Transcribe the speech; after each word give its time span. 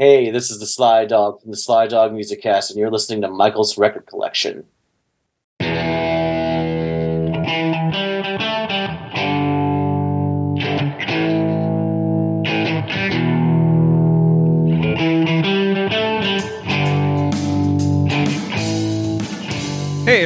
Hey, 0.00 0.30
this 0.30 0.48
is 0.48 0.60
the 0.60 0.66
Sly 0.66 1.06
Dog 1.06 1.40
from 1.40 1.50
the 1.50 1.56
Sly 1.56 1.88
Dog 1.88 2.12
Music 2.12 2.40
Cast, 2.40 2.70
and 2.70 2.78
you're 2.78 2.88
listening 2.88 3.20
to 3.22 3.28
Michael's 3.28 3.76
Record 3.76 4.06
Collection. 4.06 4.64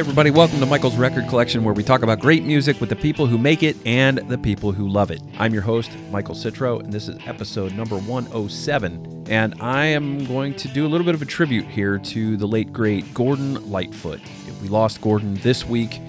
Everybody, 0.03 0.31
welcome 0.31 0.59
to 0.59 0.65
Michael's 0.65 0.97
Record 0.97 1.29
Collection, 1.29 1.63
where 1.63 1.73
we 1.73 1.81
talk 1.81 2.03
about 2.03 2.19
great 2.19 2.43
music 2.43 2.81
with 2.81 2.89
the 2.89 2.95
people 2.95 3.25
who 3.25 3.37
make 3.37 3.63
it 3.63 3.77
and 3.85 4.17
the 4.27 4.37
people 4.37 4.73
who 4.73 4.85
love 4.85 5.11
it. 5.11 5.21
I'm 5.39 5.53
your 5.53 5.61
host, 5.61 5.91
Michael 6.11 6.35
Citro, 6.35 6.83
and 6.83 6.91
this 6.91 7.07
is 7.07 7.17
episode 7.25 7.71
number 7.71 7.97
107. 7.97 9.27
And 9.29 9.55
I 9.61 9.85
am 9.85 10.25
going 10.25 10.55
to 10.55 10.67
do 10.67 10.85
a 10.85 10.89
little 10.89 11.05
bit 11.05 11.15
of 11.15 11.21
a 11.21 11.25
tribute 11.25 11.67
here 11.67 11.99
to 11.99 12.35
the 12.35 12.45
late, 12.45 12.73
great 12.73 13.13
Gordon 13.13 13.71
Lightfoot. 13.71 14.19
We 14.61 14.67
lost 14.67 14.99
Gordon 14.99 15.35
this 15.35 15.65
week, 15.65 16.01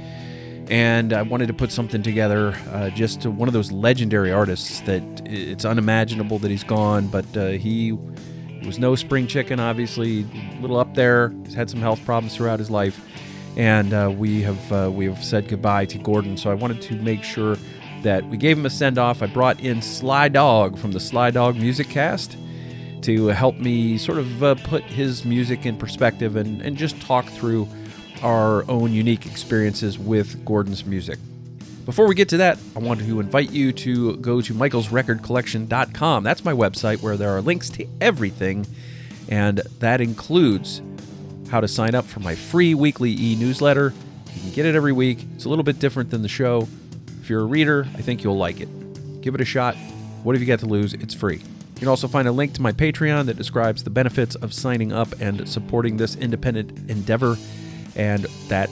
and 0.69 1.12
I 1.12 1.23
wanted 1.23 1.47
to 1.47 1.55
put 1.55 1.70
something 1.70 2.03
together 2.03 2.56
uh, 2.73 2.91
just 2.91 3.20
to 3.20 3.31
one 3.31 3.48
of 3.48 3.55
those 3.55 3.70
legendary 3.70 4.33
artists 4.33 4.81
that 4.81 5.05
it's 5.25 5.65
unimaginable 5.65 6.41
that 6.41 6.51
he's 6.51 6.65
gone, 6.65 7.06
but 7.06 7.37
uh, 7.37 7.51
he 7.51 7.92
was 8.67 8.81
no 8.81 8.97
spring 8.97 9.29
chicken, 9.29 9.61
obviously, 9.61 10.27
a 10.59 10.61
little 10.61 10.79
up 10.79 10.97
there. 10.97 11.33
He's 11.45 11.55
had 11.55 11.70
some 11.70 11.81
health 11.81 12.05
problems 12.05 12.34
throughout 12.34 12.59
his 12.59 12.73
life 12.73 13.01
and 13.57 13.93
uh, 13.93 14.13
we 14.17 14.43
have 14.43 14.73
uh, 14.73 14.91
we 14.93 15.07
have 15.07 15.23
said 15.23 15.49
goodbye 15.49 15.87
to 15.87 15.99
Gordon. 15.99 16.37
So 16.37 16.51
I 16.51 16.55
wanted 16.55 16.83
to 16.83 16.97
make 16.97 17.23
sure 17.23 17.57
that 18.03 18.25
we 18.29 18.37
gave 18.37 18.59
him 18.59 18.67
a 18.67 18.71
send 18.71 18.99
off. 18.99 19.23
I 19.23 19.27
brought 19.27 19.61
in 19.61 19.81
Sly 19.81 20.29
Dog 20.29 20.79
from 20.79 20.93
the 20.93 21.01
Sly 21.01 21.31
Dog 21.31 21.57
Music 21.57 21.89
Cast 21.89 22.37
to 23.03 23.27
help 23.29 23.57
me 23.57 23.98
sort 23.98 24.19
of 24.19 24.43
uh, 24.43 24.55
put 24.57 24.83
his 24.85 25.25
music 25.25 25.67
in 25.67 25.77
perspective 25.77 26.37
and, 26.37 26.62
and 26.62 26.77
just 26.77 27.01
talk 27.01 27.27
through 27.27 27.69
our 28.23 28.69
own 28.70 28.93
unique 28.93 29.27
experiences 29.27 29.98
with 29.98 30.45
Gordon's 30.45 30.87
music. 30.87 31.19
Before 31.84 32.06
we 32.06 32.15
get 32.15 32.31
to 32.31 32.39
that, 32.39 32.59
I 32.75 32.78
wanted 32.78 33.06
to 33.06 33.21
invite 33.21 33.50
you 33.50 33.71
to 33.73 34.17
go 34.17 34.41
to 34.41 34.55
michaelsrecordcollection.com. 34.55 36.25
That's 36.25 36.43
my 36.43 36.53
website 36.53 37.03
where 37.03 37.19
there 37.19 37.28
are 37.37 37.43
links 37.43 37.69
to 37.71 37.87
everything, 38.00 38.67
and 39.28 39.59
that 39.81 40.00
includes 40.00 40.81
how 41.55 41.60
to 41.60 41.69
sign 41.69 41.94
up 41.94 42.05
for 42.05 42.19
my 42.19 42.34
free 42.34 42.74
weekly 42.74 43.12
e 43.12 43.36
newsletter. 43.36 43.94
You 44.34 44.41
can 44.41 44.50
get 44.50 44.66
it 44.66 44.74
every 44.74 44.91
week. 44.91 45.24
It's 45.36 45.44
a 45.44 45.48
little 45.48 45.62
bit 45.62 45.78
different 45.78 46.10
than 46.10 46.20
the 46.20 46.28
show. 46.28 46.66
If 47.20 47.30
you're 47.30 47.42
a 47.42 47.47
reader, 47.47 47.86
I 47.94 48.02
think 48.02 48.24
you'll 48.24 48.36
like 48.36 48.58
it. 48.58 49.20
Give 49.20 49.36
it 49.36 49.41
a 49.41 49.44
shot. 49.44 49.77
What 50.25 50.34
have 50.34 50.42
you 50.42 50.48
got 50.48 50.58
to 50.58 50.66
lose? 50.66 50.94
It's 50.94 51.14
free. 51.14 51.36
You 51.36 51.78
can 51.78 51.86
also 51.86 52.08
find 52.08 52.27
a 52.27 52.32
link 52.32 52.55
to 52.55 52.62
my 52.62 52.72
Patreon 52.72 53.27
that 53.27 53.36
describes 53.36 53.84
the 53.84 53.91
benefits 53.91 54.34
of 54.34 54.52
signing 54.52 54.92
up 54.92 55.20
and 55.20 55.48
supporting 55.48 55.97
this 55.97 56.16
independent 56.16 56.91
endeavor. 56.91 57.36
And 57.94 58.25
that 58.48 58.69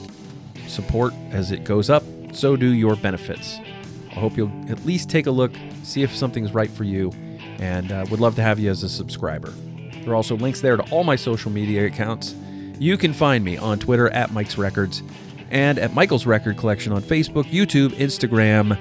support, 0.67 1.13
as 1.31 1.51
it 1.51 1.63
goes 1.63 1.89
up, 1.89 2.03
so 2.33 2.57
do 2.57 2.67
your 2.67 2.97
benefits. 2.97 3.59
I 4.11 4.15
hope 4.15 4.35
you'll 4.35 4.51
at 4.69 4.85
least 4.85 5.09
take 5.09 5.27
a 5.27 5.31
look, 5.31 5.53
see 5.83 6.03
if 6.03 6.13
something's 6.13 6.53
right 6.53 6.69
for 6.69 6.83
you, 6.83 7.13
and 7.59 7.93
uh, 7.93 8.05
would 8.11 8.19
love 8.19 8.35
to 8.35 8.41
have 8.41 8.59
you 8.59 8.69
as 8.69 8.83
a 8.83 8.89
subscriber. 8.89 9.53
There 10.01 10.11
are 10.11 10.15
also 10.15 10.35
links 10.35 10.59
there 10.59 10.75
to 10.75 10.83
all 10.91 11.05
my 11.05 11.15
social 11.15 11.49
media 11.49 11.85
accounts 11.85 12.35
you 12.79 12.97
can 12.97 13.13
find 13.13 13.43
me 13.43 13.57
on 13.57 13.79
Twitter 13.79 14.09
at 14.09 14.31
Mike's 14.31 14.57
Records 14.57 15.03
and 15.51 15.77
at 15.77 15.93
Michael's 15.93 16.25
Record 16.25 16.57
Collection 16.57 16.91
on 16.93 17.01
Facebook, 17.01 17.45
YouTube, 17.45 17.89
Instagram, 17.91 18.77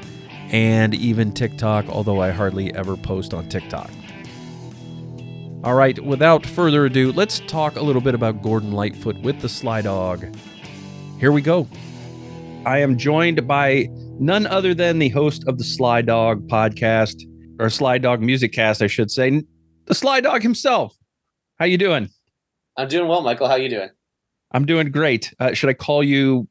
and 0.51 0.95
even 0.95 1.33
TikTok, 1.33 1.89
although 1.89 2.20
I 2.20 2.31
hardly 2.31 2.75
ever 2.75 2.97
post 2.97 3.35
on 3.35 3.48
TikTok. 3.48 3.91
All 5.65 5.75
right, 5.75 5.98
without 6.05 6.45
further 6.45 6.87
ado, 6.87 7.13
let's 7.13 7.41
talk 7.41 7.77
a 7.77 7.83
little 7.83 8.03
bit 8.03 8.15
about 8.15 8.43
Gordon 8.43 8.73
Lightfoot 8.73 9.17
with 9.19 9.41
the 9.41 9.48
Sly 9.48 9.83
Dog. 9.83 10.27
Here 11.20 11.31
we 11.31 11.41
go. 11.41 11.69
I 12.67 12.79
am 12.79 12.98
joined 12.98 13.47
by 13.47 13.89
none 14.19 14.47
other 14.47 14.74
than 14.74 14.98
the 14.98 15.09
host 15.11 15.45
of 15.47 15.59
the 15.59 15.64
Sly 15.64 16.03
Dog 16.03 16.48
podcast, 16.48 17.23
or 17.61 17.70
Sly 17.70 17.98
Dog 17.98 18.20
Music 18.20 18.53
Cast, 18.53 18.83
I 18.83 18.89
should 18.89 19.11
say, 19.11 19.42
the 19.86 19.95
Sly 19.95 20.20
Dog 20.20 20.42
himself. 20.42 20.97
How 21.59 21.67
you 21.67 21.79
doing? 21.79 22.09
I'm 22.77 22.89
doing 22.89 23.09
well, 23.09 23.23
Michael. 23.23 23.49
How 23.49 23.57
you 23.57 23.69
doing? 23.69 23.91
I'm 24.53 24.67
doing 24.67 24.91
great. 24.91 25.33
Uh, 25.39 25.53
should 25.53 25.69
I 25.69 25.75
call 25.75 26.03
you 26.03 26.49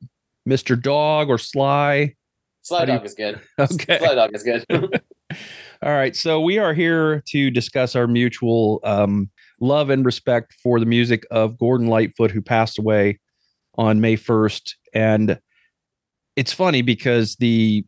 Mr. 0.47 0.79
Dog 0.79 1.29
or 1.29 1.37
Sly? 1.37 2.15
Sly 2.63 2.85
Dog 2.85 3.01
you... 3.01 3.05
is 3.05 3.13
good. 3.13 3.39
Okay. 3.59 3.99
Sly 3.99 4.15
Dog 4.15 4.31
is 4.33 4.43
good. 4.43 4.65
All 5.83 5.91
right. 5.91 6.15
So 6.15 6.41
we 6.41 6.57
are 6.57 6.73
here 6.73 7.23
to 7.29 7.49
discuss 7.49 7.95
our 7.95 8.07
mutual 8.07 8.79
um, 8.83 9.29
love 9.59 9.89
and 9.89 10.05
respect 10.05 10.53
for 10.61 10.79
the 10.79 10.85
music 10.85 11.25
of 11.31 11.57
Gordon 11.57 11.87
Lightfoot, 11.87 12.31
who 12.31 12.41
passed 12.41 12.77
away 12.77 13.19
on 13.75 14.01
May 14.01 14.17
1st. 14.17 14.73
And 14.93 15.39
it's 16.35 16.53
funny 16.53 16.81
because 16.81 17.35
the 17.37 17.85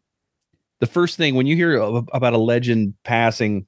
the 0.80 0.88
first 0.88 1.16
thing 1.16 1.36
when 1.36 1.48
you 1.48 1.56
hear 1.56 1.76
about 1.78 2.34
a 2.34 2.38
legend 2.38 2.96
passing 3.06 3.68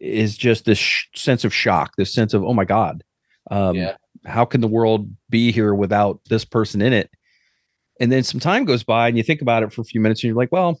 is 0.00 0.36
just 0.36 0.64
this 0.64 0.78
sh- 0.78 1.06
sense 1.14 1.44
of 1.44 1.54
shock, 1.54 1.92
this 1.96 2.12
sense 2.12 2.34
of 2.34 2.42
oh 2.42 2.54
my 2.54 2.64
god, 2.64 3.04
um, 3.50 3.74
yeah. 3.76 3.96
How 4.24 4.44
can 4.44 4.60
the 4.60 4.68
world 4.68 5.10
be 5.30 5.52
here 5.52 5.74
without 5.74 6.20
this 6.28 6.44
person 6.44 6.82
in 6.82 6.92
it? 6.92 7.10
And 8.00 8.12
then 8.12 8.22
some 8.22 8.40
time 8.40 8.64
goes 8.64 8.82
by 8.84 9.08
and 9.08 9.16
you 9.16 9.22
think 9.22 9.42
about 9.42 9.62
it 9.62 9.72
for 9.72 9.80
a 9.80 9.84
few 9.84 10.00
minutes 10.00 10.22
and 10.22 10.28
you're 10.28 10.36
like, 10.36 10.52
well, 10.52 10.80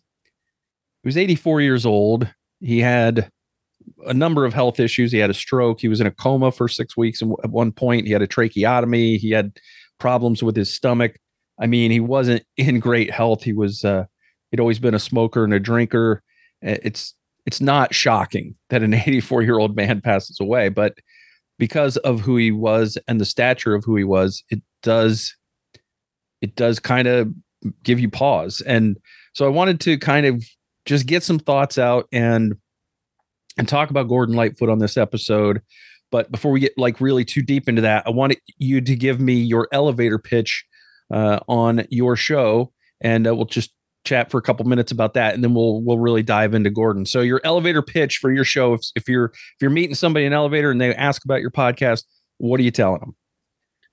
he 1.02 1.08
was 1.08 1.16
84 1.16 1.60
years 1.60 1.86
old. 1.86 2.28
He 2.60 2.80
had 2.80 3.30
a 4.06 4.14
number 4.14 4.44
of 4.44 4.54
health 4.54 4.80
issues. 4.80 5.12
He 5.12 5.18
had 5.18 5.30
a 5.30 5.34
stroke. 5.34 5.80
He 5.80 5.88
was 5.88 6.00
in 6.00 6.06
a 6.06 6.10
coma 6.10 6.52
for 6.52 6.68
six 6.68 6.96
weeks. 6.96 7.22
And 7.22 7.34
at 7.42 7.50
one 7.50 7.72
point, 7.72 8.06
he 8.06 8.12
had 8.12 8.22
a 8.22 8.26
tracheotomy. 8.26 9.18
He 9.18 9.30
had 9.30 9.58
problems 9.98 10.42
with 10.42 10.56
his 10.56 10.72
stomach. 10.72 11.18
I 11.60 11.66
mean, 11.66 11.90
he 11.90 12.00
wasn't 12.00 12.44
in 12.56 12.80
great 12.80 13.10
health. 13.10 13.42
He 13.42 13.52
was, 13.52 13.84
uh, 13.84 14.04
he'd 14.50 14.60
always 14.60 14.78
been 14.78 14.94
a 14.94 15.00
smoker 15.00 15.44
and 15.44 15.54
a 15.54 15.60
drinker. 15.60 16.22
It's, 16.60 17.14
it's 17.46 17.60
not 17.60 17.94
shocking 17.94 18.56
that 18.70 18.82
an 18.82 18.94
84 19.06 19.42
year 19.42 19.58
old 19.58 19.74
man 19.74 20.00
passes 20.00 20.38
away, 20.40 20.68
but 20.68 20.94
because 21.58 21.96
of 21.98 22.20
who 22.20 22.36
he 22.36 22.50
was 22.50 22.96
and 23.08 23.20
the 23.20 23.24
stature 23.24 23.74
of 23.74 23.84
who 23.84 23.96
he 23.96 24.04
was, 24.04 24.42
it 24.50 24.62
does 24.82 25.34
it 26.40 26.54
does 26.54 26.78
kind 26.78 27.08
of 27.08 27.32
give 27.82 27.98
you 27.98 28.08
pause. 28.08 28.60
And 28.60 28.96
so 29.32 29.44
I 29.44 29.48
wanted 29.48 29.80
to 29.80 29.98
kind 29.98 30.26
of 30.26 30.44
just 30.84 31.06
get 31.06 31.22
some 31.22 31.38
thoughts 31.38 31.78
out 31.78 32.06
and 32.12 32.54
and 33.56 33.68
talk 33.68 33.90
about 33.90 34.08
Gordon 34.08 34.36
Lightfoot 34.36 34.68
on 34.68 34.78
this 34.78 34.96
episode. 34.96 35.60
But 36.10 36.30
before 36.30 36.52
we 36.52 36.60
get 36.60 36.78
like 36.78 37.00
really 37.00 37.24
too 37.24 37.42
deep 37.42 37.68
into 37.68 37.82
that, 37.82 38.06
I 38.06 38.10
wanted 38.10 38.38
you 38.56 38.80
to 38.80 38.96
give 38.96 39.20
me 39.20 39.34
your 39.34 39.68
elevator 39.72 40.18
pitch 40.18 40.64
uh, 41.12 41.40
on 41.48 41.86
your 41.90 42.16
show, 42.16 42.72
and 43.00 43.26
uh, 43.26 43.34
we'll 43.34 43.44
just 43.46 43.72
chat 44.08 44.30
for 44.30 44.38
a 44.38 44.42
couple 44.42 44.64
minutes 44.66 44.90
about 44.90 45.14
that, 45.14 45.34
and 45.34 45.44
then 45.44 45.54
we'll 45.54 45.82
we'll 45.82 45.98
really 45.98 46.22
dive 46.22 46.54
into 46.54 46.70
Gordon. 46.70 47.06
So 47.06 47.20
your 47.20 47.40
elevator 47.44 47.82
pitch 47.82 48.18
for 48.18 48.32
your 48.32 48.44
show, 48.44 48.74
if 48.74 48.80
if 48.96 49.08
you're 49.08 49.26
if 49.26 49.56
you're 49.60 49.70
meeting 49.70 49.94
somebody 49.94 50.26
in 50.26 50.32
an 50.32 50.36
elevator 50.36 50.70
and 50.70 50.80
they 50.80 50.94
ask 50.94 51.24
about 51.24 51.40
your 51.40 51.50
podcast, 51.50 52.04
what 52.38 52.58
are 52.60 52.62
you 52.62 52.70
telling 52.70 53.00
them? 53.00 53.14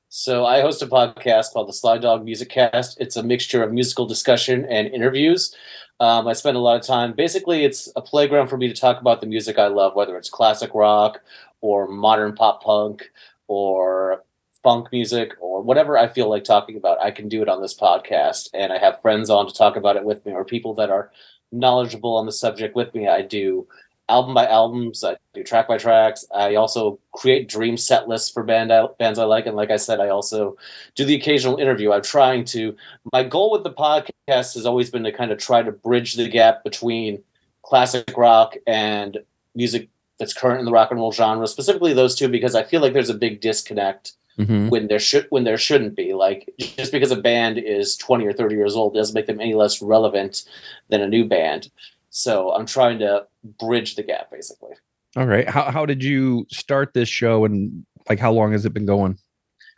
So 0.10 0.46
I 0.46 0.62
host 0.62 0.82
a 0.82 0.88
podcast 0.88 1.52
called 1.52 1.68
the 1.68 1.74
Sly 1.74 1.98
Dog 1.98 2.24
Music 2.24 2.50
Cast. 2.50 3.00
It's 3.02 3.18
a 3.18 3.24
mixture 3.24 3.62
of 3.64 3.74
musical 3.74 4.06
discussion 4.06 4.66
and 4.70 4.88
interviews. 4.88 5.54
Um, 6.00 6.28
I 6.28 6.34
spend 6.34 6.56
a 6.56 6.60
lot 6.60 6.80
of 6.80 6.86
time. 6.86 7.14
Basically, 7.14 7.66
it's 7.66 7.90
a 7.96 8.02
playground 8.02 8.48
for 8.48 8.58
me 8.58 8.68
to 8.68 8.74
talk 8.74 9.02
about 9.02 9.20
the 9.22 9.28
music 9.28 9.60
I 9.60 9.68
love, 9.68 9.96
whether 9.96 10.18
it's 10.18 10.30
classic 10.30 10.72
rock 10.74 11.22
or 11.62 11.88
modern 11.88 12.34
pop 12.34 12.64
punk 12.64 13.10
or 13.48 14.24
funk 14.66 14.88
music 14.92 15.36
or 15.40 15.62
whatever 15.62 15.96
I 15.96 16.08
feel 16.08 16.28
like 16.28 16.44
talking 16.44 16.76
about, 16.76 17.00
I 17.00 17.12
can 17.12 17.30
do 17.30 17.44
it 17.44 17.48
on 17.48 17.62
this 17.62 17.78
podcast. 17.78 18.50
And 18.52 18.74
I 18.74 18.80
have 18.80 19.00
friends 19.00 19.30
on 19.30 19.46
to 19.46 19.54
talk 19.54 19.76
about 19.76 19.96
it 19.96 20.04
with 20.04 20.26
me 20.26 20.34
or 20.34 20.44
people 20.44 20.74
that 20.74 20.90
are 20.90 21.12
knowledgeable 21.52 22.18
on 22.18 22.26
the 22.26 22.32
subject 22.32 22.76
with 22.76 22.92
me. 22.96 23.08
I 23.08 23.22
do 23.22 23.68
album 24.10 24.34
by 24.34 24.48
albums, 24.48 25.04
I 25.04 25.18
do 25.36 25.44
track 25.44 25.68
by 25.68 25.78
tracks. 25.78 26.26
I 26.34 26.56
also 26.56 26.98
create 27.12 27.48
dream 27.48 27.78
set 27.78 28.08
lists 28.08 28.32
for 28.32 28.42
band 28.42 28.72
bands 28.98 29.20
I 29.20 29.26
like. 29.26 29.46
And 29.46 29.56
like 29.56 29.70
I 29.70 29.78
said, 29.78 30.00
I 30.00 30.10
also 30.10 30.58
do 30.96 31.06
the 31.06 31.16
occasional 31.16 31.58
interview. 31.58 31.92
I'm 31.92 32.02
trying 32.02 32.44
to, 32.46 32.76
my 33.14 33.24
goal 33.24 33.52
with 33.52 33.64
the 33.64 33.72
podcast 33.72 34.56
has 34.56 34.66
always 34.66 34.90
been 34.90 35.04
to 35.04 35.12
kind 35.12 35.32
of 35.32 35.38
try 35.38 35.62
to 35.62 35.72
bridge 35.72 36.16
the 36.16 36.28
gap 36.28 36.64
between 36.64 37.22
classic 37.62 38.18
rock 38.18 38.56
and 38.66 39.20
music 39.54 39.90
that's 40.18 40.34
current 40.34 40.60
in 40.60 40.66
the 40.66 40.72
rock 40.72 40.90
and 40.90 41.00
roll 41.00 41.12
genre, 41.12 41.46
specifically 41.46 41.94
those 41.94 42.16
two, 42.16 42.30
because 42.30 42.56
I 42.56 42.64
feel 42.64 42.82
like 42.82 42.94
there's 42.94 43.12
a 43.12 43.14
big 43.14 43.42
disconnect 43.42 44.14
mm-hmm. 44.38 44.70
when 44.70 44.88
there 44.88 45.00
should 45.00 45.28
when 45.30 45.44
there 45.44 45.58
shouldn't 45.58 45.96
be. 45.96 46.14
Like 46.14 46.54
just 46.58 46.92
because 46.92 47.12
a 47.12 47.16
band 47.16 47.58
is 47.58 47.98
20 47.98 48.26
or 48.26 48.34
30 48.34 48.56
years 48.56 48.76
old 48.76 48.94
doesn't 48.94 49.16
make 49.16 49.28
them 49.28 49.40
any 49.40 49.54
less 49.54 49.82
relevant 49.82 50.44
than 50.90 51.02
a 51.02 51.08
new 51.08 51.26
band. 51.26 51.70
So 52.10 52.52
I'm 52.52 52.66
trying 52.66 53.00
to 53.00 53.28
bridge 53.60 53.96
the 53.96 54.04
gap 54.04 54.32
basically. 54.32 54.74
All 55.16 55.26
right. 55.26 55.50
How 55.50 55.72
how 55.72 55.86
did 55.86 56.04
you 56.04 56.46
start 56.50 56.94
this 56.94 57.10
show 57.10 57.46
and 57.46 57.86
like 58.10 58.20
how 58.20 58.32
long 58.32 58.52
has 58.52 58.66
it 58.66 58.74
been 58.74 58.86
going? 58.86 59.18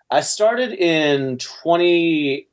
I 0.09 0.21
started 0.21 0.71
in 0.71 1.38
20 1.38 2.48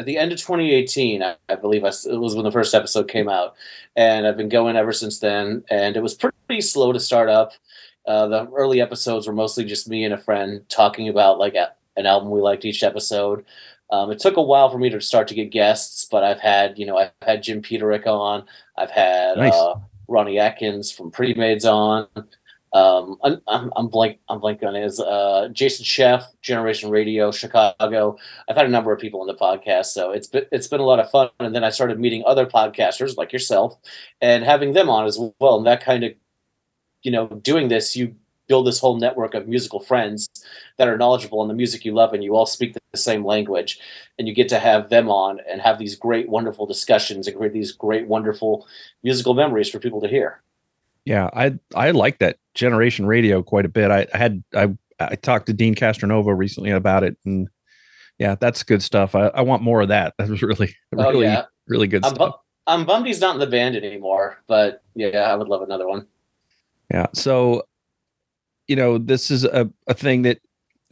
at 0.00 0.06
the 0.06 0.16
end 0.16 0.32
of 0.32 0.38
2018, 0.38 1.22
I, 1.22 1.36
I 1.50 1.56
believe 1.56 1.84
I, 1.84 1.88
it 1.88 2.18
was 2.18 2.34
when 2.34 2.44
the 2.44 2.50
first 2.50 2.74
episode 2.74 3.06
came 3.06 3.28
out, 3.28 3.54
and 3.96 4.26
I've 4.26 4.36
been 4.36 4.48
going 4.48 4.74
ever 4.74 4.94
since 4.94 5.18
then. 5.18 5.62
And 5.68 5.94
it 5.94 6.02
was 6.02 6.14
pretty 6.14 6.62
slow 6.62 6.92
to 6.92 6.98
start 6.98 7.28
up. 7.28 7.52
Uh, 8.10 8.26
the 8.26 8.50
early 8.56 8.80
episodes 8.80 9.28
were 9.28 9.32
mostly 9.32 9.64
just 9.64 9.88
me 9.88 10.04
and 10.04 10.12
a 10.12 10.18
friend 10.18 10.68
talking 10.68 11.08
about 11.08 11.38
like 11.38 11.54
a, 11.54 11.70
an 11.96 12.06
album 12.06 12.28
we 12.30 12.40
liked 12.40 12.64
each 12.64 12.82
episode. 12.82 13.44
Um, 13.92 14.10
it 14.10 14.18
took 14.18 14.36
a 14.36 14.42
while 14.42 14.68
for 14.68 14.78
me 14.78 14.90
to 14.90 15.00
start 15.00 15.28
to 15.28 15.34
get 15.34 15.52
guests, 15.52 16.08
but 16.10 16.24
I've 16.24 16.40
had 16.40 16.76
you 16.76 16.86
know 16.86 16.96
I've 16.98 17.12
had 17.22 17.44
Jim 17.44 17.62
Peterick 17.62 18.08
on, 18.08 18.46
I've 18.76 18.90
had 18.90 19.36
nice. 19.36 19.54
uh, 19.54 19.74
Ronnie 20.08 20.40
Atkins 20.40 20.90
from 20.90 21.12
Pretty 21.12 21.34
Maids 21.34 21.64
on. 21.64 22.08
Um, 22.72 23.16
I'm, 23.22 23.40
I'm, 23.46 23.72
I'm 23.76 23.88
blank. 23.88 24.18
I'm 24.28 24.40
blank 24.40 24.62
on 24.64 24.74
his 24.74 24.98
uh, 24.98 25.48
Jason 25.52 25.84
Scheff, 25.84 26.24
Generation 26.42 26.90
Radio, 26.90 27.30
Chicago. 27.30 28.16
I've 28.48 28.56
had 28.56 28.66
a 28.66 28.70
number 28.70 28.92
of 28.92 29.00
people 29.00 29.20
on 29.20 29.28
the 29.28 29.34
podcast, 29.34 29.86
so 29.86 30.10
it's 30.10 30.26
been 30.26 30.46
it's 30.50 30.66
been 30.66 30.80
a 30.80 30.84
lot 30.84 30.98
of 30.98 31.10
fun. 31.10 31.30
And 31.38 31.54
then 31.54 31.62
I 31.62 31.70
started 31.70 32.00
meeting 32.00 32.24
other 32.26 32.46
podcasters 32.46 33.16
like 33.16 33.32
yourself, 33.32 33.76
and 34.20 34.42
having 34.42 34.72
them 34.72 34.88
on 34.88 35.06
as 35.06 35.16
well. 35.38 35.58
And 35.58 35.66
that 35.66 35.84
kind 35.84 36.02
of, 36.02 36.12
you 37.02 37.10
know, 37.10 37.26
doing 37.26 37.68
this, 37.68 37.96
you 37.96 38.14
build 38.50 38.66
this 38.66 38.80
whole 38.80 38.98
network 38.98 39.34
of 39.34 39.46
musical 39.46 39.78
friends 39.78 40.28
that 40.76 40.88
are 40.88 40.98
knowledgeable 40.98 41.38
on 41.38 41.46
the 41.46 41.54
music 41.54 41.84
you 41.84 41.94
love 41.94 42.12
and 42.12 42.24
you 42.24 42.34
all 42.34 42.46
speak 42.46 42.74
the 42.74 42.98
same 42.98 43.24
language 43.24 43.78
and 44.18 44.26
you 44.26 44.34
get 44.34 44.48
to 44.48 44.58
have 44.58 44.90
them 44.90 45.08
on 45.08 45.38
and 45.48 45.60
have 45.60 45.78
these 45.78 45.94
great 45.94 46.28
wonderful 46.28 46.66
discussions 46.66 47.28
and 47.28 47.36
create 47.36 47.52
these 47.52 47.70
great 47.70 48.08
wonderful 48.08 48.66
musical 49.04 49.34
memories 49.34 49.70
for 49.70 49.78
people 49.78 50.00
to 50.00 50.08
hear. 50.08 50.42
Yeah 51.04 51.30
i 51.32 51.54
i 51.76 51.92
like 51.92 52.18
that 52.18 52.36
generation 52.54 53.06
radio 53.06 53.42
quite 53.42 53.64
a 53.64 53.68
bit. 53.68 53.90
I, 53.90 54.06
I 54.12 54.18
had 54.18 54.42
i 54.54 54.68
i 54.98 55.14
talked 55.14 55.46
to 55.46 55.52
Deen 55.52 55.76
Castronovo 55.76 56.36
recently 56.36 56.72
about 56.72 57.04
it 57.04 57.16
and 57.24 57.48
yeah 58.18 58.34
that's 58.34 58.64
good 58.64 58.82
stuff. 58.82 59.14
I, 59.14 59.28
I 59.28 59.42
want 59.42 59.62
more 59.62 59.80
of 59.80 59.88
that. 59.88 60.14
That 60.18 60.28
was 60.28 60.42
really 60.42 60.74
oh, 60.98 61.10
really 61.10 61.26
yeah. 61.26 61.44
really 61.68 61.86
good 61.86 62.04
I'm 62.04 62.16
stuff. 62.16 62.32
bu- 62.32 62.38
i'm 62.66 62.84
bummed 62.84 63.06
he's 63.06 63.20
not 63.20 63.34
in 63.34 63.40
the 63.40 63.46
band 63.46 63.76
anymore 63.76 64.42
but 64.46 64.82
yeah 64.94 65.20
i 65.20 65.34
would 65.34 65.48
love 65.48 65.62
another 65.62 65.88
one 65.88 66.06
yeah 66.92 67.06
so 67.12 67.62
you 68.70 68.76
know, 68.76 68.98
this 68.98 69.32
is 69.32 69.42
a, 69.42 69.68
a 69.88 69.94
thing 69.94 70.22
that 70.22 70.38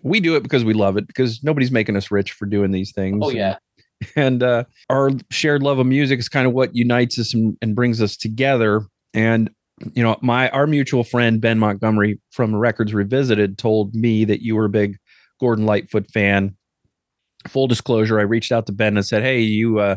we 0.03 0.19
do 0.19 0.35
it 0.35 0.43
because 0.43 0.65
we 0.65 0.75
love 0.75 0.97
it 0.97 1.07
because 1.07 1.45
nobody's 1.45 1.71
making 1.71 1.95
us 1.95 2.11
rich 2.11 2.33
for 2.33 2.45
doing 2.45 2.73
these 2.73 2.91
things. 2.91 3.21
Oh 3.23 3.31
yeah. 3.31 3.57
And, 4.17 4.43
uh, 4.43 4.65
our 4.91 5.11
shared 5.31 5.63
love 5.63 5.79
of 5.79 5.87
music 5.87 6.19
is 6.19 6.29
kind 6.29 6.47
of 6.47 6.53
what 6.53 6.75
unites 6.75 7.19
us 7.19 7.35
and, 7.35 7.57
and 7.63 7.77
brings 7.77 8.03
us 8.03 8.17
together. 8.17 8.83
And 9.15 9.51
you 9.93 10.03
know, 10.03 10.17
my 10.23 10.51
our 10.51 10.67
mutual 10.67 11.05
friend 11.05 11.41
Ben 11.41 11.59
Montgomery 11.61 12.21
from 12.33 12.55
Records 12.55 12.93
Revisited 12.93 13.59
told 13.59 13.95
me 13.95 14.25
that 14.25 14.43
you 14.43 14.57
were 14.57 14.65
a 14.65 14.69
big 14.69 14.99
Gordon 15.41 15.67
Lightfoot 15.67 16.11
fan. 16.11 16.57
Full 17.47 17.69
disclosure, 17.69 18.19
I 18.19 18.23
reached 18.23 18.51
out 18.51 18.67
to 18.67 18.73
Ben 18.73 18.97
and 18.97 19.07
said, 19.07 19.23
"Hey, 19.23 19.41
you 19.41 19.79
uh, 19.79 19.97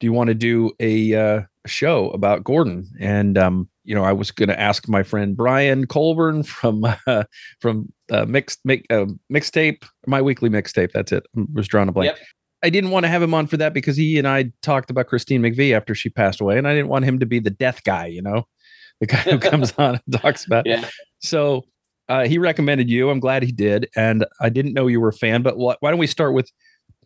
do 0.00 0.06
you 0.06 0.12
want 0.12 0.28
to 0.28 0.34
do 0.34 0.72
a 0.80 1.14
uh, 1.14 1.42
show 1.66 2.10
about 2.10 2.44
Gordon?" 2.44 2.88
And 3.00 3.36
um, 3.38 3.68
you 3.84 3.94
know, 3.94 4.04
I 4.04 4.12
was 4.12 4.30
going 4.30 4.48
to 4.48 4.60
ask 4.60 4.88
my 4.88 5.02
friend 5.02 5.36
Brian 5.36 5.86
Colburn 5.86 6.42
from 6.42 6.84
uh, 7.06 7.24
from 7.60 7.92
uh, 8.10 8.26
mixed 8.26 8.60
make 8.64 8.86
uh, 8.90 9.06
mixtape, 9.32 9.84
my 10.06 10.20
weekly 10.20 10.50
mixtape. 10.50 10.92
That's 10.92 11.12
it. 11.12 11.24
I 11.36 11.42
was 11.54 11.68
drawing 11.68 11.88
a 11.88 11.92
blank. 11.92 12.16
Yep. 12.16 12.26
I 12.62 12.70
didn't 12.70 12.90
want 12.90 13.04
to 13.04 13.08
have 13.08 13.22
him 13.22 13.34
on 13.34 13.46
for 13.46 13.56
that 13.58 13.74
because 13.74 13.96
he 13.96 14.18
and 14.18 14.26
I 14.26 14.50
talked 14.62 14.90
about 14.90 15.06
Christine 15.06 15.42
McVie 15.42 15.76
after 15.76 15.94
she 15.94 16.08
passed 16.08 16.40
away, 16.40 16.58
and 16.58 16.66
I 16.66 16.74
didn't 16.74 16.88
want 16.88 17.04
him 17.04 17.20
to 17.20 17.26
be 17.26 17.38
the 17.38 17.50
death 17.50 17.84
guy. 17.84 18.06
You 18.06 18.22
know, 18.22 18.46
the 19.00 19.06
guy 19.06 19.18
who 19.18 19.38
comes 19.50 19.72
on 19.78 20.00
and 20.04 20.20
talks 20.20 20.44
about. 20.44 20.66
Yeah. 20.66 20.88
So 21.20 21.64
uh, 22.08 22.26
he 22.26 22.38
recommended 22.38 22.90
you. 22.90 23.10
I'm 23.10 23.20
glad 23.20 23.42
he 23.42 23.52
did, 23.52 23.88
and 23.94 24.26
I 24.40 24.48
didn't 24.48 24.74
know 24.74 24.86
you 24.86 25.00
were 25.00 25.08
a 25.08 25.12
fan. 25.12 25.42
But 25.42 25.54
wh- 25.54 25.80
why 25.80 25.90
don't 25.90 25.98
we 25.98 26.06
start 26.06 26.34
with 26.34 26.50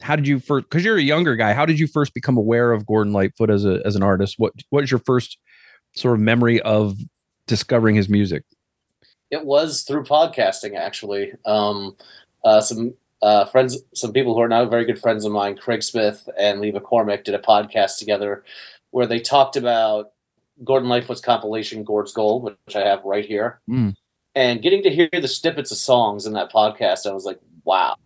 how 0.00 0.16
did 0.16 0.26
you 0.26 0.38
first? 0.38 0.68
Because 0.68 0.84
you're 0.84 0.96
a 0.96 1.02
younger 1.02 1.36
guy. 1.36 1.52
How 1.52 1.66
did 1.66 1.78
you 1.78 1.86
first 1.86 2.14
become 2.14 2.36
aware 2.36 2.72
of 2.72 2.86
Gordon 2.86 3.12
Lightfoot 3.12 3.50
as 3.50 3.64
a 3.64 3.80
as 3.84 3.96
an 3.96 4.02
artist? 4.02 4.36
What 4.38 4.52
what 4.70 4.82
was 4.82 4.90
your 4.90 5.00
first 5.00 5.38
sort 5.94 6.14
of 6.14 6.20
memory 6.20 6.60
of 6.62 6.98
discovering 7.46 7.96
his 7.96 8.08
music? 8.08 8.44
It 9.30 9.44
was 9.44 9.82
through 9.82 10.04
podcasting, 10.04 10.76
actually. 10.76 11.32
Um, 11.44 11.96
uh, 12.44 12.60
some 12.60 12.94
uh, 13.22 13.44
friends, 13.46 13.78
some 13.94 14.12
people 14.12 14.34
who 14.34 14.40
are 14.40 14.48
now 14.48 14.64
very 14.64 14.84
good 14.84 14.98
friends 14.98 15.24
of 15.24 15.32
mine, 15.32 15.56
Craig 15.56 15.82
Smith 15.82 16.28
and 16.38 16.60
Lee 16.60 16.72
McCormick, 16.72 17.24
did 17.24 17.34
a 17.34 17.38
podcast 17.38 17.98
together 17.98 18.44
where 18.90 19.06
they 19.06 19.20
talked 19.20 19.56
about 19.56 20.12
Gordon 20.64 20.88
Lightfoot's 20.88 21.20
compilation, 21.20 21.84
Gord's 21.84 22.12
Gold, 22.12 22.44
which 22.44 22.76
I 22.76 22.80
have 22.80 23.04
right 23.04 23.24
here. 23.24 23.60
Mm. 23.68 23.94
And 24.34 24.62
getting 24.62 24.82
to 24.84 24.90
hear 24.90 25.08
the 25.12 25.28
snippets 25.28 25.70
of 25.70 25.78
songs 25.78 26.26
in 26.26 26.32
that 26.34 26.52
podcast, 26.52 27.06
I 27.06 27.12
was 27.12 27.24
like, 27.24 27.38
wow. 27.64 27.96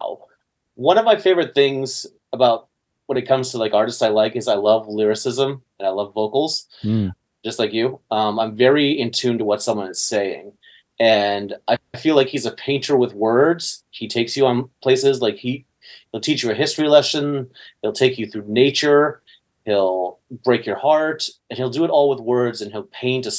One 0.74 0.98
of 0.98 1.04
my 1.04 1.16
favorite 1.16 1.54
things 1.54 2.06
about 2.32 2.68
when 3.06 3.18
it 3.18 3.28
comes 3.28 3.50
to 3.50 3.58
like 3.58 3.74
artists 3.74 4.02
I 4.02 4.08
like 4.08 4.34
is 4.34 4.48
I 4.48 4.54
love 4.54 4.88
lyricism 4.88 5.62
and 5.78 5.86
I 5.86 5.90
love 5.90 6.14
vocals. 6.14 6.66
Mm 6.82 7.14
just 7.44 7.58
like 7.58 7.72
you. 7.72 8.00
Um, 8.10 8.40
I'm 8.40 8.56
very 8.56 8.90
in 8.90 9.10
tune 9.12 9.38
to 9.38 9.44
what 9.44 9.62
someone 9.62 9.90
is 9.90 10.02
saying. 10.02 10.52
And 10.98 11.54
I 11.68 11.76
feel 11.96 12.16
like 12.16 12.28
he's 12.28 12.46
a 12.46 12.52
painter 12.52 12.96
with 12.96 13.12
words. 13.12 13.84
He 13.90 14.08
takes 14.08 14.36
you 14.36 14.46
on 14.46 14.70
places 14.82 15.20
like 15.20 15.36
he 15.36 15.66
he'll 16.10 16.20
teach 16.20 16.42
you 16.42 16.50
a 16.50 16.54
history 16.54 16.88
lesson, 16.88 17.50
he'll 17.82 17.92
take 17.92 18.18
you 18.18 18.26
through 18.26 18.44
nature, 18.46 19.20
he'll 19.66 20.18
break 20.42 20.64
your 20.64 20.78
heart, 20.78 21.28
and 21.50 21.58
he'll 21.58 21.70
do 21.70 21.84
it 21.84 21.90
all 21.90 22.08
with 22.08 22.20
words 22.20 22.62
and 22.62 22.72
he'll 22.72 22.84
paint 22.84 23.26
a, 23.26 23.32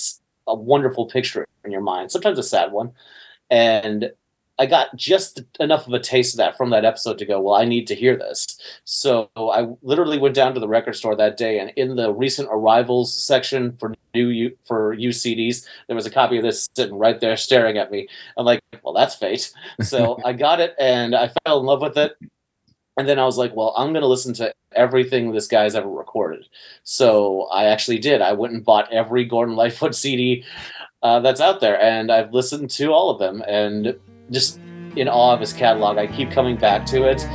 a 0.48 0.54
wonderful 0.54 1.08
picture 1.08 1.48
in 1.64 1.72
your 1.72 1.82
mind, 1.82 2.12
sometimes 2.12 2.38
a 2.38 2.44
sad 2.44 2.72
one. 2.72 2.92
And 3.50 4.12
I 4.58 4.66
got 4.66 4.96
just 4.96 5.42
enough 5.60 5.86
of 5.86 5.94
a 5.94 6.00
taste 6.00 6.34
of 6.34 6.38
that 6.38 6.58
from 6.58 6.70
that 6.70 6.86
episode 6.86 7.18
to 7.18 7.26
go, 7.26 7.42
well, 7.42 7.56
I 7.56 7.66
need 7.66 7.88
to 7.88 7.96
hear 7.96 8.16
this. 8.16 8.58
So 8.86 9.30
I 9.38 9.68
literally 9.82 10.18
went 10.18 10.36
down 10.36 10.54
to 10.54 10.60
the 10.60 10.68
record 10.68 10.96
store 10.96 11.16
that 11.16 11.38
day, 11.38 11.60
and 11.60 11.72
in 11.76 11.96
the 11.96 12.14
recent 12.14 12.48
arrivals 12.52 13.14
section 13.14 13.76
for 13.78 13.94
new 14.14 14.30
U- 14.30 14.58
for 14.66 14.94
used 14.94 15.26
CDs, 15.26 15.68
there 15.88 15.96
was 15.96 16.06
a 16.06 16.12
copy 16.12 16.38
of 16.38 16.44
this 16.44 16.70
sitting 16.76 16.98
right 16.98 17.20
there, 17.20 17.36
staring 17.36 17.78
at 17.78 17.92
me. 17.92 18.08
I'm 18.38 18.46
like, 18.46 18.62
well, 18.84 18.94
that's 18.94 19.16
fate. 19.16 19.52
So 19.82 20.20
I 20.26 20.34
got 20.34 20.60
it, 20.60 20.74
and 20.80 21.16
I 21.16 21.32
fell 21.46 21.60
in 21.60 21.66
love 21.66 21.82
with 21.82 21.98
it. 21.98 22.18
And 22.98 23.10
then 23.10 23.20
I 23.20 23.26
was 23.26 23.38
like, 23.38 23.54
well, 23.54 23.74
I'm 23.76 23.92
going 23.92 24.04
to 24.04 24.08
listen 24.08 24.34
to 24.36 24.54
everything 24.74 25.32
this 25.32 25.48
guy's 25.48 25.76
ever 25.76 25.90
recorded. 25.90 26.48
So 26.84 27.44
I 27.52 27.66
actually 27.66 28.00
did. 28.00 28.22
I 28.22 28.32
went 28.32 28.54
and 28.54 28.64
bought 28.64 28.92
every 28.92 29.26
Gordon 29.26 29.58
Lightfoot 29.58 29.94
CD 29.96 30.46
uh, 31.04 31.20
that's 31.20 31.42
out 31.42 31.60
there, 31.60 31.80
and 31.82 32.10
I've 32.10 32.34
listened 32.34 32.70
to 32.72 32.94
all 32.94 33.10
of 33.10 33.20
them. 33.20 33.44
And 33.48 34.00
just 34.32 34.60
in 34.96 35.08
awe 35.08 35.34
of 35.34 35.40
his 35.40 35.54
catalog. 35.54 35.98
I 35.98 36.08
keep 36.08 36.32
coming 36.32 36.56
back 36.56 36.86
to 36.88 37.04
it. 37.04 37.28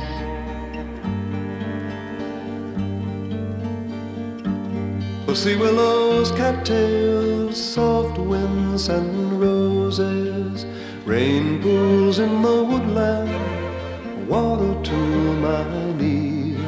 Pussy 5.25 5.55
willows, 5.55 6.31
cattails, 6.31 7.55
soft 7.55 8.17
winds 8.17 8.89
and 8.89 9.39
roses, 9.39 10.65
rain 11.05 11.61
pools 11.61 12.19
in 12.19 12.41
the 12.41 12.63
woodland, 12.63 14.27
water 14.27 14.83
to 14.83 14.97
my 15.39 15.93
knees, 15.93 16.59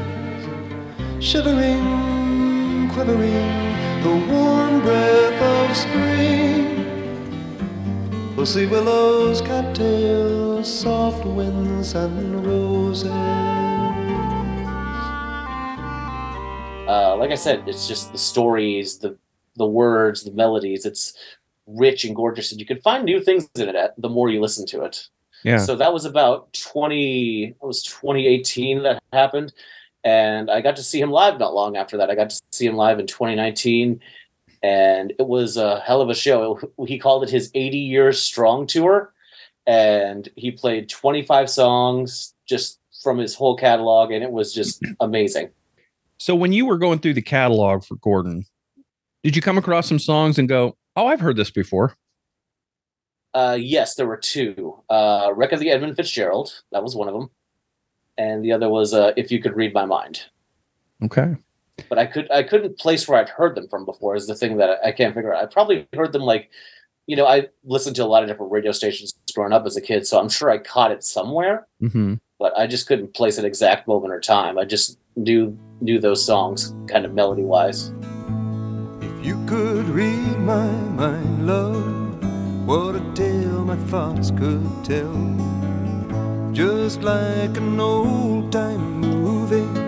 shivering, 1.19 2.89
quivering, 2.93 3.74
the 4.03 4.15
warm 4.31 4.79
breath 4.79 5.41
of 5.41 5.75
spring 5.75 6.62
Pussy 8.35 8.65
willows, 8.65 9.41
cattails, 9.41 10.81
soft 10.81 11.23
winds, 11.23 11.93
and 11.93 12.45
roses. 12.45 13.11
Uh, 16.87 17.15
like 17.15 17.29
I 17.29 17.35
said, 17.35 17.63
it's 17.67 17.87
just 17.87 18.11
the 18.11 18.17
stories, 18.17 18.97
the 18.97 19.17
the 19.55 19.67
words, 19.67 20.23
the 20.23 20.31
melodies. 20.31 20.85
It's 20.85 21.13
rich 21.67 22.05
and 22.05 22.15
gorgeous, 22.15 22.51
and 22.51 22.59
you 22.59 22.65
can 22.65 22.81
find 22.81 23.05
new 23.05 23.21
things 23.21 23.47
in 23.55 23.69
it 23.69 23.91
the 23.99 24.09
more 24.09 24.29
you 24.29 24.41
listen 24.41 24.65
to 24.67 24.81
it. 24.81 25.07
Yeah. 25.43 25.59
So 25.59 25.75
that 25.75 25.93
was 25.93 26.05
about 26.05 26.51
twenty. 26.53 27.49
It 27.49 27.55
was 27.61 27.83
twenty 27.83 28.25
eighteen 28.25 28.81
that 28.81 29.01
happened, 29.13 29.53
and 30.03 30.49
I 30.49 30.59
got 30.61 30.75
to 30.77 30.83
see 30.83 30.99
him 30.99 31.11
live 31.11 31.37
not 31.37 31.53
long 31.53 31.77
after 31.77 31.97
that. 31.97 32.09
I 32.09 32.15
got 32.15 32.31
to 32.31 32.41
see 32.51 32.65
him 32.65 32.75
live 32.75 32.99
in 32.99 33.05
twenty 33.05 33.35
nineteen 33.35 34.01
and 34.63 35.12
it 35.20 35.27
was 35.27 35.58
a 35.58 35.82
hell 35.82 36.01
of 36.01 36.10
a 36.10 36.15
show. 36.15 36.60
He 36.88 36.98
called 36.98 37.24
it 37.24 37.29
his 37.29 37.51
80 37.53 37.77
years 37.77 38.22
strong 38.22 38.65
tour, 38.65 39.13
and 39.67 40.27
he 40.38 40.51
played 40.51 40.89
25 40.89 41.50
songs 41.50 42.34
just 42.48 42.79
from 43.03 43.17
his 43.17 43.36
whole 43.36 43.58
catalog, 43.58 44.12
and 44.12 44.24
it 44.24 44.32
was 44.32 44.53
just 44.53 44.82
amazing. 45.01 45.50
So, 46.17 46.34
when 46.34 46.53
you 46.53 46.65
were 46.65 46.77
going 46.77 47.00
through 47.00 47.15
the 47.15 47.22
catalog 47.22 47.84
for 47.84 47.96
Gordon, 47.96 48.46
did 49.24 49.36
you 49.36 49.41
come 49.41 49.58
across 49.58 49.88
some 49.88 50.00
songs 50.00 50.39
and 50.39 50.48
go, 50.48 50.77
"Oh, 50.96 51.08
I've 51.08 51.20
heard 51.20 51.36
this 51.36 51.51
before"? 51.51 51.98
Uh, 53.34 53.58
yes, 53.60 53.96
there 53.96 54.08
were 54.08 54.17
two. 54.17 54.79
Uh, 54.89 55.32
"Wreck 55.36 55.51
of 55.51 55.60
the 55.60 55.72
Edmund 55.72 55.98
Fitzgerald," 55.98 56.63
that 56.72 56.84
was 56.84 56.96
one 56.96 57.10
of 57.10 57.13
them, 57.13 57.29
and 58.17 58.46
the 58.46 58.53
other 58.53 58.70
was 58.70 58.93
uh, 58.93 59.12
"If 59.17 59.32
You 59.32 59.41
Could 59.41 59.58
Read 59.58 59.74
My 59.74 59.86
Mind." 59.86 60.22
Okay 61.03 61.36
but 61.89 61.98
I 61.98 62.06
could 62.06 62.30
I 62.32 62.44
couldn't 62.44 62.77
place 62.77 63.08
where 63.08 63.20
I'd 63.20 63.30
heard 63.30 63.56
them 63.56 63.68
from 63.68 63.86
before 63.86 64.15
is 64.15 64.27
the 64.27 64.36
thing 64.36 64.58
that 64.58 64.80
I, 64.84 64.89
I 64.89 64.92
can't 64.92 65.13
figure 65.13 65.34
out. 65.34 65.44
I 65.44 65.48
probably 65.48 65.88
heard 65.94 66.13
them 66.13 66.22
like, 66.22 66.50
you 67.08 67.15
know, 67.15 67.25
I 67.25 67.48
listened 67.63 67.96
to 67.98 68.03
a 68.03 68.06
lot 68.06 68.24
of 68.24 68.30
different 68.30 68.51
radio 68.51 68.72
stations 68.72 69.13
growing 69.34 69.53
up 69.53 69.65
as 69.65 69.75
a 69.75 69.82
kid, 69.82 70.06
so 70.08 70.20
I'm 70.20 70.30
sure 70.30 70.50
I 70.50 70.58
caught 70.58 70.92
it 70.92 71.03
somewhere, 71.03 71.68
mm-hmm. 71.82 72.15
but 72.39 72.58
I 72.58 72.68
just 72.68 72.88
couldn't 72.88 73.13
place 73.13 73.38
an 73.38 73.46
exact 73.46 73.88
moment 73.88 74.13
or 74.13 74.20
time. 74.20 74.58
I 74.58 74.65
just 74.65 75.00
knew 75.15 75.58
knew 75.82 76.00
those 76.00 76.25
songs 76.25 76.74
kind 76.88 77.06
of 77.06 77.13
melody 77.13 77.44
wise. 77.44 77.92
If 79.01 79.25
you 79.25 79.44
could 79.46 79.88
read 79.89 80.38
my 80.39 80.68
mind, 80.68 81.48
love, 81.48 82.65
What 82.65 82.96
a 82.96 83.01
tale 83.13 83.65
my 83.65 83.75
thoughts 83.88 84.32
could 84.32 84.70
tell. 84.84 85.13
Just 86.53 87.01
like 87.01 87.58
an 87.58 87.80
old 87.80 88.51
time 88.51 89.01
movie 89.01 89.82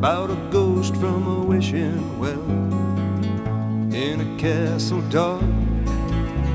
about 0.00 0.30
a 0.30 0.48
ghost 0.50 0.96
from 0.96 1.26
a 1.26 1.44
wishing 1.44 2.18
well 2.18 2.50
in 3.92 4.18
a 4.18 4.40
castle 4.40 5.02
dark 5.10 5.44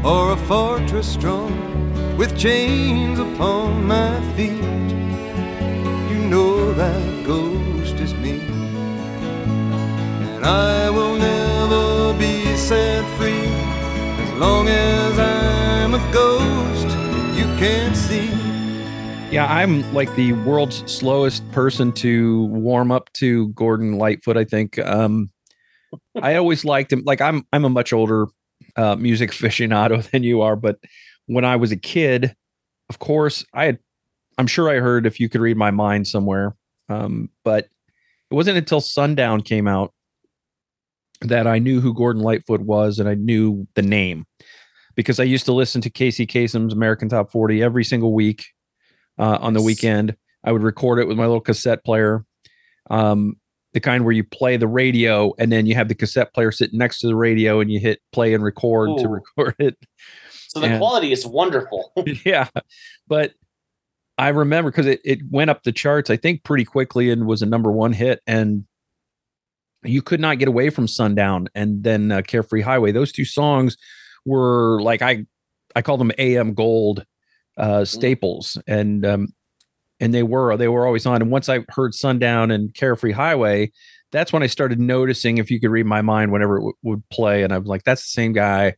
or 0.04 0.32
a 0.32 0.38
fortress 0.48 1.08
strong 1.08 1.54
with 2.18 2.36
chains 2.36 3.20
upon 3.20 3.86
my 3.86 4.20
feet. 4.36 4.90
You 6.10 6.20
know 6.28 6.74
that 6.74 7.24
ghost 7.24 7.94
is 8.06 8.16
me, 8.16 8.40
and 10.34 10.44
I 10.44 10.90
will 10.90 11.16
never 11.16 12.18
be 12.18 12.58
set 12.58 13.06
free 13.16 13.46
as 14.24 14.34
long 14.40 14.68
as 14.70 15.20
I'm 15.20 15.94
a 15.94 16.12
ghost 16.12 16.88
you 17.38 17.46
can't 17.60 17.96
see. 17.96 18.32
Yeah, 19.32 19.46
I'm 19.48 19.94
like 19.94 20.16
the 20.16 20.34
world's 20.34 20.90
slowest 20.92 21.48
person 21.52 21.92
to 21.94 22.46
warm 22.46 22.92
up 22.92 23.05
to 23.16 23.50
Gordon 23.50 23.98
Lightfoot. 23.98 24.38
I 24.38 24.44
think 24.44 24.80
um, 24.80 25.30
I 26.22 26.36
always 26.36 26.66
liked 26.66 26.94
him. 26.94 27.04
Like 27.06 27.22
I'm, 27.22 27.46
I'm 27.54 27.66
a 27.66 27.70
much 27.70 27.94
older 27.94 28.28
uh, 28.76 28.96
music 28.96 29.32
aficionado 29.32 30.10
than 30.12 30.24
you 30.24 30.42
are, 30.42 30.56
but 30.56 30.80
when 31.28 31.46
I 31.46 31.56
was 31.56 31.72
a 31.72 31.78
kid, 31.78 32.36
of 32.90 33.00
course, 33.00 33.46
I 33.54 33.66
had. 33.66 33.80
I'm 34.38 34.48
sure 34.48 34.70
I 34.70 34.80
heard 34.80 35.06
"If 35.06 35.20
You 35.20 35.30
Could 35.30 35.42
Read 35.42 35.58
My 35.58 35.72
Mind" 35.72 36.08
somewhere, 36.08 36.56
um, 36.90 37.30
but 37.44 37.70
it 38.30 38.34
wasn't 38.34 38.58
until 38.58 38.82
Sundown 38.82 39.42
came 39.42 39.68
out 39.68 39.94
that 41.22 41.48
I 41.48 41.60
knew 41.60 41.82
who 41.82 41.94
Gordon 41.94 42.22
Lightfoot 42.22 42.62
was 42.62 43.00
and 43.00 43.08
I 43.08 43.16
knew 43.16 43.68
the 43.76 43.82
name 43.82 44.26
because 44.96 45.20
I 45.20 45.24
used 45.24 45.46
to 45.46 45.54
listen 45.54 45.82
to 45.82 45.90
Casey 45.90 46.26
Kasem's 46.26 46.74
American 46.74 47.10
Top 47.10 47.32
40 47.32 47.62
every 47.62 47.84
single 47.84 48.14
week 48.14 48.46
uh, 49.18 49.38
on 49.42 49.54
the 49.54 49.62
weekend. 49.62 50.16
I 50.44 50.52
would 50.52 50.64
record 50.64 51.00
it 51.00 51.08
with 51.08 51.18
my 51.18 51.26
little 51.26 51.42
cassette 51.42 51.84
player, 51.84 52.26
um, 52.90 53.36
the 53.74 53.80
kind 53.80 54.06
where 54.06 54.14
you 54.14 54.24
play 54.24 54.58
the 54.58 54.68
radio 54.68 55.34
and 55.38 55.52
then 55.52 55.66
you 55.66 55.76
have 55.76 55.90
the 55.90 55.96
cassette 55.96 56.34
player 56.34 56.52
sitting 56.52 56.80
next 56.80 57.00
to 57.00 57.08
the 57.08 57.16
radio 57.16 57.60
and 57.60 57.72
you 57.72 57.80
hit 57.80 58.00
play 58.14 58.34
and 58.34 58.44
record 58.44 58.90
Ooh. 58.90 58.98
to 59.00 59.08
record 59.10 59.56
it. 59.60 59.78
So 60.48 60.60
the 60.60 60.68
and, 60.68 60.80
quality 60.80 61.12
is 61.12 61.26
wonderful. 61.26 61.92
yeah, 62.26 62.48
but 63.08 63.34
I 64.18 64.30
remember 64.30 64.72
because 64.72 64.86
it, 64.86 65.02
it 65.04 65.20
went 65.30 65.50
up 65.50 65.64
the 65.64 65.74
charts, 65.74 66.10
I 66.10 66.16
think, 66.16 66.44
pretty 66.44 66.64
quickly 66.64 67.12
and 67.12 67.28
was 67.28 67.42
a 67.42 67.46
number 67.46 67.72
one 67.72 67.92
hit. 67.92 68.22
And 68.26 68.66
you 69.84 70.02
could 70.02 70.22
not 70.22 70.40
get 70.40 70.48
away 70.48 70.70
from 70.70 70.88
Sundown 70.88 71.50
and 71.54 71.84
then 71.84 72.12
uh, 72.12 72.22
Carefree 72.22 72.62
Highway. 72.62 72.92
Those 72.92 73.12
two 73.12 73.26
songs 73.26 73.78
were 74.26 74.82
like 74.82 75.02
I 75.02 75.26
I 75.76 75.82
call 75.82 75.98
them 75.98 76.12
AM 76.18 76.54
gold 76.54 77.06
uh, 77.58 77.80
mm. 77.80 77.88
staples, 77.88 78.58
and 78.68 79.06
um, 79.06 79.28
and 80.00 80.14
they 80.14 80.24
were 80.24 80.56
they 80.58 80.68
were 80.68 80.86
always 80.86 81.06
on. 81.06 81.22
And 81.22 81.32
once 81.32 81.50
I 81.50 81.66
heard 81.70 81.94
Sundown 81.94 82.52
and 82.52 82.74
Carefree 82.74 83.12
Highway, 83.12 83.72
that's 84.12 84.34
when 84.34 84.44
I 84.44 84.48
started 84.48 84.80
noticing 84.80 85.38
if 85.38 85.50
you 85.50 85.60
could 85.60 85.72
read 85.72 85.86
my 85.86 86.02
mind 86.02 86.32
whenever 86.32 86.58
it 86.58 86.62
w- 86.62 86.74
would 86.84 87.10
play, 87.10 87.44
and 87.44 87.54
I'm 87.54 87.64
like, 87.66 87.84
that's 87.84 88.04
the 88.04 88.10
same 88.10 88.34
guy. 88.34 88.76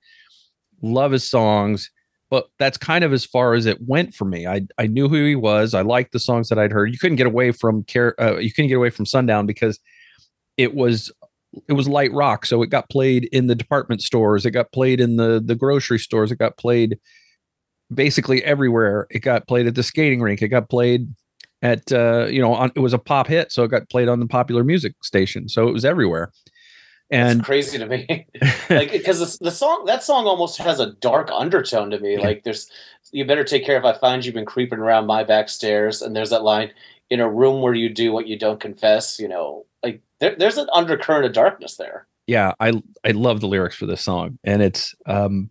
Love 0.82 1.12
his 1.12 1.28
songs, 1.28 1.92
but 2.30 2.48
that's 2.60 2.78
kind 2.78 3.04
of 3.04 3.14
as 3.14 3.26
far 3.26 3.54
as 3.54 3.66
it 3.66 3.82
went 3.82 4.14
for 4.14 4.26
me. 4.26 4.48
I 4.48 4.62
I 4.78 4.88
knew 4.88 5.10
who 5.10 5.26
he 5.26 5.36
was. 5.36 5.74
I 5.74 5.82
liked 5.82 6.12
the 6.12 6.20
songs 6.20 6.50
that 6.50 6.60
I'd 6.60 6.72
heard. 6.72 6.92
You 6.92 7.00
couldn't 7.00 7.18
get 7.18 7.28
away 7.28 7.52
from 7.52 7.84
care. 7.84 8.20
Uh, 8.22 8.38
you 8.38 8.52
couldn't 8.52 8.70
get 8.70 8.78
away 8.78 8.90
from 8.90 9.06
Sundown 9.06 9.46
because 9.46 9.80
it 10.58 10.74
was 10.74 11.12
it 11.68 11.74
was 11.74 11.88
light 11.88 12.12
rock 12.12 12.46
so 12.46 12.62
it 12.62 12.70
got 12.70 12.90
played 12.90 13.26
in 13.32 13.48
the 13.48 13.56
department 13.56 14.02
stores 14.02 14.46
it 14.46 14.52
got 14.52 14.72
played 14.72 15.00
in 15.00 15.16
the 15.16 15.42
the 15.44 15.56
grocery 15.56 15.98
stores 15.98 16.32
it 16.32 16.38
got 16.38 16.58
played 16.58 17.00
basically 17.94 18.44
everywhere. 18.44 19.08
It 19.10 19.20
got 19.20 19.48
played 19.48 19.68
at 19.68 19.76
the 19.76 19.84
skating 19.84 20.22
rink. 20.22 20.42
It 20.42 20.50
got 20.50 20.70
played 20.70 21.08
at 21.64 21.92
uh 21.92 22.28
you 22.30 22.40
know 22.40 22.54
on, 22.54 22.72
it 22.76 22.82
was 22.82 22.94
a 22.94 23.00
pop 23.00 23.26
hit 23.26 23.52
so 23.52 23.64
it 23.64 23.70
got 23.70 23.90
played 23.90 24.08
on 24.08 24.20
the 24.20 24.28
popular 24.28 24.64
music 24.64 24.94
station. 25.02 25.50
So 25.50 25.68
it 25.68 25.72
was 25.72 25.86
everywhere. 25.86 26.32
And 27.10 27.40
That's 27.40 27.46
crazy 27.46 27.78
to 27.78 27.86
me. 27.86 28.28
Like 28.70 28.92
because 28.92 29.20
the, 29.20 29.46
the, 29.46 29.52
song 29.52 29.86
that 29.86 30.04
song 30.04 30.26
almost 30.26 30.58
has 30.58 30.82
a 30.82 30.92
dark 30.96 31.30
undertone 31.32 31.90
to 31.92 32.00
me. 32.00 32.18
Like 32.18 32.44
there's 32.44 32.70
you 33.12 33.24
better 33.24 33.46
take 33.46 33.66
care 33.66 33.78
if 33.78 33.86
i 33.86 33.94
find 33.94 34.26
you've 34.26 34.36
been 34.36 34.46
creeping 34.46 34.80
around 34.80 35.06
my 35.06 35.24
back 35.24 35.48
stairs 35.48 36.02
and 36.02 36.14
there's 36.14 36.32
that 36.32 36.44
line 36.44 36.70
in 37.10 37.22
a 37.22 37.30
room 37.30 37.62
where 37.62 37.74
you 37.74 37.88
do 37.88 38.12
what 38.12 38.28
you 38.28 38.38
don't 38.38 38.60
confess 38.60 39.18
you 39.18 39.30
know 39.30 39.66
like 39.82 40.02
there, 40.20 40.36
there's 40.38 40.58
an 40.58 40.68
undercurrent 40.74 41.26
of 41.26 41.34
darkness 41.34 41.78
there. 41.78 42.08
Yeah, 42.26 42.54
I 42.60 42.82
I 43.06 43.12
love 43.12 43.40
the 43.40 43.48
lyrics 43.48 43.76
for 43.76 43.86
this 43.86 44.04
song, 44.04 44.38
and 44.44 44.62
it's 44.62 44.94
um, 45.06 45.50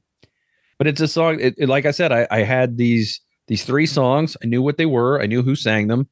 but 0.78 0.87
it's 0.87 1.00
a 1.00 1.09
song. 1.09 1.38
It, 1.40 1.54
it, 1.59 1.68
like 1.68 1.87
I 1.87 1.90
said, 1.90 2.12
I 2.12 2.26
I 2.30 2.42
had 2.42 2.76
these 2.76 3.21
these 3.49 3.64
three 3.64 3.87
songs. 3.87 4.37
I 4.42 4.47
knew 4.47 4.62
what 4.62 4.76
they 4.76 4.87
were. 4.87 5.21
I 5.21 5.26
knew 5.26 5.42
who 5.42 5.56
sang 5.56 5.88
them, 5.88 6.09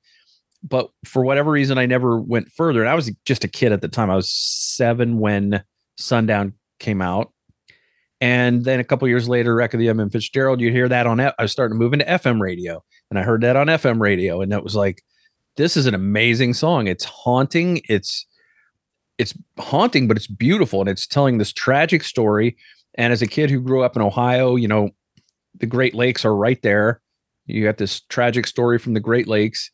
but 0.62 0.90
for 1.04 1.25
whatever 1.25 1.50
reason, 1.50 1.78
I 1.78 1.87
never 1.87 2.18
went 2.18 2.50
further. 2.52 2.80
And 2.80 2.88
I 2.88 2.94
was 2.94 3.11
just 3.25 3.44
a 3.44 3.49
kid 3.49 3.73
at 3.73 3.83
the 3.83 3.88
time. 3.88 4.11
I 4.11 4.16
was 4.16 4.30
seven 4.30 5.18
when 5.18 5.62
Sundown 5.99 6.54
came 6.78 7.02
out. 7.02 7.33
And 8.21 8.64
then 8.64 8.80
a 8.80 8.85
couple 8.85 9.06
years 9.06 9.28
later, 9.28 9.54
Wreck 9.54 9.75
of 9.75 9.80
the 9.80 9.88
Edmund 9.88 10.12
Fitzgerald, 10.12 10.61
you'd 10.61 10.73
hear 10.73 10.88
that 10.88 11.06
on. 11.06 11.21
I 11.21 11.33
was 11.38 11.52
starting 11.52 11.76
to 11.76 11.78
move 11.78 11.92
into 11.92 12.06
FM 12.06 12.40
radio, 12.40 12.83
and 13.11 13.18
I 13.18 13.23
heard 13.23 13.42
that 13.42 13.56
on 13.56 13.66
FM 13.66 14.00
radio, 14.00 14.40
and 14.40 14.50
that 14.50 14.64
was 14.64 14.75
like, 14.75 15.02
this 15.56 15.76
is 15.76 15.87
an 15.87 15.94
amazing 15.94 16.54
song. 16.54 16.87
It's 16.87 17.04
haunting. 17.04 17.83
It's 17.88 18.26
it's 19.18 19.35
haunting, 19.59 20.09
but 20.09 20.16
it's 20.16 20.26
beautiful, 20.26 20.80
and 20.80 20.88
it's 20.88 21.06
telling 21.06 21.38
this 21.38 21.52
tragic 21.52 22.02
story. 22.02 22.56
And 22.96 23.12
as 23.12 23.22
a 23.22 23.26
kid 23.26 23.50
who 23.50 23.60
grew 23.60 23.82
up 23.82 23.96
in 23.96 24.02
Ohio, 24.02 24.56
you 24.56 24.68
know, 24.68 24.90
the 25.58 25.66
Great 25.66 25.94
Lakes 25.94 26.24
are 26.24 26.34
right 26.34 26.60
there. 26.62 27.00
You 27.46 27.64
got 27.64 27.76
this 27.76 28.00
tragic 28.08 28.46
story 28.46 28.78
from 28.78 28.94
the 28.94 29.00
Great 29.00 29.28
Lakes, 29.28 29.70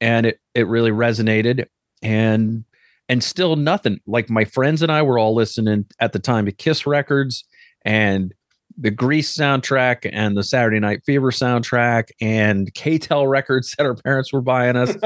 and 0.00 0.26
it 0.26 0.38
it 0.54 0.66
really 0.66 0.90
resonated. 0.90 1.66
And 2.02 2.64
and 3.08 3.24
still 3.24 3.56
nothing. 3.56 4.00
Like 4.06 4.30
my 4.30 4.44
friends 4.44 4.82
and 4.82 4.92
I 4.92 5.02
were 5.02 5.18
all 5.18 5.34
listening 5.34 5.86
at 5.98 6.12
the 6.12 6.20
time 6.20 6.46
to 6.46 6.52
Kiss 6.52 6.86
records 6.86 7.44
and 7.84 8.32
the 8.78 8.92
Grease 8.92 9.36
soundtrack 9.36 10.08
and 10.12 10.36
the 10.36 10.44
Saturday 10.44 10.78
Night 10.78 11.02
Fever 11.04 11.32
soundtrack 11.32 12.10
and 12.20 12.72
K-tel 12.74 13.26
records 13.26 13.74
that 13.78 13.84
our 13.84 13.96
parents 13.96 14.32
were 14.32 14.40
buying 14.40 14.76
us. 14.76 14.96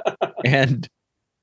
and 0.44 0.88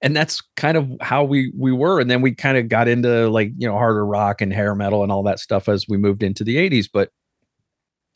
and 0.01 0.15
that's 0.15 0.41
kind 0.57 0.77
of 0.77 0.89
how 1.01 1.23
we 1.23 1.51
we 1.57 1.71
were 1.71 1.99
and 1.99 2.09
then 2.09 2.21
we 2.21 2.33
kind 2.33 2.57
of 2.57 2.67
got 2.67 2.87
into 2.87 3.29
like 3.29 3.51
you 3.57 3.67
know 3.67 3.73
harder 3.73 4.05
rock 4.05 4.41
and 4.41 4.53
hair 4.53 4.75
metal 4.75 5.03
and 5.03 5.11
all 5.11 5.23
that 5.23 5.39
stuff 5.39 5.69
as 5.69 5.85
we 5.87 5.97
moved 5.97 6.23
into 6.23 6.43
the 6.43 6.57
80s 6.57 6.87
but 6.91 7.09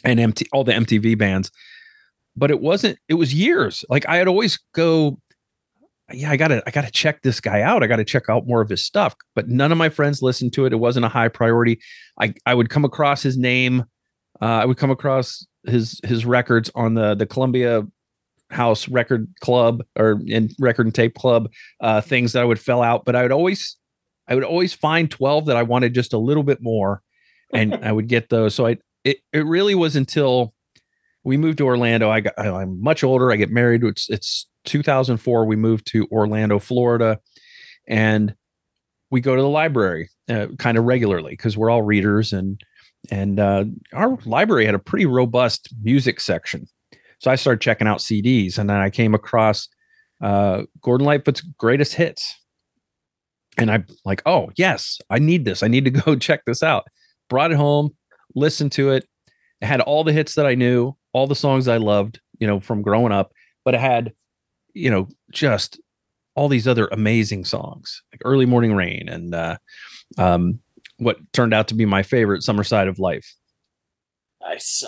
and 0.03 0.19
MT, 0.19 0.45
all 0.53 0.63
the 0.63 0.71
MTV 0.71 1.17
bands. 1.17 1.51
But 2.35 2.51
it 2.51 2.61
wasn't 2.61 2.99
it 3.09 3.15
was 3.15 3.33
years. 3.33 3.83
Like 3.89 4.07
I 4.07 4.17
had 4.17 4.27
always 4.27 4.59
go 4.73 5.19
yeah 6.11 6.29
I 6.29 6.37
got 6.37 6.49
to 6.49 6.61
I 6.67 6.71
got 6.71 6.85
to 6.85 6.91
check 6.91 7.21
this 7.21 7.39
guy 7.39 7.61
out. 7.61 7.81
I 7.81 7.87
got 7.87 7.95
to 7.95 8.05
check 8.05 8.29
out 8.29 8.45
more 8.45 8.61
of 8.61 8.69
his 8.69 8.83
stuff. 8.83 9.15
But 9.33 9.47
none 9.47 9.71
of 9.71 9.77
my 9.77 9.89
friends 9.89 10.21
listened 10.21 10.53
to 10.53 10.65
it. 10.65 10.73
It 10.73 10.77
wasn't 10.77 11.05
a 11.05 11.09
high 11.09 11.29
priority. 11.29 11.79
I 12.19 12.33
I 12.45 12.53
would 12.53 12.69
come 12.69 12.85
across 12.85 13.23
his 13.23 13.37
name 13.37 13.85
uh, 14.41 14.45
I 14.45 14.65
would 14.65 14.77
come 14.77 14.91
across 14.91 15.45
his 15.65 15.99
his 16.03 16.25
records 16.25 16.69
on 16.75 16.93
the 16.93 17.15
the 17.15 17.25
Columbia 17.25 17.83
house 18.51 18.87
record 18.87 19.27
club 19.41 19.83
or 19.97 20.21
in 20.27 20.49
record 20.59 20.85
and 20.85 20.95
tape 20.95 21.15
club 21.15 21.49
uh, 21.81 22.01
things 22.01 22.33
that 22.33 22.41
I 22.41 22.45
would 22.45 22.59
fill 22.59 22.81
out, 22.81 23.05
but 23.05 23.15
I 23.15 23.23
would 23.23 23.31
always 23.31 23.77
I 24.27 24.35
would 24.35 24.43
always 24.43 24.73
find 24.73 25.09
12 25.09 25.45
that 25.47 25.57
I 25.57 25.63
wanted 25.63 25.93
just 25.93 26.13
a 26.13 26.17
little 26.17 26.43
bit 26.43 26.61
more 26.61 27.01
and 27.53 27.75
I 27.83 27.91
would 27.91 28.07
get 28.07 28.29
those. 28.29 28.55
So 28.55 28.67
I 28.67 28.77
it, 29.03 29.17
it 29.33 29.45
really 29.45 29.75
was 29.75 29.95
until 29.95 30.53
we 31.23 31.37
moved 31.37 31.57
to 31.59 31.65
Orlando. 31.65 32.09
I 32.09 32.21
got 32.21 32.39
I'm 32.39 32.81
much 32.81 33.03
older. 33.03 33.31
I 33.31 33.35
get 33.35 33.51
married. 33.51 33.83
It's 33.83 34.09
it's 34.09 34.47
2004. 34.65 35.45
We 35.45 35.55
moved 35.55 35.87
to 35.87 36.07
Orlando, 36.11 36.59
Florida, 36.59 37.19
and 37.87 38.35
we 39.11 39.21
go 39.21 39.35
to 39.35 39.41
the 39.41 39.47
library 39.47 40.09
uh, 40.29 40.47
kind 40.57 40.77
of 40.77 40.85
regularly 40.85 41.31
because 41.31 41.57
we're 41.57 41.69
all 41.69 41.81
readers 41.81 42.33
and 42.33 42.61
and 43.11 43.39
uh, 43.39 43.65
our 43.93 44.17
library 44.25 44.65
had 44.65 44.75
a 44.75 44.79
pretty 44.79 45.05
robust 45.05 45.69
music 45.83 46.19
section 46.19 46.67
so 47.19 47.31
I 47.31 47.35
started 47.35 47.61
checking 47.61 47.87
out 47.87 47.99
CDs, 47.99 48.57
and 48.57 48.69
then 48.69 48.77
I 48.77 48.89
came 48.89 49.13
across 49.13 49.67
uh, 50.21 50.63
Gordon 50.81 51.05
Lightfoot's 51.05 51.41
greatest 51.41 51.93
hits, 51.93 52.35
and 53.57 53.71
I'm 53.71 53.85
like, 54.03 54.21
oh 54.25 54.51
yes, 54.57 54.99
I 55.09 55.19
need 55.19 55.45
this. 55.45 55.63
I 55.63 55.67
need 55.67 55.85
to 55.85 55.91
go 56.05 56.15
check 56.15 56.41
this 56.45 56.63
out. 56.63 56.85
Brought 57.29 57.51
it 57.51 57.57
home, 57.57 57.95
listened 58.35 58.71
to 58.73 58.91
it. 58.91 59.07
It 59.61 59.65
had 59.65 59.81
all 59.81 60.03
the 60.03 60.13
hits 60.13 60.35
that 60.35 60.45
I 60.45 60.55
knew, 60.55 60.93
all 61.13 61.27
the 61.27 61.35
songs 61.35 61.67
I 61.67 61.77
loved, 61.77 62.19
you 62.39 62.47
know, 62.47 62.59
from 62.59 62.81
growing 62.81 63.11
up. 63.11 63.31
But 63.63 63.73
it 63.73 63.79
had, 63.79 64.13
you 64.73 64.91
know, 64.91 65.07
just 65.31 65.79
all 66.35 66.49
these 66.49 66.67
other 66.67 66.87
amazing 66.91 67.45
songs, 67.45 68.03
like 68.11 68.21
"Early 68.23 68.45
Morning 68.45 68.75
Rain" 68.75 69.07
and 69.09 69.33
uh, 69.33 69.57
um, 70.17 70.59
what 70.97 71.17
turned 71.33 71.53
out 71.53 71.69
to 71.69 71.75
be 71.75 71.85
my 71.85 72.03
favorite, 72.03 72.43
"Summer 72.43 72.63
Side 72.63 72.87
of 72.87 72.99
Life." 72.99 73.33
Nice 74.41 74.83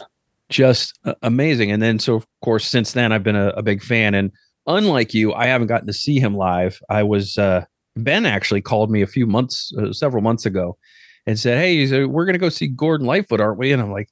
just 0.49 0.97
amazing. 1.21 1.71
And 1.71 1.81
then, 1.81 1.99
so 1.99 2.15
of 2.15 2.25
course, 2.43 2.65
since 2.65 2.93
then, 2.93 3.11
I've 3.11 3.23
been 3.23 3.35
a, 3.35 3.49
a, 3.49 3.63
big 3.63 3.83
fan. 3.83 4.13
And 4.13 4.31
unlike 4.65 5.13
you, 5.13 5.33
I 5.33 5.47
haven't 5.47 5.67
gotten 5.67 5.87
to 5.87 5.93
see 5.93 6.19
him 6.19 6.35
live. 6.35 6.79
I 6.89 7.03
was 7.03 7.37
uh, 7.37 7.65
Ben 7.95 8.25
actually 8.25 8.61
called 8.61 8.91
me 8.91 9.01
a 9.01 9.07
few 9.07 9.25
months, 9.25 9.73
uh, 9.77 9.91
several 9.91 10.21
months 10.21 10.45
ago, 10.45 10.77
and 11.25 11.37
said, 11.37 11.57
"Hey, 11.57 12.05
we're 12.05 12.25
going 12.25 12.33
to 12.33 12.39
go 12.39 12.49
see 12.49 12.67
Gordon 12.67 13.07
Lightfoot, 13.07 13.41
aren't 13.41 13.59
we?" 13.59 13.71
And 13.71 13.81
I'm 13.81 13.91
like, 13.91 14.09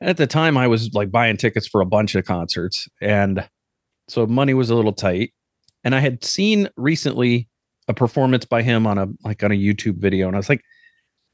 At 0.00 0.16
the 0.16 0.26
time, 0.26 0.56
I 0.56 0.68
was 0.68 0.94
like 0.94 1.10
buying 1.10 1.36
tickets 1.36 1.66
for 1.66 1.80
a 1.80 1.86
bunch 1.86 2.14
of 2.14 2.24
concerts, 2.24 2.88
and 3.00 3.48
so 4.08 4.26
money 4.26 4.54
was 4.54 4.70
a 4.70 4.74
little 4.74 4.92
tight. 4.92 5.32
And 5.84 5.94
I 5.94 6.00
had 6.00 6.24
seen 6.24 6.68
recently 6.76 7.48
a 7.88 7.94
performance 7.94 8.44
by 8.44 8.62
him 8.62 8.86
on 8.86 8.98
a 8.98 9.06
like 9.24 9.42
on 9.42 9.52
a 9.52 9.56
YouTube 9.56 9.98
video, 9.98 10.28
and 10.28 10.36
I 10.36 10.38
was 10.38 10.48
like, 10.48 10.62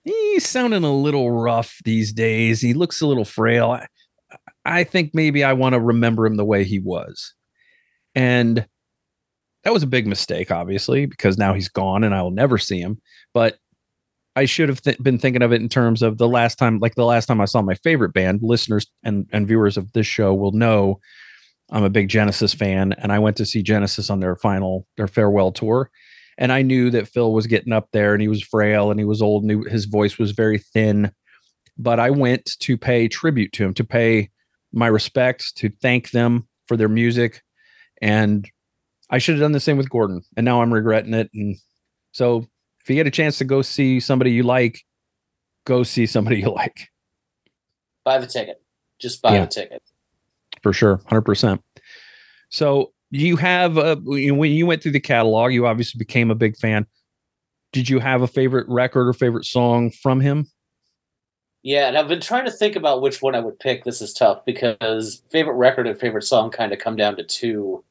he's 0.04 0.48
sounding 0.48 0.84
a 0.84 0.94
little 0.94 1.30
rough 1.30 1.78
these 1.84 2.12
days. 2.12 2.60
He 2.60 2.74
looks 2.74 3.00
a 3.00 3.06
little 3.06 3.24
frail. 3.24 3.80
I, 4.64 4.84
think 4.84 5.12
maybe 5.14 5.44
I 5.44 5.52
want 5.52 5.74
to 5.74 5.80
remember 5.80 6.26
him 6.26 6.36
the 6.36 6.44
way 6.44 6.64
he 6.64 6.78
was. 6.78 7.34
And 8.14 8.66
that 9.64 9.72
was 9.72 9.82
a 9.82 9.88
big 9.88 10.06
mistake, 10.06 10.50
obviously, 10.50 11.06
because 11.06 11.38
now 11.38 11.54
he's 11.54 11.68
gone 11.68 12.04
and 12.04 12.14
I 12.14 12.22
will 12.22 12.30
never 12.30 12.58
see 12.58 12.80
him. 12.80 13.00
But 13.32 13.56
I 14.36 14.44
should 14.44 14.68
have 14.68 14.82
th- 14.82 14.98
been 14.98 15.18
thinking 15.18 15.42
of 15.42 15.52
it 15.52 15.62
in 15.62 15.68
terms 15.68 16.02
of 16.02 16.18
the 16.18 16.28
last 16.28 16.58
time, 16.58 16.78
like 16.80 16.94
the 16.96 17.04
last 17.04 17.26
time 17.26 17.40
I 17.40 17.44
saw 17.46 17.62
my 17.62 17.74
favorite 17.76 18.12
band. 18.12 18.40
Listeners 18.42 18.86
and, 19.02 19.26
and 19.32 19.46
viewers 19.46 19.76
of 19.76 19.92
this 19.92 20.06
show 20.06 20.34
will 20.34 20.52
know 20.52 21.00
I'm 21.70 21.84
a 21.84 21.90
big 21.90 22.08
Genesis 22.08 22.52
fan, 22.52 22.92
and 22.98 23.10
I 23.10 23.18
went 23.18 23.36
to 23.38 23.46
see 23.46 23.62
Genesis 23.62 24.10
on 24.10 24.20
their 24.20 24.36
final, 24.36 24.86
their 24.96 25.08
farewell 25.08 25.50
tour. 25.50 25.90
And 26.36 26.52
I 26.52 26.62
knew 26.62 26.90
that 26.90 27.08
Phil 27.08 27.32
was 27.32 27.46
getting 27.46 27.72
up 27.72 27.88
there 27.92 28.12
and 28.12 28.20
he 28.20 28.28
was 28.28 28.42
frail 28.42 28.90
and 28.90 28.98
he 28.98 29.06
was 29.06 29.22
old 29.22 29.44
and 29.44 29.64
he, 29.64 29.70
his 29.70 29.84
voice 29.84 30.18
was 30.18 30.32
very 30.32 30.58
thin. 30.58 31.12
But 31.78 32.00
I 32.00 32.10
went 32.10 32.50
to 32.60 32.76
pay 32.76 33.08
tribute 33.08 33.52
to 33.52 33.64
him, 33.64 33.74
to 33.74 33.84
pay 33.84 34.30
my 34.74 34.88
respects, 34.88 35.52
to 35.52 35.70
thank 35.80 36.10
them 36.10 36.46
for 36.66 36.76
their 36.76 36.88
music. 36.88 37.42
And 38.02 38.50
I 39.10 39.18
should 39.18 39.36
have 39.36 39.42
done 39.42 39.52
the 39.52 39.60
same 39.60 39.76
with 39.76 39.88
Gordon. 39.88 40.22
And 40.36 40.44
now 40.44 40.60
I'm 40.60 40.72
regretting 40.72 41.14
it. 41.14 41.30
And 41.32 41.56
so 42.12 42.46
if 42.80 42.90
you 42.90 42.96
get 42.96 43.06
a 43.06 43.10
chance 43.10 43.38
to 43.38 43.44
go 43.44 43.62
see 43.62 44.00
somebody 44.00 44.32
you 44.32 44.42
like, 44.42 44.80
go 45.64 45.82
see 45.82 46.06
somebody 46.06 46.40
you 46.40 46.50
like. 46.50 46.88
Buy 48.04 48.18
the 48.18 48.26
ticket. 48.26 48.60
Just 49.00 49.22
buy 49.22 49.34
yeah, 49.34 49.40
the 49.42 49.46
ticket. 49.46 49.82
For 50.62 50.72
sure. 50.72 50.98
100%. 51.10 51.60
So 52.50 52.92
you 53.10 53.36
have, 53.36 53.76
a, 53.78 53.96
when 53.96 54.50
you 54.50 54.66
went 54.66 54.82
through 54.82 54.92
the 54.92 55.00
catalog, 55.00 55.52
you 55.52 55.66
obviously 55.66 55.98
became 55.98 56.30
a 56.30 56.34
big 56.34 56.56
fan. 56.56 56.86
Did 57.72 57.88
you 57.88 57.98
have 58.00 58.22
a 58.22 58.26
favorite 58.26 58.66
record 58.68 59.08
or 59.08 59.12
favorite 59.12 59.44
song 59.44 59.90
from 59.90 60.20
him? 60.20 60.46
Yeah, 61.64 61.88
and 61.88 61.96
I've 61.96 62.08
been 62.08 62.20
trying 62.20 62.44
to 62.44 62.50
think 62.50 62.76
about 62.76 63.00
which 63.00 63.22
one 63.22 63.34
I 63.34 63.40
would 63.40 63.58
pick. 63.58 63.84
This 63.84 64.02
is 64.02 64.12
tough 64.12 64.44
because 64.44 65.22
favorite 65.30 65.54
record 65.54 65.86
and 65.86 65.98
favorite 65.98 66.24
song 66.24 66.50
kind 66.50 66.74
of 66.74 66.78
come 66.78 66.94
down 66.94 67.16
to 67.16 67.24
two 67.24 67.82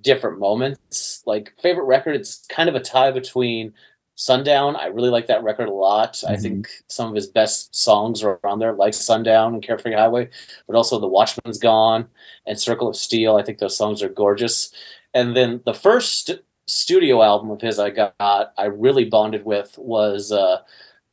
different 0.00 0.40
moments. 0.40 1.22
Like 1.24 1.54
favorite 1.62 1.84
record, 1.84 2.16
it's 2.16 2.44
kind 2.48 2.68
of 2.68 2.74
a 2.74 2.80
tie 2.80 3.12
between 3.12 3.72
Sundown. 4.16 4.74
I 4.74 4.86
really 4.86 5.10
like 5.10 5.28
that 5.28 5.44
record 5.44 5.68
a 5.68 5.72
lot. 5.72 6.14
Mm-hmm. 6.14 6.32
I 6.32 6.36
think 6.38 6.68
some 6.88 7.08
of 7.08 7.14
his 7.14 7.28
best 7.28 7.72
songs 7.72 8.24
are 8.24 8.40
on 8.42 8.58
there, 8.58 8.72
like 8.72 8.94
Sundown 8.94 9.54
and 9.54 9.62
Carefree 9.62 9.94
Highway, 9.94 10.28
but 10.66 10.74
also 10.74 10.98
The 10.98 11.06
Watchman's 11.06 11.58
Gone 11.58 12.08
and 12.46 12.58
Circle 12.58 12.88
of 12.88 12.96
Steel. 12.96 13.36
I 13.36 13.44
think 13.44 13.58
those 13.58 13.76
songs 13.76 14.02
are 14.02 14.08
gorgeous. 14.08 14.72
And 15.14 15.36
then 15.36 15.60
the 15.64 15.72
first 15.72 16.32
studio 16.66 17.22
album 17.22 17.52
of 17.52 17.60
his 17.60 17.78
I 17.78 17.90
got, 17.90 18.14
I 18.18 18.64
really 18.64 19.04
bonded 19.04 19.44
with 19.44 19.78
was 19.78 20.32
uh, 20.32 20.62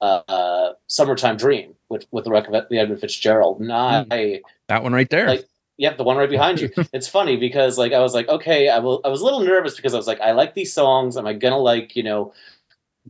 uh, 0.01 0.73
"Summertime 0.87 1.37
Dream" 1.37 1.74
with 1.89 2.05
with 2.11 2.25
the 2.25 2.65
the 2.69 2.79
Edmund 2.79 3.01
Fitzgerald. 3.01 3.57
Hmm. 3.57 3.71
I, 3.71 4.41
that 4.67 4.83
one 4.83 4.93
right 4.93 5.09
there. 5.09 5.27
Like, 5.27 5.45
Yep, 5.77 5.97
the 5.97 6.03
one 6.03 6.17
right 6.17 6.29
behind 6.29 6.61
you. 6.61 6.69
it's 6.93 7.07
funny 7.07 7.35
because 7.35 7.77
like 7.77 7.91
I 7.91 7.99
was 7.99 8.13
like, 8.13 8.29
okay, 8.29 8.69
I 8.69 8.79
will. 8.79 9.01
I 9.03 9.09
was 9.09 9.21
a 9.21 9.25
little 9.25 9.41
nervous 9.41 9.75
because 9.75 9.93
I 9.93 9.97
was 9.97 10.07
like, 10.07 10.21
I 10.21 10.31
like 10.31 10.53
these 10.53 10.73
songs. 10.73 11.17
Am 11.17 11.27
I 11.27 11.33
gonna 11.33 11.57
like 11.57 11.95
you 11.95 12.03
know 12.03 12.33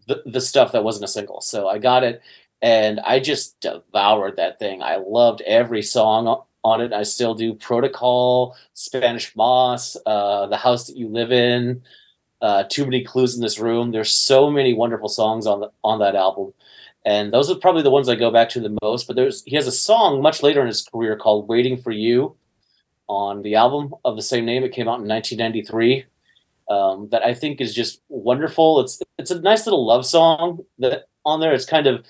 the 0.08 0.24
the 0.26 0.42
stuff 0.42 0.72
that 0.72 0.84
wasn't 0.84 1.06
a 1.06 1.10
single? 1.10 1.42
So 1.42 1.68
I 1.68 1.78
got 1.78 2.04
it, 2.04 2.22
and 2.62 3.00
I 3.02 3.20
just 3.20 3.60
devoured 3.60 4.38
that 4.38 4.58
thing. 4.58 4.82
I 4.82 4.96
loved 4.96 5.42
every 5.42 5.84
song 5.84 6.44
on 6.64 6.82
it. 6.82 6.92
I 6.92 7.04
still 7.04 7.36
do. 7.36 7.54
Protocol, 7.54 8.56
Spanish 8.74 9.36
Moss, 9.36 9.96
uh, 10.08 10.48
The 10.48 10.58
House 10.58 10.88
That 10.88 10.98
You 10.98 11.08
Live 11.08 11.32
In, 11.32 11.84
uh, 12.42 12.64
Too 12.68 12.86
Many 12.86 13.04
Clues 13.04 13.36
in 13.36 13.42
This 13.42 13.60
Room. 13.60 13.92
There's 13.92 14.16
so 14.16 14.50
many 14.50 14.74
wonderful 14.74 15.10
songs 15.10 15.46
on 15.46 15.60
the, 15.60 15.72
on 15.84 16.00
that 16.00 16.16
album 16.16 16.54
and 17.06 17.32
those 17.32 17.52
are 17.52 17.56
probably 17.56 17.84
the 17.84 17.92
ones 17.92 18.10
I 18.10 18.16
go 18.16 18.32
back 18.32 18.50
to 18.50 18.60
the 18.60 18.76
most. 18.82 19.06
But 19.08 19.16
there's 19.16 19.44
he 19.46 19.56
has 19.56 19.68
a 19.68 19.72
song 19.72 20.22
much 20.22 20.42
later 20.42 20.62
in 20.62 20.68
his 20.68 20.82
career 20.82 21.16
called 21.16 21.48
"Waiting 21.48 21.78
for 21.78 21.92
You," 21.92 22.36
on 23.08 23.44
the 23.44 23.56
album 23.56 23.94
of 24.04 24.16
the 24.16 24.24
same 24.24 24.46
name. 24.46 24.64
It 24.64 24.74
came 24.74 24.88
out 24.88 25.00
in 25.00 25.08
1993. 25.08 26.06
Um, 26.68 27.10
that 27.12 27.24
I 27.24 27.36
think 27.36 27.62
is 27.62 27.76
just 27.76 28.02
wonderful. 28.10 28.80
It's 28.80 29.00
it's 29.20 29.30
a 29.30 29.40
nice 29.40 29.68
little 29.68 29.86
love 29.86 30.04
song 30.06 30.66
that 30.80 31.04
on 31.24 31.40
there. 31.40 31.54
It's 31.54 31.66
kind 31.66 31.86
of 31.86 32.04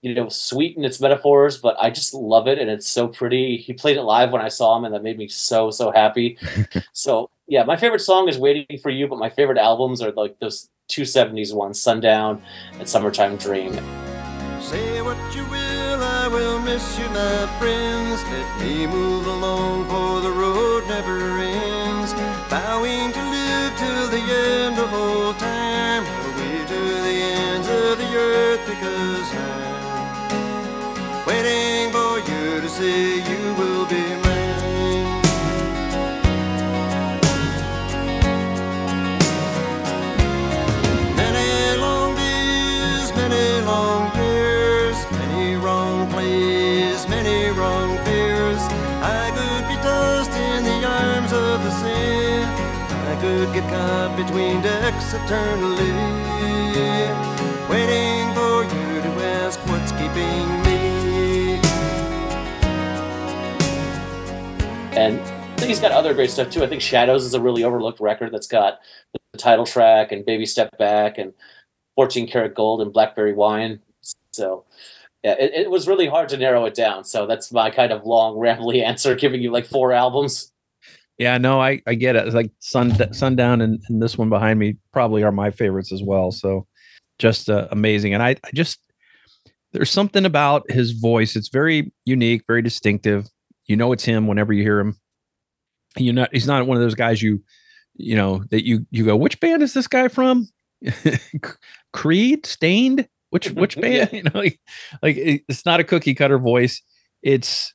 you 0.00 0.14
know 0.14 0.30
sweet 0.30 0.78
in 0.78 0.84
its 0.84 0.98
metaphors, 0.98 1.58
but 1.58 1.76
I 1.78 1.90
just 1.90 2.14
love 2.14 2.48
it 2.48 2.58
and 2.58 2.70
it's 2.70 2.88
so 2.88 3.08
pretty. 3.08 3.58
He 3.58 3.74
played 3.74 3.98
it 3.98 4.02
live 4.02 4.32
when 4.32 4.40
I 4.40 4.48
saw 4.48 4.78
him, 4.78 4.84
and 4.84 4.94
that 4.94 5.02
made 5.02 5.18
me 5.18 5.28
so 5.28 5.70
so 5.70 5.90
happy. 5.90 6.38
so 6.94 7.28
yeah, 7.48 7.64
my 7.64 7.76
favorite 7.76 8.00
song 8.00 8.30
is 8.30 8.38
"Waiting 8.38 8.78
for 8.82 8.88
You," 8.88 9.06
but 9.08 9.18
my 9.18 9.28
favorite 9.28 9.58
albums 9.58 10.00
are 10.00 10.12
like 10.12 10.38
those 10.38 10.70
two 10.88 11.04
seventies 11.04 11.52
ones, 11.52 11.78
"Sundown" 11.78 12.40
and 12.78 12.88
"Summertime 12.88 13.36
Dream." 13.36 13.78
Say 14.72 15.02
what 15.02 15.18
you 15.36 15.44
will, 15.50 16.02
I 16.02 16.28
will 16.28 16.58
miss 16.58 16.98
you, 16.98 17.04
my 17.10 17.46
friends. 17.58 18.24
Let 18.24 18.48
me 18.58 18.86
move 18.86 19.26
along, 19.26 19.84
for 19.84 20.22
the 20.22 20.30
road 20.30 20.88
never 20.88 21.18
ends. 21.36 22.14
Vowing 22.48 23.12
to 23.12 23.22
live 23.36 23.72
till 23.76 24.08
the 24.08 24.24
end 24.32 24.78
of 24.78 24.90
all 24.94 25.34
time, 25.34 26.04
away 26.24 26.64
to 26.72 26.80
the 27.06 27.16
ends 27.36 27.68
of 27.68 27.98
the 27.98 28.10
earth, 28.16 28.64
because 28.64 29.28
I'm 29.34 31.26
waiting 31.26 31.92
for 31.92 32.20
you 32.30 32.62
to 32.62 32.68
say 32.70 33.20
could 53.22 53.54
get 53.54 53.62
caught 53.70 54.16
between 54.16 54.60
decks 54.62 55.14
eternally, 55.14 55.92
waiting 57.70 58.34
for 58.34 58.64
you 58.64 59.00
to 59.00 59.10
ask 59.22 59.60
what's 59.68 59.92
keeping 59.92 60.46
me. 60.66 61.54
And 64.98 65.20
I 65.20 65.56
think 65.56 65.68
he's 65.68 65.78
got 65.78 65.92
other 65.92 66.14
great 66.14 66.30
stuff 66.30 66.50
too. 66.50 66.64
I 66.64 66.66
think 66.66 66.82
Shadows 66.82 67.24
is 67.24 67.34
a 67.34 67.40
really 67.40 67.62
overlooked 67.62 68.00
record 68.00 68.32
that's 68.32 68.48
got 68.48 68.80
the 69.32 69.38
title 69.38 69.66
track 69.66 70.10
and 70.10 70.26
Baby 70.26 70.44
Step 70.44 70.76
Back 70.76 71.16
and 71.16 71.32
14 71.94 72.26
Karat 72.28 72.56
Gold 72.56 72.82
and 72.82 72.92
Blackberry 72.92 73.34
Wine. 73.34 73.78
So 74.32 74.64
yeah, 75.22 75.36
it, 75.38 75.52
it 75.54 75.70
was 75.70 75.86
really 75.86 76.08
hard 76.08 76.28
to 76.30 76.36
narrow 76.36 76.64
it 76.64 76.74
down. 76.74 77.04
So 77.04 77.28
that's 77.28 77.52
my 77.52 77.70
kind 77.70 77.92
of 77.92 78.04
long, 78.04 78.34
rambly 78.34 78.82
answer, 78.84 79.14
giving 79.14 79.40
you 79.40 79.52
like 79.52 79.66
four 79.66 79.92
albums. 79.92 80.51
Yeah, 81.22 81.38
no, 81.38 81.60
I, 81.60 81.80
I 81.86 81.94
get 81.94 82.16
it. 82.16 82.26
It's 82.26 82.34
like 82.34 82.50
Sun 82.58 83.12
Sundown 83.12 83.60
and, 83.60 83.80
and 83.88 84.02
this 84.02 84.18
one 84.18 84.28
behind 84.28 84.58
me 84.58 84.74
probably 84.92 85.22
are 85.22 85.30
my 85.30 85.52
favorites 85.52 85.92
as 85.92 86.02
well. 86.02 86.32
So 86.32 86.66
just 87.20 87.48
uh, 87.48 87.68
amazing. 87.70 88.12
And 88.12 88.24
I, 88.24 88.30
I 88.30 88.50
just 88.52 88.80
there's 89.70 89.88
something 89.88 90.24
about 90.24 90.68
his 90.68 90.90
voice. 90.90 91.36
It's 91.36 91.48
very 91.48 91.92
unique, 92.04 92.42
very 92.48 92.60
distinctive. 92.60 93.28
You 93.66 93.76
know 93.76 93.92
it's 93.92 94.02
him 94.02 94.26
whenever 94.26 94.52
you 94.52 94.64
hear 94.64 94.80
him. 94.80 94.96
You're 95.96 96.12
not 96.12 96.30
he's 96.32 96.48
not 96.48 96.66
one 96.66 96.76
of 96.76 96.82
those 96.82 96.96
guys 96.96 97.22
you 97.22 97.40
you 97.94 98.16
know 98.16 98.42
that 98.50 98.66
you 98.66 98.84
you 98.90 99.04
go, 99.04 99.14
which 99.14 99.38
band 99.38 99.62
is 99.62 99.74
this 99.74 99.86
guy 99.86 100.08
from? 100.08 100.48
Creed, 101.92 102.46
Staind? 102.46 103.08
Which 103.30 103.48
which 103.52 103.80
band? 103.80 104.10
You 104.12 104.24
know, 104.24 104.32
like, 104.34 104.58
like 105.00 105.14
it's 105.16 105.64
not 105.64 105.78
a 105.78 105.84
cookie 105.84 106.16
cutter 106.16 106.40
voice. 106.40 106.82
It's 107.22 107.72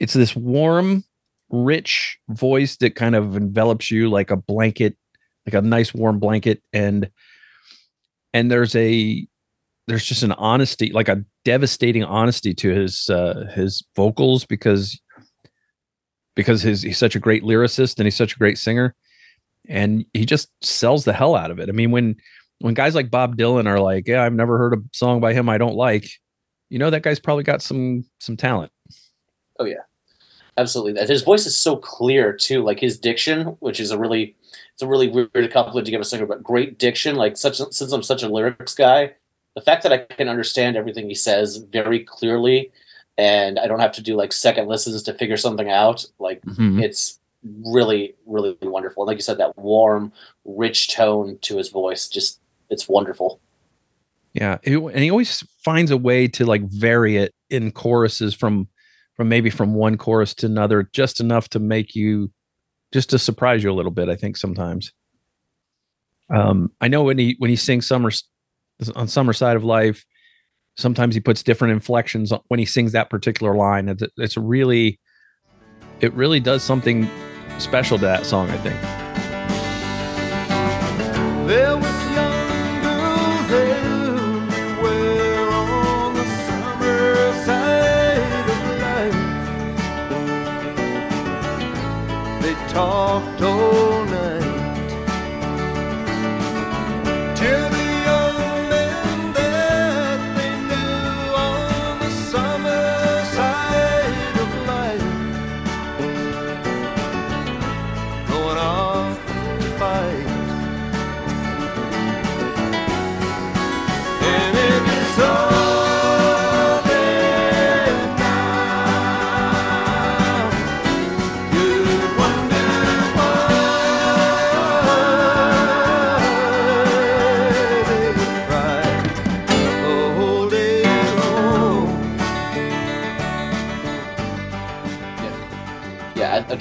it's 0.00 0.14
this 0.14 0.34
warm 0.34 1.04
rich 1.50 2.18
voice 2.28 2.76
that 2.78 2.94
kind 2.94 3.14
of 3.14 3.36
envelops 3.36 3.90
you 3.90 4.10
like 4.10 4.30
a 4.30 4.36
blanket, 4.36 4.96
like 5.46 5.54
a 5.54 5.62
nice 5.62 5.94
warm 5.94 6.18
blanket. 6.18 6.62
And 6.72 7.10
and 8.32 8.50
there's 8.50 8.74
a 8.76 9.26
there's 9.86 10.04
just 10.04 10.22
an 10.22 10.32
honesty, 10.32 10.90
like 10.92 11.08
a 11.08 11.24
devastating 11.44 12.04
honesty 12.04 12.54
to 12.54 12.70
his 12.70 13.08
uh 13.10 13.50
his 13.54 13.84
vocals 13.94 14.44
because 14.44 15.00
because 16.34 16.62
his 16.62 16.82
he's 16.82 16.98
such 16.98 17.14
a 17.14 17.20
great 17.20 17.42
lyricist 17.42 17.98
and 17.98 18.06
he's 18.06 18.16
such 18.16 18.34
a 18.34 18.38
great 18.38 18.58
singer 18.58 18.94
and 19.68 20.04
he 20.12 20.24
just 20.24 20.50
sells 20.62 21.04
the 21.04 21.12
hell 21.12 21.34
out 21.34 21.50
of 21.50 21.58
it. 21.58 21.68
I 21.68 21.72
mean, 21.72 21.90
when 21.90 22.16
when 22.60 22.74
guys 22.74 22.94
like 22.94 23.10
Bob 23.10 23.36
Dylan 23.36 23.66
are 23.66 23.80
like, 23.80 24.06
"Yeah, 24.06 24.22
I've 24.22 24.34
never 24.34 24.58
heard 24.58 24.74
a 24.74 24.82
song 24.92 25.20
by 25.20 25.32
him 25.32 25.48
I 25.48 25.58
don't 25.58 25.76
like," 25.76 26.08
you 26.70 26.78
know 26.78 26.90
that 26.90 27.02
guy's 27.02 27.20
probably 27.20 27.44
got 27.44 27.62
some 27.62 28.04
some 28.20 28.36
talent. 28.36 28.72
Oh 29.58 29.64
yeah, 29.64 29.82
absolutely. 30.56 31.04
His 31.06 31.22
voice 31.22 31.46
is 31.46 31.56
so 31.56 31.76
clear 31.76 32.32
too. 32.32 32.62
Like 32.62 32.80
his 32.80 32.98
diction, 32.98 33.56
which 33.60 33.80
is 33.80 33.90
a 33.90 33.98
really 33.98 34.34
it's 34.72 34.82
a 34.82 34.86
really 34.88 35.08
weird 35.08 35.52
compliment 35.52 35.86
to 35.86 35.90
give 35.92 36.00
a 36.00 36.04
singer, 36.04 36.26
but 36.26 36.42
great 36.42 36.78
diction. 36.78 37.16
Like 37.16 37.36
such 37.36 37.56
since 37.56 37.92
I'm 37.92 38.02
such 38.02 38.22
a 38.22 38.28
lyrics 38.28 38.74
guy, 38.74 39.12
the 39.54 39.60
fact 39.60 39.82
that 39.84 39.92
I 39.92 39.98
can 39.98 40.28
understand 40.28 40.76
everything 40.76 41.08
he 41.08 41.14
says 41.14 41.56
very 41.58 42.00
clearly 42.00 42.72
and 43.16 43.58
I 43.60 43.68
don't 43.68 43.78
have 43.78 43.92
to 43.92 44.02
do 44.02 44.16
like 44.16 44.32
second 44.32 44.66
listens 44.66 45.02
to 45.04 45.14
figure 45.14 45.36
something 45.36 45.70
out. 45.70 46.04
Like 46.18 46.42
Mhm. 46.42 46.82
it's 46.82 47.20
really, 47.64 48.14
really 48.26 48.56
wonderful. 48.62 49.06
Like 49.06 49.16
you 49.16 49.22
said, 49.22 49.38
that 49.38 49.56
warm, 49.56 50.12
rich 50.44 50.92
tone 50.92 51.38
to 51.42 51.56
his 51.56 51.68
voice, 51.68 52.08
just 52.08 52.40
it's 52.70 52.88
wonderful. 52.88 53.38
Yeah, 54.32 54.58
and 54.64 54.98
he 54.98 55.10
always 55.10 55.44
finds 55.62 55.92
a 55.92 55.96
way 55.96 56.26
to 56.28 56.44
like 56.44 56.62
vary 56.62 57.16
it 57.18 57.32
in 57.50 57.70
choruses 57.70 58.34
from 58.34 58.66
from 59.16 59.28
maybe 59.28 59.50
from 59.50 59.74
one 59.74 59.96
chorus 59.96 60.34
to 60.34 60.46
another, 60.46 60.88
just 60.92 61.20
enough 61.20 61.48
to 61.50 61.58
make 61.58 61.94
you 61.94 62.30
just 62.92 63.10
to 63.10 63.18
surprise 63.18 63.62
you 63.62 63.70
a 63.70 63.74
little 63.74 63.90
bit. 63.90 64.08
I 64.08 64.16
think 64.16 64.36
sometimes. 64.36 64.92
Um, 66.30 66.70
I 66.80 66.88
know 66.88 67.02
when 67.02 67.18
he 67.18 67.36
when 67.38 67.50
he 67.50 67.56
sings 67.56 67.86
summer 67.86 68.10
on 68.96 69.08
summer 69.08 69.32
side 69.32 69.56
of 69.56 69.64
life, 69.64 70.04
sometimes 70.76 71.14
he 71.14 71.20
puts 71.20 71.42
different 71.42 71.72
inflections 71.72 72.32
on- 72.32 72.40
when 72.48 72.58
he 72.58 72.66
sings 72.66 72.92
that 72.92 73.10
particular 73.10 73.54
line. 73.54 73.88
It's, 73.88 74.02
it's 74.16 74.36
really, 74.36 74.98
it 76.00 76.12
really 76.14 76.40
does 76.40 76.62
something 76.62 77.08
special 77.58 77.98
to 77.98 78.04
that 78.04 78.26
song. 78.26 78.50
I 78.50 78.58
think. 78.58 78.80
Talked 92.74 93.40
all 93.42 93.83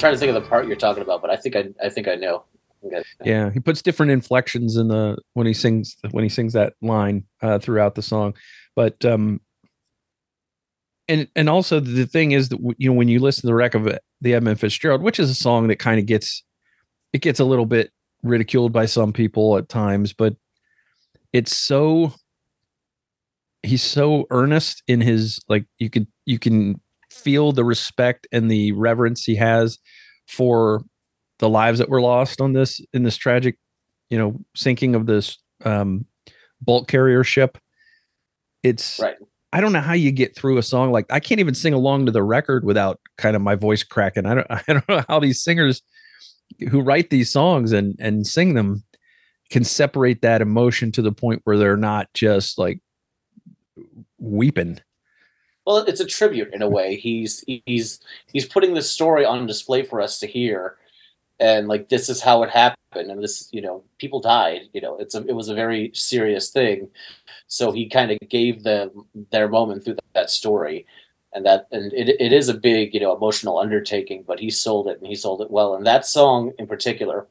trying 0.04 0.16
to 0.16 0.20
think 0.20 0.36
of 0.36 0.44
the 0.44 0.50
part 0.50 0.68
you're 0.68 0.76
talking 0.76 1.02
about, 1.02 1.22
but 1.22 1.32
I 1.32 1.38
think 1.38 1.56
I, 1.56 1.70
I 1.82 1.88
think 1.88 2.10
I 2.10 2.16
know. 2.16 2.44
Okay. 2.86 3.02
Yeah, 3.24 3.50
he 3.50 3.62
puts 3.62 3.82
different 3.82 4.12
inflections 4.12 4.76
in 4.76 4.90
the 4.90 5.18
when 5.34 5.48
he 5.48 5.54
sings 5.54 5.96
when 6.12 6.26
he 6.26 6.30
sings 6.30 6.52
that 6.54 6.74
line 6.82 7.24
uh, 7.42 7.58
throughout 7.58 7.96
the 7.96 8.02
song, 8.02 8.34
but 8.76 9.06
um, 9.06 9.40
and 11.08 11.30
and 11.38 11.50
also 11.50 11.80
the 11.80 12.06
thing 12.06 12.34
is 12.34 12.50
that 12.50 12.60
you 12.78 12.90
know 12.90 12.96
when 12.96 13.08
you 13.08 13.20
listen 13.20 13.42
to 13.42 13.48
the 13.48 13.56
wreck 13.56 13.76
of 13.76 13.88
the 14.20 14.34
Edmund 14.34 14.60
Fitzgerald, 14.60 15.02
which 15.02 15.18
is 15.18 15.30
a 15.30 15.36
song 15.36 15.70
that 15.70 15.80
kind 15.80 15.98
of 15.98 16.06
gets 16.06 16.44
it 17.14 17.22
gets 17.22 17.40
a 17.40 17.46
little 17.46 17.66
bit 17.66 17.92
ridiculed 18.24 18.74
by 18.74 18.86
some 18.86 19.14
people 19.14 19.58
at 19.58 19.70
times, 19.70 20.12
but 20.12 20.36
it's 21.32 21.56
so 21.56 22.14
he's 23.64 23.84
so 23.84 24.26
earnest 24.30 24.84
in 24.90 25.00
his 25.00 25.40
like 25.48 25.66
you 25.80 25.90
could 25.90 26.08
you 26.26 26.38
can 26.38 26.82
feel 27.14 27.52
the 27.52 27.64
respect 27.64 28.28
and 28.32 28.50
the 28.50 28.72
reverence 28.74 29.24
he 29.24 29.36
has 29.36 29.78
for 30.28 30.84
the 31.40 31.50
lives 31.50 31.80
that 31.80 31.90
were 31.90 32.02
lost 32.02 32.42
on 32.42 32.54
this 32.54 32.82
in 32.94 33.04
this 33.04 33.18
tragic 33.18 33.58
you 34.10 34.18
know 34.18 34.40
sinking 34.56 34.96
of 34.96 35.06
this 35.06 35.38
um 35.66 36.06
bulk 36.62 36.88
carrier 36.88 37.24
ship. 37.24 37.58
It's 38.64 39.00
Right. 39.00 39.16
i 39.52 39.60
don't 39.60 39.74
know 39.74 39.82
how 39.82 39.94
you 39.94 40.12
get 40.12 40.36
through 40.36 40.58
a 40.58 40.64
song 40.64 40.92
like 40.92 41.06
i 41.10 41.20
can't 41.20 41.40
even 41.40 41.54
sing 41.54 41.74
along 41.74 42.06
to 42.06 42.12
the 42.12 42.24
record 42.24 42.64
without 42.64 43.00
kind 43.18 43.36
of 43.36 43.42
my 43.42 43.56
voice 43.56 43.84
cracking. 43.84 44.26
I 44.26 44.36
don't 44.36 44.48
i 44.50 44.64
don't 44.68 44.88
know 44.90 45.04
how 45.08 45.20
these 45.20 45.44
singers 45.44 45.82
who 46.70 46.82
write 46.82 47.10
these 47.10 47.32
songs 47.32 47.72
and 47.72 47.96
and 48.00 48.26
sing 48.26 48.54
them 48.54 48.84
can 49.50 49.64
separate 49.64 50.22
that 50.22 50.42
emotion 50.42 50.92
to 50.94 51.02
the 51.02 51.12
point 51.12 51.42
where 51.44 51.58
they're 51.58 51.78
not 51.78 52.08
just 52.14 52.58
like 52.58 52.80
weeping 54.18 54.80
Well, 55.66 55.78
it's 55.78 56.02
a 56.02 56.06
tribute 56.06 56.54
in 56.54 56.62
a 56.62 56.68
way. 56.70 56.96
He's 56.98 57.44
he's 57.66 58.00
he's 58.32 58.46
putting 58.46 58.74
this 58.74 58.90
story 58.92 59.26
on 59.26 59.46
display 59.48 59.84
for 59.84 60.02
us 60.02 60.20
to 60.20 60.28
hear, 60.28 60.78
and 61.40 61.68
like 61.68 61.90
this 61.90 62.10
is 62.10 62.22
how 62.22 62.44
it 62.44 62.50
happened, 62.52 63.12
and 63.12 63.24
this 63.24 63.50
you 63.54 63.62
know 63.62 63.84
people 64.00 64.22
died. 64.22 64.64
You 64.74 64.82
know, 64.82 64.98
it's 64.98 65.16
a 65.16 65.26
it 65.28 65.34
was 65.36 65.50
a 65.50 65.56
very 65.56 65.92
serious 65.96 66.52
thing, 66.52 66.90
so 67.48 67.72
he 67.72 67.90
kind 67.90 68.12
of 68.12 68.20
gave 68.30 68.64
them 68.64 69.06
their 69.32 69.50
moment 69.50 69.86
through 69.86 69.98
that 70.16 70.32
story, 70.32 70.86
and 71.34 71.46
that 71.46 71.68
and 71.72 71.94
it 71.94 72.10
it 72.22 72.34
is 72.34 72.50
a 72.50 72.54
big 72.56 72.94
you 72.94 73.02
know 73.02 73.16
emotional 73.16 73.60
undertaking, 73.60 74.24
but 74.28 74.40
he 74.40 74.50
sold 74.52 74.88
it 74.90 75.00
and 75.00 75.08
he 75.08 75.16
sold 75.16 75.42
it 75.42 75.52
well. 75.52 75.76
And 75.76 75.86
that 75.88 76.06
song 76.08 76.54
in 76.60 76.68
particular, 76.68 77.28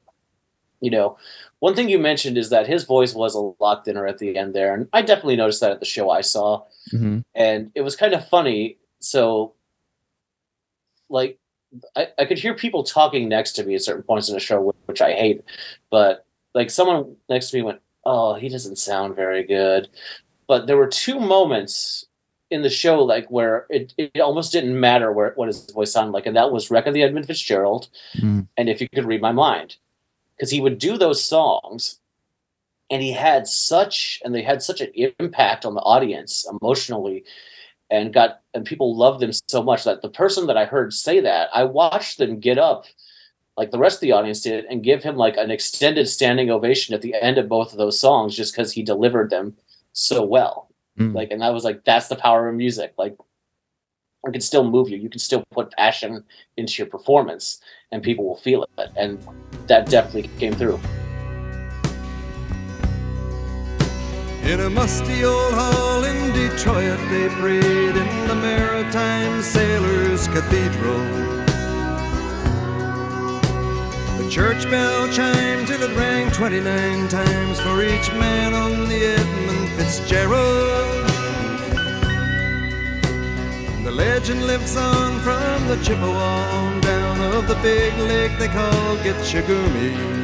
you 0.81 0.91
know, 0.91 1.17
one 1.63 1.77
thing 1.77 1.89
you 1.89 2.01
mentioned 2.01 2.37
is 2.37 2.51
that 2.51 2.67
his 2.67 2.83
voice 2.83 3.15
was 3.15 3.37
a 3.37 3.63
lot 3.63 3.85
thinner 3.85 4.05
at 4.05 4.19
the 4.19 4.37
end 4.37 4.53
there, 4.53 4.75
and 4.75 4.89
I 4.93 5.01
definitely 5.01 5.37
noticed 5.37 5.61
that 5.61 5.71
at 5.71 5.79
the 5.79 5.87
show 5.87 6.11
I 6.11 6.21
saw 6.21 6.65
mm-hmm. 6.93 7.21
and 7.37 7.71
it 7.77 7.83
was 7.83 7.95
kind 7.95 8.15
of 8.15 8.29
funny. 8.29 8.79
So, 8.99 9.55
like, 11.09 11.39
I, 11.95 12.09
I 12.19 12.25
could 12.25 12.41
hear 12.41 12.53
people 12.53 12.83
talking 12.83 13.29
next 13.29 13.53
to 13.53 13.65
me 13.65 13.77
at 13.77 13.83
certain 13.83 14.03
points 14.03 14.29
in 14.29 14.35
the 14.35 14.41
show, 14.41 14.75
which 14.87 15.01
I 15.01 15.13
hate. 15.13 15.45
But 15.89 16.27
like, 16.53 16.69
someone 16.69 17.15
next 17.29 17.51
to 17.51 17.59
me 17.59 17.63
went, 17.63 17.81
"Oh, 18.05 18.35
he 18.35 18.49
doesn't 18.49 18.79
sound 18.79 19.15
very 19.15 19.45
good." 19.45 19.89
But 20.49 20.67
there 20.67 20.77
were 20.77 20.89
two 20.89 21.21
moments 21.21 22.07
in 22.51 22.63
the 22.63 22.71
show, 22.71 23.05
like 23.05 23.31
where 23.31 23.67
it, 23.71 23.95
it 23.97 24.21
almost 24.21 24.51
didn't 24.51 24.81
matter 24.81 25.13
where 25.13 25.33
what 25.37 25.47
his 25.47 25.71
voice 25.71 25.93
sounded 25.93 26.11
like, 26.11 26.27
and 26.27 26.35
that 26.35 26.51
was 26.51 26.73
"Wreck 26.73 26.89
of 26.89 26.95
the 26.95 27.05
Edmund 27.05 27.29
Fitzgerald," 27.29 27.89
Mm. 28.17 28.49
and 28.57 28.69
"If 28.69 28.81
You 28.81 28.89
Could 28.93 29.05
Read 29.05 29.23
My 29.23 29.31
Mind," 29.31 29.77
because 30.37 30.51
he 30.51 30.61
would 30.61 30.79
do 30.79 30.97
those 30.99 31.23
songs 31.25 31.99
and 32.91 33.03
he 33.03 33.13
had 33.13 33.47
such 33.47 34.21
and 34.25 34.35
they 34.35 34.43
had 34.43 34.63
such 34.63 34.81
an 34.81 34.91
impact 35.19 35.65
on 35.65 35.75
the 35.75 35.81
audience 35.81 36.47
emotionally 36.61 37.25
and 37.91 38.13
got 38.13 38.41
and 38.55 38.65
people 38.65 38.97
loved 38.97 39.21
them 39.21 39.33
so 39.49 39.63
much 39.63 39.85
that 39.85 40.03
the 40.03 40.09
person 40.09 40.47
that 40.47 40.57
I 40.57 40.65
heard 40.65 40.93
say 40.93 41.21
that 41.21 41.49
I 41.55 41.65
watched 41.65 42.19
them 42.19 42.41
get 42.41 42.59
up 42.59 42.87
like 43.57 43.71
the 43.71 43.79
rest 43.79 43.97
of 43.97 44.01
the 44.01 44.13
audience 44.13 44.41
did 44.41 44.65
and 44.67 44.83
give 44.83 45.03
him 45.03 45.17
like 45.17 45.37
an 45.37 45.51
extended 45.51 46.09
standing 46.09 46.51
ovation 46.51 46.95
at 46.95 47.03
the 47.03 47.15
end 47.15 47.37
of 47.39 47.49
both 47.49 47.73
of 47.73 47.79
those 47.79 48.01
songs 48.01 48.35
just 48.35 48.55
because 48.55 48.73
he 48.73 48.83
delivered 48.83 49.31
them 49.31 49.57
so 49.93 50.25
well 50.25 50.69
Mm. 50.99 51.15
like 51.15 51.31
and 51.31 51.43
I 51.43 51.49
was 51.49 51.65
like 51.65 51.85
that's 51.85 52.09
the 52.09 52.17
power 52.17 52.51
of 52.51 52.55
music 52.55 52.93
like 52.99 53.17
it 54.25 54.33
can 54.33 54.41
still 54.41 54.69
move 54.69 54.89
you 54.89 54.97
you 54.97 55.09
can 55.09 55.21
still 55.21 55.43
put 55.51 55.73
passion 55.73 56.25
into 56.57 56.75
your 56.79 56.87
performance 56.87 57.61
and 57.91 58.03
people 58.03 58.25
will 58.25 58.37
feel 58.37 58.65
it 58.79 58.91
and 58.97 59.19
that 59.67 59.89
definitely 59.89 60.31
came 60.39 60.55
through 60.55 60.81
In 64.45 64.59
a 64.59 64.69
musty 64.69 65.25
old 65.25 65.55
hall 65.55 66.03
in 66.03 66.33
Detroit, 66.33 66.99
they 67.11 67.29
prayed 67.41 67.97
in 67.97 68.27
the 68.27 68.35
Maritime 68.35 69.41
Sailors 69.41 70.27
Cathedral. 70.27 70.99
The 74.19 74.29
church 74.29 74.69
bell 74.69 75.07
chimed 75.13 75.69
till 75.69 75.83
it 75.83 75.97
rang 75.97 76.33
29 76.33 77.09
times 77.09 77.61
for 77.61 77.85
each 77.85 78.11
man 78.15 78.53
on 78.53 78.89
the 78.89 79.15
Edmund 79.17 79.69
Fitzgerald. 79.79 81.12
The 83.85 83.91
legend 83.91 84.47
lives 84.47 84.77
on 84.77 85.19
from 85.23 85.67
the 85.67 85.77
Chippewa 85.83 86.15
on 86.53 86.81
down 86.83 87.21
of 87.35 87.49
the 87.49 87.57
big 87.57 87.93
lake 87.99 88.31
they 88.39 88.47
call 88.47 88.97
Gitche 88.99 89.43
Gumee. 89.43 90.23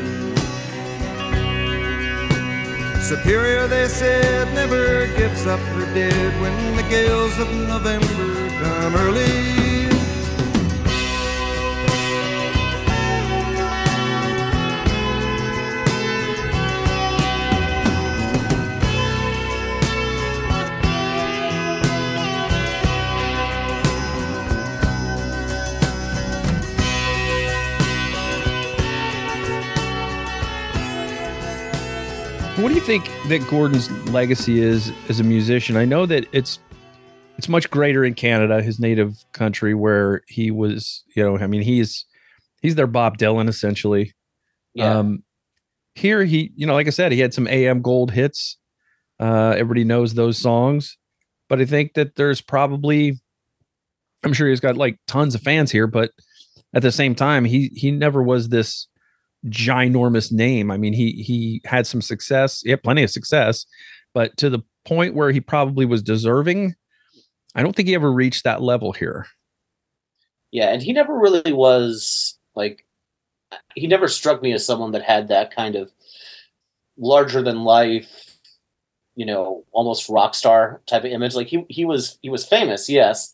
Superior, 3.02 3.66
they 3.66 3.88
said, 3.88 4.52
never 4.54 5.08
gives 5.16 5.44
up 5.46 5.58
her 5.58 5.92
dead 5.92 6.40
when 6.40 6.76
the 6.76 6.84
gales 6.88 7.36
of 7.40 7.52
November 7.52 8.48
come 8.60 8.94
early. 8.94 9.67
What 32.58 32.70
do 32.70 32.74
you 32.74 32.80
think 32.80 33.04
that 33.28 33.46
Gordon's 33.48 33.88
legacy 34.08 34.60
is 34.60 34.92
as 35.08 35.20
a 35.20 35.22
musician? 35.22 35.76
I 35.76 35.84
know 35.84 36.06
that 36.06 36.26
it's 36.32 36.58
it's 37.36 37.48
much 37.48 37.70
greater 37.70 38.04
in 38.04 38.14
Canada, 38.14 38.60
his 38.60 38.80
native 38.80 39.24
country, 39.32 39.74
where 39.74 40.22
he 40.26 40.50
was. 40.50 41.04
You 41.14 41.22
know, 41.22 41.38
I 41.38 41.46
mean, 41.46 41.62
he's 41.62 42.04
he's 42.60 42.74
their 42.74 42.88
Bob 42.88 43.16
Dylan 43.16 43.48
essentially. 43.48 44.12
Yeah. 44.74 44.98
Um, 44.98 45.22
here 45.94 46.24
he, 46.24 46.50
you 46.56 46.66
know, 46.66 46.74
like 46.74 46.88
I 46.88 46.90
said, 46.90 47.12
he 47.12 47.20
had 47.20 47.32
some 47.32 47.46
AM 47.46 47.80
gold 47.80 48.10
hits. 48.10 48.58
Uh, 49.20 49.54
everybody 49.56 49.84
knows 49.84 50.14
those 50.14 50.36
songs, 50.36 50.98
but 51.48 51.60
I 51.60 51.64
think 51.64 51.94
that 51.94 52.16
there's 52.16 52.40
probably, 52.40 53.20
I'm 54.24 54.32
sure 54.32 54.48
he's 54.48 54.58
got 54.58 54.76
like 54.76 54.98
tons 55.06 55.36
of 55.36 55.42
fans 55.42 55.70
here, 55.70 55.86
but 55.86 56.10
at 56.74 56.82
the 56.82 56.90
same 56.90 57.14
time, 57.14 57.44
he 57.44 57.70
he 57.76 57.92
never 57.92 58.20
was 58.20 58.48
this 58.48 58.88
ginormous 59.46 60.32
name. 60.32 60.70
I 60.70 60.76
mean, 60.76 60.92
he 60.92 61.12
he 61.12 61.60
had 61.64 61.86
some 61.86 62.02
success, 62.02 62.60
he 62.60 62.70
had 62.70 62.82
plenty 62.82 63.02
of 63.02 63.10
success, 63.10 63.66
but 64.14 64.36
to 64.38 64.50
the 64.50 64.60
point 64.84 65.14
where 65.14 65.30
he 65.30 65.40
probably 65.40 65.86
was 65.86 66.02
deserving, 66.02 66.74
I 67.54 67.62
don't 67.62 67.74
think 67.74 67.88
he 67.88 67.94
ever 67.94 68.12
reached 68.12 68.44
that 68.44 68.62
level 68.62 68.92
here. 68.92 69.26
Yeah, 70.50 70.70
and 70.72 70.82
he 70.82 70.92
never 70.92 71.16
really 71.16 71.52
was 71.52 72.38
like 72.54 72.84
he 73.74 73.86
never 73.86 74.08
struck 74.08 74.42
me 74.42 74.52
as 74.52 74.64
someone 74.64 74.92
that 74.92 75.02
had 75.02 75.28
that 75.28 75.54
kind 75.54 75.74
of 75.76 75.90
larger 76.96 77.42
than 77.42 77.64
life, 77.64 78.38
you 79.14 79.24
know, 79.24 79.64
almost 79.72 80.08
rock 80.08 80.34
star 80.34 80.82
type 80.86 81.04
of 81.04 81.10
image. 81.12 81.34
Like 81.34 81.48
he 81.48 81.64
he 81.68 81.84
was 81.84 82.18
he 82.22 82.30
was 82.30 82.46
famous, 82.46 82.88
yes, 82.88 83.32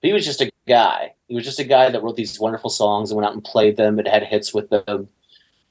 but 0.00 0.08
he 0.08 0.14
was 0.14 0.24
just 0.24 0.40
a 0.40 0.50
guy. 0.66 1.14
He 1.28 1.34
was 1.34 1.44
just 1.44 1.60
a 1.60 1.64
guy 1.64 1.90
that 1.90 2.02
wrote 2.02 2.16
these 2.16 2.40
wonderful 2.40 2.70
songs 2.70 3.10
and 3.10 3.16
went 3.16 3.26
out 3.26 3.34
and 3.34 3.44
played 3.44 3.76
them 3.76 3.98
and 3.98 4.08
had 4.08 4.24
hits 4.24 4.54
with 4.54 4.70
them. 4.70 5.08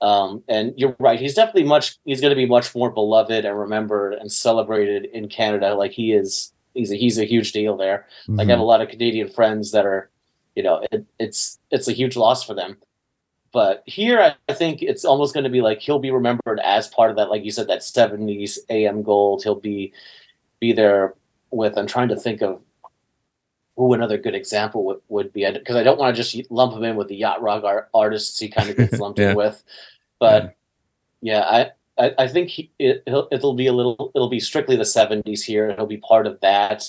Um, 0.02 0.44
and 0.48 0.74
you're 0.78 0.96
right, 1.00 1.20
he's 1.20 1.36
definitely 1.36 1.64
much 1.64 1.98
he's 2.06 2.22
going 2.22 2.32
to 2.32 2.36
be 2.36 2.48
much 2.48 2.74
more 2.74 2.90
beloved 2.90 3.46
and 3.46 3.58
remembered 3.58 4.14
and 4.14 4.32
celebrated 4.32 5.06
in 5.06 5.30
Canada. 5.30 5.76
Like 5.76 5.92
he 5.92 6.12
is, 6.14 6.54
he's 6.74 6.92
a 6.92 6.96
he's 6.96 7.20
a 7.20 7.26
huge 7.26 7.52
deal 7.52 7.78
there. 7.78 8.08
Like 8.28 8.48
I 8.48 8.52
have 8.52 8.60
a 8.60 8.64
lot 8.64 8.82
of 8.82 8.90
Canadian 8.90 9.30
friends 9.30 9.72
that 9.72 9.86
are, 9.86 10.10
you 10.56 10.64
know, 10.64 10.86
it, 10.92 11.06
it's 11.20 11.60
it's 11.70 11.88
a 11.88 11.94
huge 11.94 12.16
loss 12.16 12.44
for 12.44 12.56
them. 12.56 12.78
But 13.54 13.84
here, 13.86 14.20
I, 14.20 14.36
I 14.50 14.54
think 14.54 14.82
it's 14.82 15.06
almost 15.06 15.34
going 15.34 15.44
to 15.44 15.50
be 15.50 15.62
like 15.62 15.82
he'll 15.82 16.00
be 16.00 16.12
remembered 16.12 16.60
as 16.64 16.88
part 16.88 17.12
of 17.12 17.18
that, 17.18 17.30
like 17.30 17.44
you 17.44 17.52
said, 17.52 17.68
that 17.68 17.82
'70s 17.82 18.58
AM 18.70 19.04
gold. 19.04 19.44
He'll 19.44 19.56
be 19.56 19.94
be 20.60 20.74
there 20.74 21.14
with. 21.52 21.78
I'm 21.78 21.88
trying 21.88 22.08
to 22.10 22.16
think 22.16 22.42
of 22.42 22.60
who 23.88 23.94
another 23.94 24.18
good 24.18 24.36
example 24.36 24.86
would, 24.86 25.00
would 25.10 25.34
be 25.34 25.50
because 25.52 25.76
I 25.76 25.84
don't 25.84 26.00
want 26.00 26.16
to 26.16 26.22
just 26.22 26.52
lump 26.52 26.74
him 26.74 26.84
in 26.84 26.96
with 26.96 27.08
the 27.08 27.16
yacht 27.16 27.42
rock 27.42 27.64
art, 27.64 27.90
artists 27.94 28.40
he 28.40 28.50
kind 28.50 28.70
of 28.70 28.78
gets 28.78 29.00
lumped 29.00 29.20
Yeah. 29.20 29.32
in 29.32 29.36
with. 29.36 29.64
But 30.20 30.56
yeah, 31.22 31.42
I. 31.42 31.72
I, 31.98 32.14
I 32.20 32.28
think 32.30 32.50
he, 32.50 32.72
it, 32.80 33.04
he'll, 33.06 33.28
it'll 33.32 33.54
be 33.54 33.68
a 33.68 33.74
little. 33.74 34.12
It'll 34.16 34.30
be 34.30 34.40
strictly 34.40 34.78
the 34.78 34.84
'70s 34.84 35.42
here. 35.42 35.74
He'll 35.76 35.86
be 35.86 35.98
part 35.98 36.26
of 36.26 36.40
that. 36.40 36.86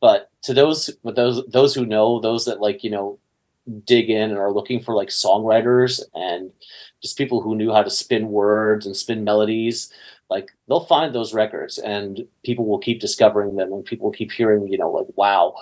But 0.00 0.30
to 0.44 0.54
those, 0.54 0.88
but 1.04 1.14
those, 1.14 1.44
those 1.46 1.74
who 1.74 1.84
know, 1.84 2.20
those 2.20 2.46
that 2.46 2.58
like, 2.58 2.82
you 2.82 2.90
know, 2.90 3.18
dig 3.84 4.08
in 4.08 4.30
and 4.30 4.38
are 4.38 4.50
looking 4.52 4.80
for 4.80 4.94
like 4.94 5.08
songwriters 5.08 6.00
and 6.14 6.50
just 7.02 7.18
people 7.18 7.40
who 7.42 7.54
knew 7.54 7.72
how 7.72 7.82
to 7.82 7.90
spin 7.90 8.28
words 8.28 8.86
and 8.86 8.96
spin 8.96 9.22
melodies 9.24 9.92
like 10.28 10.50
they'll 10.68 10.84
find 10.86 11.14
those 11.14 11.34
records 11.34 11.78
and 11.78 12.26
people 12.44 12.64
will 12.66 12.78
keep 12.78 13.00
discovering 13.00 13.56
them 13.56 13.72
and 13.72 13.84
people 13.84 14.06
will 14.06 14.12
keep 14.12 14.32
hearing 14.32 14.66
you 14.66 14.78
know 14.78 14.90
like 14.90 15.06
wow 15.16 15.54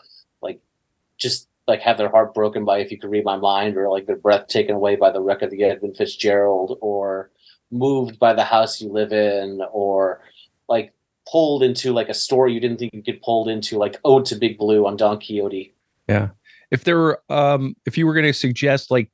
just 1.19 1.49
like 1.67 1.81
have 1.81 1.99
their 1.99 2.09
heart 2.09 2.33
broken 2.35 2.65
by 2.65 2.79
if 2.79 2.91
you 2.91 2.99
could 2.99 3.11
read 3.11 3.25
my 3.25 3.37
mind 3.37 3.77
or 3.77 3.91
like 3.91 4.07
their 4.07 4.17
breath 4.17 4.47
taken 4.49 4.75
away 4.75 4.97
by 4.97 5.11
the 5.11 5.21
wreck 5.21 5.43
of 5.43 5.51
the 5.51 5.63
edmund 5.63 5.97
fitzgerald 5.97 6.79
or 6.81 7.31
moved 7.71 8.19
by 8.19 8.33
the 8.33 8.45
house 8.45 8.81
you 8.81 8.91
live 8.91 9.13
in 9.13 9.61
or 9.71 10.23
like 10.69 10.93
pulled 11.31 11.63
into 11.63 11.93
like 11.93 12.09
a 12.09 12.15
story 12.15 12.55
you 12.55 12.61
didn't 12.61 12.79
think 12.79 12.93
you 12.95 13.03
could 13.03 13.21
pulled 13.21 13.49
into 13.49 13.77
like 13.77 13.97
ode 14.05 14.25
to 14.25 14.35
big 14.35 14.57
blue 14.57 14.87
on 14.87 14.97
don 14.97 15.19
quixote 15.21 15.75
Yeah. 16.09 16.29
if 16.71 16.85
there 16.85 16.97
were 16.97 17.23
um 17.29 17.77
if 17.85 17.99
you 17.99 18.07
were 18.07 18.15
going 18.15 18.25
to 18.25 18.33
suggest 18.33 18.91
like 18.91 19.11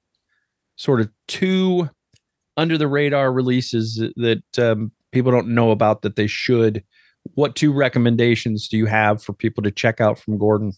sort 0.76 1.00
of 1.00 1.10
two 1.26 1.90
under 2.56 2.78
the 2.78 2.86
radar 2.86 3.32
releases 3.32 3.96
that 4.16 4.42
um, 4.58 4.92
people 5.10 5.32
don't 5.32 5.48
know 5.48 5.72
about 5.72 6.02
that 6.02 6.14
they 6.14 6.28
should 6.28 6.84
what 7.34 7.56
two 7.56 7.72
recommendations 7.72 8.68
do 8.68 8.76
you 8.76 8.86
have 8.86 9.20
for 9.22 9.32
people 9.32 9.62
to 9.62 9.72
check 9.72 10.00
out 10.00 10.18
from 10.18 10.38
gordon 10.38 10.72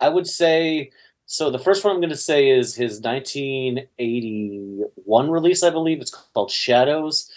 I 0.00 0.08
would 0.08 0.26
say 0.26 0.90
so. 1.26 1.50
The 1.50 1.58
first 1.58 1.84
one 1.84 1.92
I'm 1.94 2.00
going 2.00 2.08
to 2.10 2.16
say 2.16 2.50
is 2.50 2.74
his 2.74 3.00
1981 3.00 5.30
release, 5.30 5.62
I 5.62 5.70
believe. 5.70 6.00
It's 6.00 6.10
called 6.10 6.50
Shadows. 6.50 7.30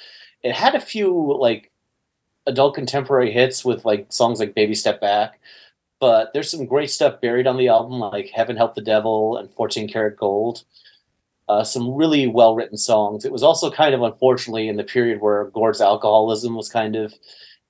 It 0.44 0.54
had 0.54 0.76
a 0.76 0.80
few 0.80 1.36
like 1.40 1.72
adult 2.46 2.76
contemporary 2.76 3.32
hits 3.32 3.66
with 3.66 3.86
like 3.86 4.12
songs 4.12 4.40
like 4.40 4.56
Baby 4.56 4.76
Step 4.76 5.02
Back, 5.02 5.40
but 6.00 6.32
there's 6.34 6.52
some 6.52 6.66
great 6.66 6.90
stuff 6.90 7.22
buried 7.22 7.48
on 7.48 7.58
the 7.58 7.68
album, 7.68 8.00
like 8.00 8.30
Heaven 8.30 8.56
Help 8.58 8.76
the 8.76 8.82
Devil 8.82 9.38
and 9.38 9.52
14 9.52 9.90
Karat 9.90 10.18
Gold. 10.18 10.64
Uh, 11.50 11.64
some 11.64 11.96
really 11.96 12.28
well 12.28 12.56
written 12.56 12.78
songs. 12.78 13.24
It 13.24 13.32
was 13.32 13.44
also 13.44 13.72
kind 13.72 13.96
of 13.96 14.02
unfortunately 14.02 14.68
in 14.68 14.76
the 14.76 14.84
period 14.84 15.22
where 15.22 15.46
Gord's 15.46 15.80
alcoholism 15.80 16.56
was 16.56 16.68
kind 16.70 16.98
of 16.98 17.14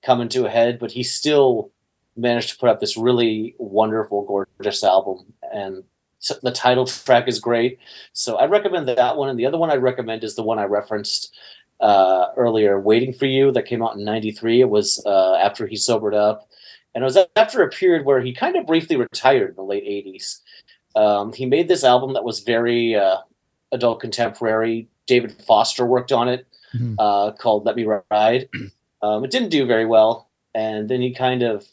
coming 0.03 0.29
to 0.29 0.45
a 0.45 0.49
head, 0.49 0.79
but 0.79 0.91
he 0.91 1.03
still 1.03 1.71
managed 2.17 2.49
to 2.49 2.57
put 2.57 2.69
out 2.69 2.79
this 2.79 2.97
really 2.97 3.55
wonderful, 3.57 4.23
gorgeous 4.25 4.83
album. 4.83 5.25
And 5.53 5.83
the 6.41 6.51
title 6.51 6.85
track 6.85 7.27
is 7.27 7.39
great. 7.39 7.79
So 8.13 8.37
I 8.37 8.45
recommend 8.47 8.87
that 8.87 9.17
one. 9.17 9.29
And 9.29 9.39
the 9.39 9.45
other 9.45 9.57
one 9.57 9.71
I 9.71 9.75
recommend 9.75 10.23
is 10.23 10.35
the 10.35 10.43
one 10.43 10.59
I 10.59 10.63
referenced 10.65 11.35
uh, 11.79 12.27
earlier, 12.35 12.79
Waiting 12.79 13.13
for 13.13 13.25
You, 13.27 13.51
that 13.51 13.67
came 13.67 13.83
out 13.83 13.95
in 13.95 14.03
93. 14.03 14.61
It 14.61 14.69
was 14.69 15.01
uh, 15.05 15.35
after 15.35 15.67
he 15.67 15.75
sobered 15.75 16.15
up. 16.15 16.47
And 16.95 17.03
it 17.03 17.05
was 17.05 17.17
after 17.35 17.61
a 17.61 17.69
period 17.69 18.05
where 18.05 18.21
he 18.21 18.33
kind 18.33 18.55
of 18.55 18.65
briefly 18.65 18.95
retired 18.95 19.49
in 19.51 19.55
the 19.55 19.63
late 19.63 19.83
80s. 19.85 20.39
Um, 20.95 21.31
he 21.33 21.45
made 21.45 21.67
this 21.67 21.83
album 21.83 22.13
that 22.13 22.23
was 22.23 22.39
very 22.39 22.95
uh, 22.95 23.17
adult 23.71 23.99
contemporary. 23.99 24.87
David 25.05 25.31
Foster 25.31 25.85
worked 25.85 26.11
on 26.11 26.27
it 26.27 26.47
Mhm. 26.75 26.95
uh, 26.99 27.31
called 27.31 27.65
Let 27.65 27.75
Me 27.77 27.85
Ride. 28.11 28.49
Um, 29.03 29.23
it 29.23 29.29
didn't 29.29 29.49
do 29.49 29.67
very 29.67 29.85
well. 29.85 30.27
And 30.55 30.89
then 30.89 31.01
he 31.01 31.13
kind 31.13 31.43
of 31.43 31.67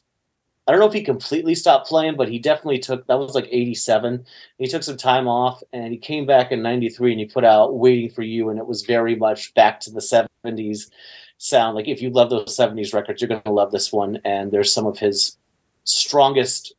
I 0.66 0.72
don't 0.72 0.81
know 0.81 0.87
if 0.87 0.94
he 0.94 1.03
completely 1.03 1.55
stopped 1.55 1.88
playing, 1.88 2.16
but 2.16 2.29
he 2.29 2.38
definitely 2.38 2.79
took 2.79 3.07
that 3.07 3.18
was 3.18 3.35
like 3.35 3.48
87. 3.50 4.24
He 4.59 4.66
took 4.66 4.83
some 4.83 4.96
time 4.96 5.29
off 5.29 5.62
and 5.72 5.92
he 5.92 5.98
came 5.98 6.24
back 6.24 6.53
in 6.53 6.62
93 6.62 7.12
and 7.12 7.20
he 7.20 7.27
put 7.27 7.44
out 7.44 7.77
Waiting 7.77 8.09
for 8.09 8.22
You 8.22 8.48
and 8.48 8.59
it 8.59 8.66
was 8.66 8.83
very 8.83 9.14
much 9.14 9.53
back 9.55 9.79
to 9.81 9.90
the 9.90 10.00
70s 10.00 10.90
sound. 11.37 11.74
Like 11.74 11.88
if 11.88 12.00
you 12.00 12.09
love 12.09 12.31
those 12.31 12.57
70s 12.57 12.94
records, 12.94 13.20
you're 13.20 13.29
going 13.29 13.42
to 13.42 13.53
love 13.53 13.72
this 13.72 13.92
one 13.92 14.18
and 14.24 14.50
there's 14.50 14.72
some 14.72 14.87
of 14.87 14.98
his 14.98 15.37
strongest 15.85 16.74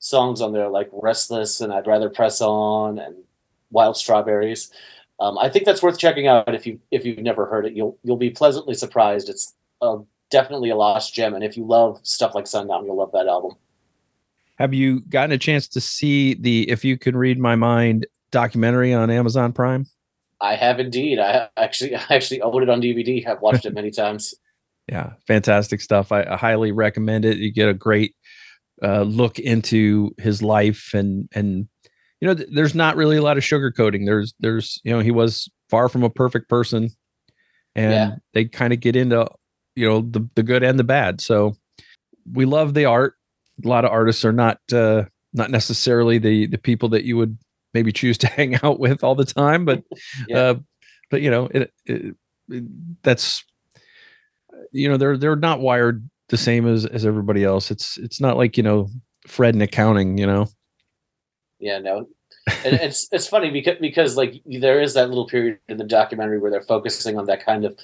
songs 0.00 0.42
on 0.42 0.52
there 0.52 0.68
like 0.68 0.90
Restless 0.92 1.62
and 1.62 1.72
I'd 1.72 1.86
Rather 1.86 2.10
Press 2.10 2.42
On 2.42 2.98
and 2.98 3.16
Wild 3.70 3.96
Strawberries. 3.96 4.70
Um, 5.18 5.38
I 5.38 5.48
think 5.48 5.64
that's 5.64 5.82
worth 5.82 5.98
checking 5.98 6.26
out 6.26 6.54
if 6.54 6.66
you 6.66 6.80
if 6.90 7.04
you've 7.04 7.18
never 7.18 7.46
heard 7.46 7.66
it. 7.66 7.74
You'll 7.74 7.98
you'll 8.02 8.16
be 8.16 8.30
pleasantly 8.30 8.74
surprised. 8.74 9.28
It's 9.28 9.54
a 9.82 9.98
definitely 10.30 10.70
a 10.70 10.76
lost 10.76 11.14
gem. 11.14 11.34
And 11.34 11.42
if 11.44 11.56
you 11.56 11.64
love 11.66 12.00
stuff 12.02 12.34
like 12.34 12.46
Sundown, 12.46 12.84
you'll 12.84 12.96
love 12.96 13.12
that 13.12 13.26
album. 13.26 13.52
have 14.58 14.72
you 14.74 15.00
gotten 15.08 15.32
a 15.32 15.38
chance 15.38 15.66
to 15.68 15.80
see 15.80 16.34
the 16.34 16.68
if 16.70 16.84
you 16.84 16.96
can 16.98 17.16
read 17.16 17.38
my 17.38 17.56
mind 17.56 18.06
documentary 18.30 18.92
on 18.94 19.10
amazon 19.10 19.52
prime 19.52 19.86
I 20.42 20.54
have 20.54 20.80
indeed. 20.80 21.18
I 21.18 21.48
actually 21.56 21.94
I 21.96 22.04
actually 22.10 22.40
own 22.42 22.62
it 22.62 22.70
on 22.70 22.80
DVD. 22.80 23.26
I've 23.26 23.42
watched 23.42 23.66
it 23.66 23.74
many 23.74 23.90
times. 24.02 24.34
yeah 24.88 25.12
fantastic 25.26 25.80
stuff 25.80 26.12
i, 26.12 26.22
I 26.22 26.36
highly 26.36 26.72
recommend 26.72 27.24
it 27.24 27.36
you 27.38 27.52
get 27.52 27.68
a 27.68 27.74
great 27.74 28.14
uh, 28.82 29.02
look 29.02 29.38
into 29.38 30.12
his 30.18 30.42
life 30.42 30.90
and 30.94 31.28
and 31.34 31.68
you 32.20 32.28
know 32.28 32.34
th- 32.34 32.48
there's 32.52 32.74
not 32.74 32.96
really 32.96 33.16
a 33.18 33.22
lot 33.22 33.36
of 33.36 33.42
sugarcoating 33.44 34.06
there's 34.06 34.32
there's 34.40 34.80
you 34.84 34.90
know 34.92 35.00
he 35.00 35.10
was 35.10 35.50
far 35.68 35.88
from 35.88 36.02
a 36.02 36.10
perfect 36.10 36.48
person 36.48 36.88
and 37.74 37.92
Yeah. 37.92 38.10
they 38.34 38.44
kind 38.46 38.72
of 38.72 38.80
get 38.80 38.96
into 38.96 39.26
you 39.76 39.88
know 39.88 40.00
the 40.00 40.28
the 40.34 40.42
good 40.42 40.62
and 40.62 40.78
the 40.78 40.84
bad 40.84 41.20
so 41.20 41.54
we 42.32 42.44
love 42.44 42.74
the 42.74 42.84
art 42.84 43.14
a 43.64 43.68
lot 43.68 43.84
of 43.84 43.90
artists 43.90 44.24
are 44.24 44.32
not 44.32 44.58
uh 44.72 45.04
not 45.32 45.50
necessarily 45.50 46.18
the 46.18 46.46
the 46.46 46.58
people 46.58 46.88
that 46.88 47.04
you 47.04 47.16
would 47.16 47.38
maybe 47.74 47.92
choose 47.92 48.18
to 48.18 48.26
hang 48.36 48.56
out 48.64 48.78
with 48.80 49.02
all 49.04 49.14
the 49.14 49.24
time 49.24 49.64
but 49.64 49.82
Yeah. 50.28 50.38
uh 50.38 50.54
but 51.10 51.22
you 51.22 51.30
know 51.30 51.46
it, 51.46 51.72
it, 51.86 52.16
it 52.48 52.64
that's 53.02 53.44
you 54.72 54.88
know 54.88 54.96
they're 54.96 55.16
they're 55.16 55.36
not 55.36 55.60
wired 55.60 56.08
the 56.28 56.36
same 56.36 56.66
as 56.66 56.84
as 56.86 57.04
everybody 57.06 57.44
else 57.44 57.70
it's 57.70 57.96
it's 57.98 58.20
not 58.20 58.36
like 58.36 58.56
you 58.56 58.62
know 58.62 58.88
fred 59.26 59.54
in 59.54 59.62
accounting 59.62 60.18
you 60.18 60.26
know 60.26 60.46
Yeah, 61.58 61.78
no. 61.78 62.08
And 62.64 62.74
it's 62.74 63.06
it's 63.12 63.26
funny 63.28 63.50
because 63.50 63.76
because 63.80 64.16
like 64.16 64.40
there 64.46 64.80
is 64.80 64.94
that 64.94 65.08
little 65.08 65.26
period 65.26 65.58
in 65.68 65.76
the 65.76 65.84
documentary 65.84 66.38
where 66.38 66.50
they're 66.50 66.62
focusing 66.62 67.18
on 67.18 67.26
that 67.26 67.44
kind 67.44 67.64
of 67.64 67.78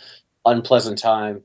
unpleasant 0.47 0.99
time. 0.99 1.43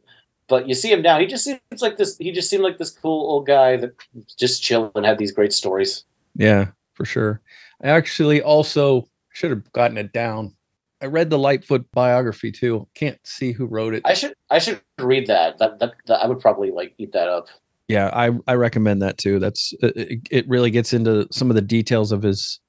But 0.51 0.67
you 0.67 0.75
see 0.75 0.91
him 0.91 1.01
now, 1.01 1.17
he 1.17 1.25
just 1.25 1.45
seems 1.45 1.81
like 1.87 1.95
this 1.95 2.17
he 2.17 2.31
just 2.33 2.49
seemed 2.49 2.63
like 2.63 2.77
this 2.77 2.91
cool 2.91 3.21
old 3.31 3.47
guy 3.47 3.77
that 3.77 3.91
just 4.37 4.61
chill 4.61 4.91
and 4.95 5.05
had 5.05 5.17
these 5.17 5.31
great 5.31 5.53
stories. 5.53 6.03
yeah 6.35 6.63
for 6.93 7.05
sure 7.05 7.41
i 7.83 7.87
actually 7.87 8.41
also 8.41 9.07
should 9.37 9.49
have 9.49 9.65
gotten 9.71 9.97
it 9.97 10.11
down 10.13 10.53
i 11.01 11.05
read 11.05 11.29
the 11.29 11.37
lightfoot 11.47 11.83
biography 11.93 12.51
too 12.51 12.85
can't 12.93 13.19
see 13.23 13.51
who 13.53 13.65
wrote 13.65 13.93
it 13.93 14.01
I 14.05 14.13
should 14.13 14.33
I 14.49 14.59
should 14.59 14.81
read 14.99 15.27
that. 15.27 15.57
That 15.59 15.79
that, 15.79 15.93
that 16.07 16.19
I 16.23 16.27
would 16.27 16.41
probably 16.41 16.71
like 16.71 16.93
eat 16.97 17.13
that 17.13 17.29
up. 17.29 17.47
Yeah, 17.87 18.09
I 18.13 18.31
I 18.47 18.55
recommend 18.55 19.01
that 19.01 19.17
too. 19.17 19.39
That's 19.39 19.73
it, 19.81 20.27
it 20.29 20.45
really 20.49 20.71
gets 20.71 20.91
into 20.93 21.27
some 21.31 21.49
of 21.49 21.55
the 21.55 21.61
details 21.77 22.11
of 22.11 22.21
his 22.23 22.59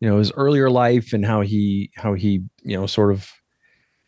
you 0.00 0.08
know 0.08 0.18
his 0.18 0.32
earlier 0.32 0.68
life 0.70 1.12
and 1.12 1.24
how 1.24 1.40
he 1.42 1.90
how 1.94 2.14
he 2.14 2.42
you 2.62 2.76
know 2.76 2.86
sort 2.86 3.12
of 3.12 3.30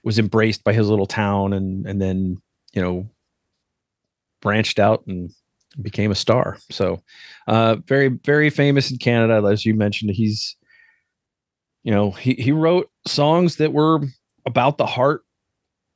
was 0.02 0.18
embraced 0.18 0.62
by 0.64 0.72
his 0.72 0.88
little 0.88 1.06
town 1.06 1.52
and 1.52 1.86
and 1.86 2.00
then 2.02 2.36
you 2.74 2.82
know 2.82 3.08
branched 4.40 4.78
out 4.78 5.04
and 5.06 5.30
became 5.80 6.10
a 6.10 6.16
star 6.16 6.58
so 6.70 7.00
uh 7.46 7.76
very 7.86 8.08
very 8.08 8.50
famous 8.50 8.90
in 8.90 8.98
canada 8.98 9.46
as 9.46 9.64
you 9.64 9.74
mentioned 9.74 10.10
he's 10.10 10.56
you 11.84 11.92
know 11.92 12.10
he 12.10 12.34
he 12.34 12.50
wrote 12.50 12.90
songs 13.06 13.56
that 13.56 13.72
were 13.72 14.00
about 14.46 14.78
the 14.78 14.86
heart 14.86 15.22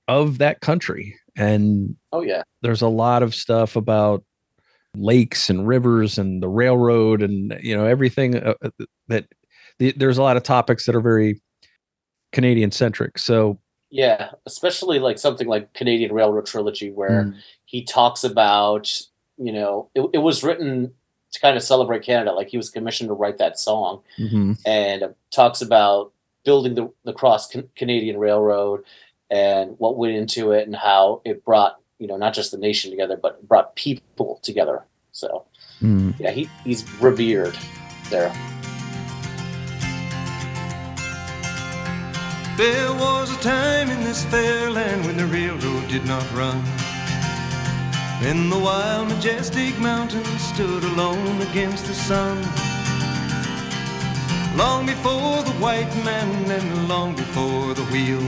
of 0.06 0.38
that 0.38 0.60
country 0.60 1.18
and 1.36 1.96
oh 2.12 2.22
yeah 2.22 2.42
there's 2.62 2.82
a 2.82 2.88
lot 2.88 3.22
of 3.22 3.34
stuff 3.34 3.74
about 3.74 4.22
lakes 4.96 5.50
and 5.50 5.66
rivers 5.66 6.18
and 6.18 6.40
the 6.40 6.48
railroad 6.48 7.20
and 7.20 7.58
you 7.60 7.76
know 7.76 7.84
everything 7.84 8.36
uh, 8.36 8.54
uh 8.62 8.70
that 9.08 9.26
the, 9.78 9.92
there's 9.96 10.18
a 10.18 10.22
lot 10.22 10.36
of 10.36 10.42
topics 10.44 10.86
that 10.86 10.94
are 10.94 11.00
very 11.00 11.40
Canadian 12.34 12.70
centric. 12.70 13.18
So 13.18 13.58
yeah, 13.90 14.30
especially 14.44 14.98
like 14.98 15.18
something 15.18 15.46
like 15.46 15.72
Canadian 15.72 16.12
Railroad 16.12 16.46
Trilogy, 16.46 16.90
where 16.90 17.24
mm. 17.24 17.36
He 17.74 17.82
talks 17.82 18.22
about 18.22 19.02
you 19.36 19.50
know 19.50 19.90
it, 19.96 20.08
it, 20.12 20.18
was 20.18 20.44
written 20.44 20.94
to 21.32 21.40
kind 21.40 21.56
of 21.56 21.62
celebrate 21.64 22.04
Canada. 22.04 22.30
Like 22.30 22.46
he 22.46 22.56
was 22.56 22.70
commissioned 22.70 23.08
to 23.08 23.14
write 23.14 23.38
that 23.38 23.58
song, 23.58 24.00
mm-hmm. 24.16 24.52
and 24.64 25.12
talks 25.32 25.60
about 25.60 26.12
building 26.44 26.76
the 26.76 26.88
the 27.04 27.12
cross 27.12 27.52
Canadian 27.74 28.16
Railroad 28.16 28.84
and 29.28 29.74
what 29.78 29.96
went 29.96 30.14
into 30.14 30.52
it 30.52 30.68
and 30.68 30.76
how 30.76 31.20
it 31.24 31.44
brought 31.44 31.80
you 31.98 32.06
know 32.06 32.16
not 32.16 32.32
just 32.32 32.52
the 32.52 32.58
nation 32.58 32.92
together 32.92 33.16
but 33.16 33.42
brought 33.48 33.74
people 33.74 34.38
together. 34.44 34.84
So 35.10 35.44
mm. 35.82 36.14
yeah, 36.20 36.30
he, 36.30 36.48
he's 36.62 36.88
revered 37.00 37.58
there. 38.08 38.32
There 42.56 42.92
was 42.92 43.36
a 43.36 43.40
time 43.40 43.90
in 43.90 44.04
this 44.04 44.24
fair 44.26 44.70
land 44.70 45.04
when 45.06 45.16
the 45.16 45.26
railroad 45.26 45.88
did 45.88 46.06
not 46.06 46.24
run. 46.32 46.62
When 48.20 48.48
the 48.48 48.58
wild, 48.58 49.08
majestic 49.08 49.78
mountains 49.78 50.40
stood 50.40 50.84
alone 50.84 51.42
against 51.42 51.86
the 51.86 51.94
sun. 51.94 52.40
Long 54.56 54.86
before 54.86 55.42
the 55.42 55.56
white 55.58 55.94
man 56.04 56.50
and 56.50 56.88
long 56.88 57.16
before 57.16 57.74
the 57.74 57.82
wheel. 57.92 58.22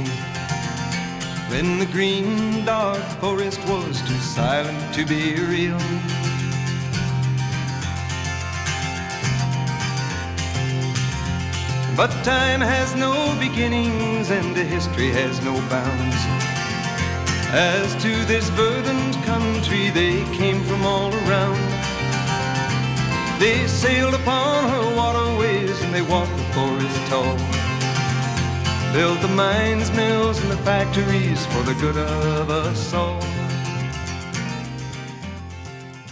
When 1.50 1.78
the 1.78 1.86
green, 1.86 2.64
dark 2.64 3.02
forest 3.20 3.60
was 3.68 4.02
too 4.02 4.18
silent 4.18 4.94
to 4.94 5.06
be 5.06 5.36
real. 5.40 5.78
But 11.96 12.10
time 12.24 12.60
has 12.60 12.94
no 12.96 13.34
beginnings 13.38 14.30
and 14.30 14.54
the 14.54 14.64
history 14.64 15.10
has 15.12 15.42
no 15.44 15.54
bounds. 15.70 16.55
As 17.52 17.94
to 18.02 18.24
this 18.24 18.48
verdant 18.50 19.14
country, 19.24 19.90
they 19.90 20.24
came 20.36 20.62
from 20.64 20.84
all 20.84 21.12
around. 21.14 21.56
They 23.38 23.66
sailed 23.66 24.14
upon 24.14 24.68
her 24.68 24.96
waterways 24.96 25.80
and 25.82 25.94
they 25.94 26.02
walked 26.02 26.36
the 26.36 26.42
forest 26.54 27.06
tall. 27.06 27.36
Built 28.92 29.20
the 29.20 29.28
mines, 29.28 29.90
mills, 29.92 30.40
and 30.40 30.50
the 30.50 30.56
factories 30.58 31.46
for 31.46 31.62
the 31.62 31.74
good 31.74 31.96
of 31.96 32.50
us 32.50 32.92
all. 32.92 33.22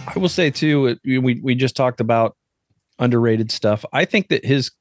I 0.07 0.19
will 0.19 0.29
say 0.29 0.51
too, 0.51 0.97
we 1.03 1.19
we 1.19 1.55
just 1.55 1.75
talked 1.75 1.99
about 1.99 2.37
underrated 2.99 3.51
stuff. 3.51 3.83
I 3.91 4.05
think 4.05 4.29
that 4.29 4.45
his 4.45 4.71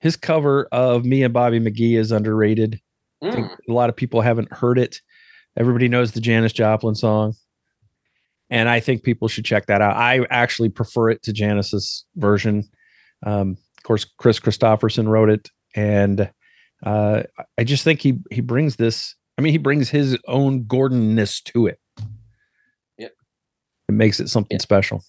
his 0.00 0.16
cover 0.16 0.68
of 0.72 1.04
me 1.04 1.22
and 1.22 1.34
Bobby 1.34 1.60
McGee 1.60 1.98
is 1.98 2.12
underrated. 2.12 2.80
Mm. 3.22 3.28
I 3.28 3.32
think 3.32 3.46
mm. 3.48 3.56
a 3.68 3.72
lot 3.72 3.90
of 3.90 3.96
people 3.96 4.20
haven't 4.20 4.52
heard 4.52 4.78
it. 4.78 5.00
Everybody 5.56 5.88
knows 5.88 6.12
the 6.12 6.20
Janis 6.20 6.52
Joplin 6.52 6.94
song. 6.94 7.34
And 8.50 8.68
I 8.68 8.80
think 8.80 9.02
people 9.02 9.26
should 9.28 9.44
check 9.44 9.66
that 9.66 9.80
out. 9.80 9.96
I 9.96 10.24
actually 10.30 10.68
prefer 10.68 11.10
it 11.10 11.22
to 11.24 11.32
Janis's 11.32 12.04
version. 12.16 12.68
Um, 13.24 13.56
of 13.76 13.82
course, 13.82 14.04
Kris 14.04 14.38
Kristofferson 14.38 15.08
wrote 15.08 15.30
it, 15.30 15.50
and 15.74 16.30
uh, 16.84 17.24
I 17.58 17.64
just 17.64 17.82
think 17.82 18.00
he 18.00 18.20
he 18.30 18.40
brings 18.40 18.76
this. 18.76 19.16
I 19.36 19.42
mean, 19.42 19.52
he 19.52 19.58
brings 19.58 19.90
his 19.90 20.16
own 20.28 20.64
Gordonness 20.64 21.42
to 21.44 21.66
it. 21.66 21.80
Yep, 22.98 23.12
it 23.88 23.92
makes 23.92 24.20
it 24.20 24.28
something 24.28 24.60
special. 24.60 25.02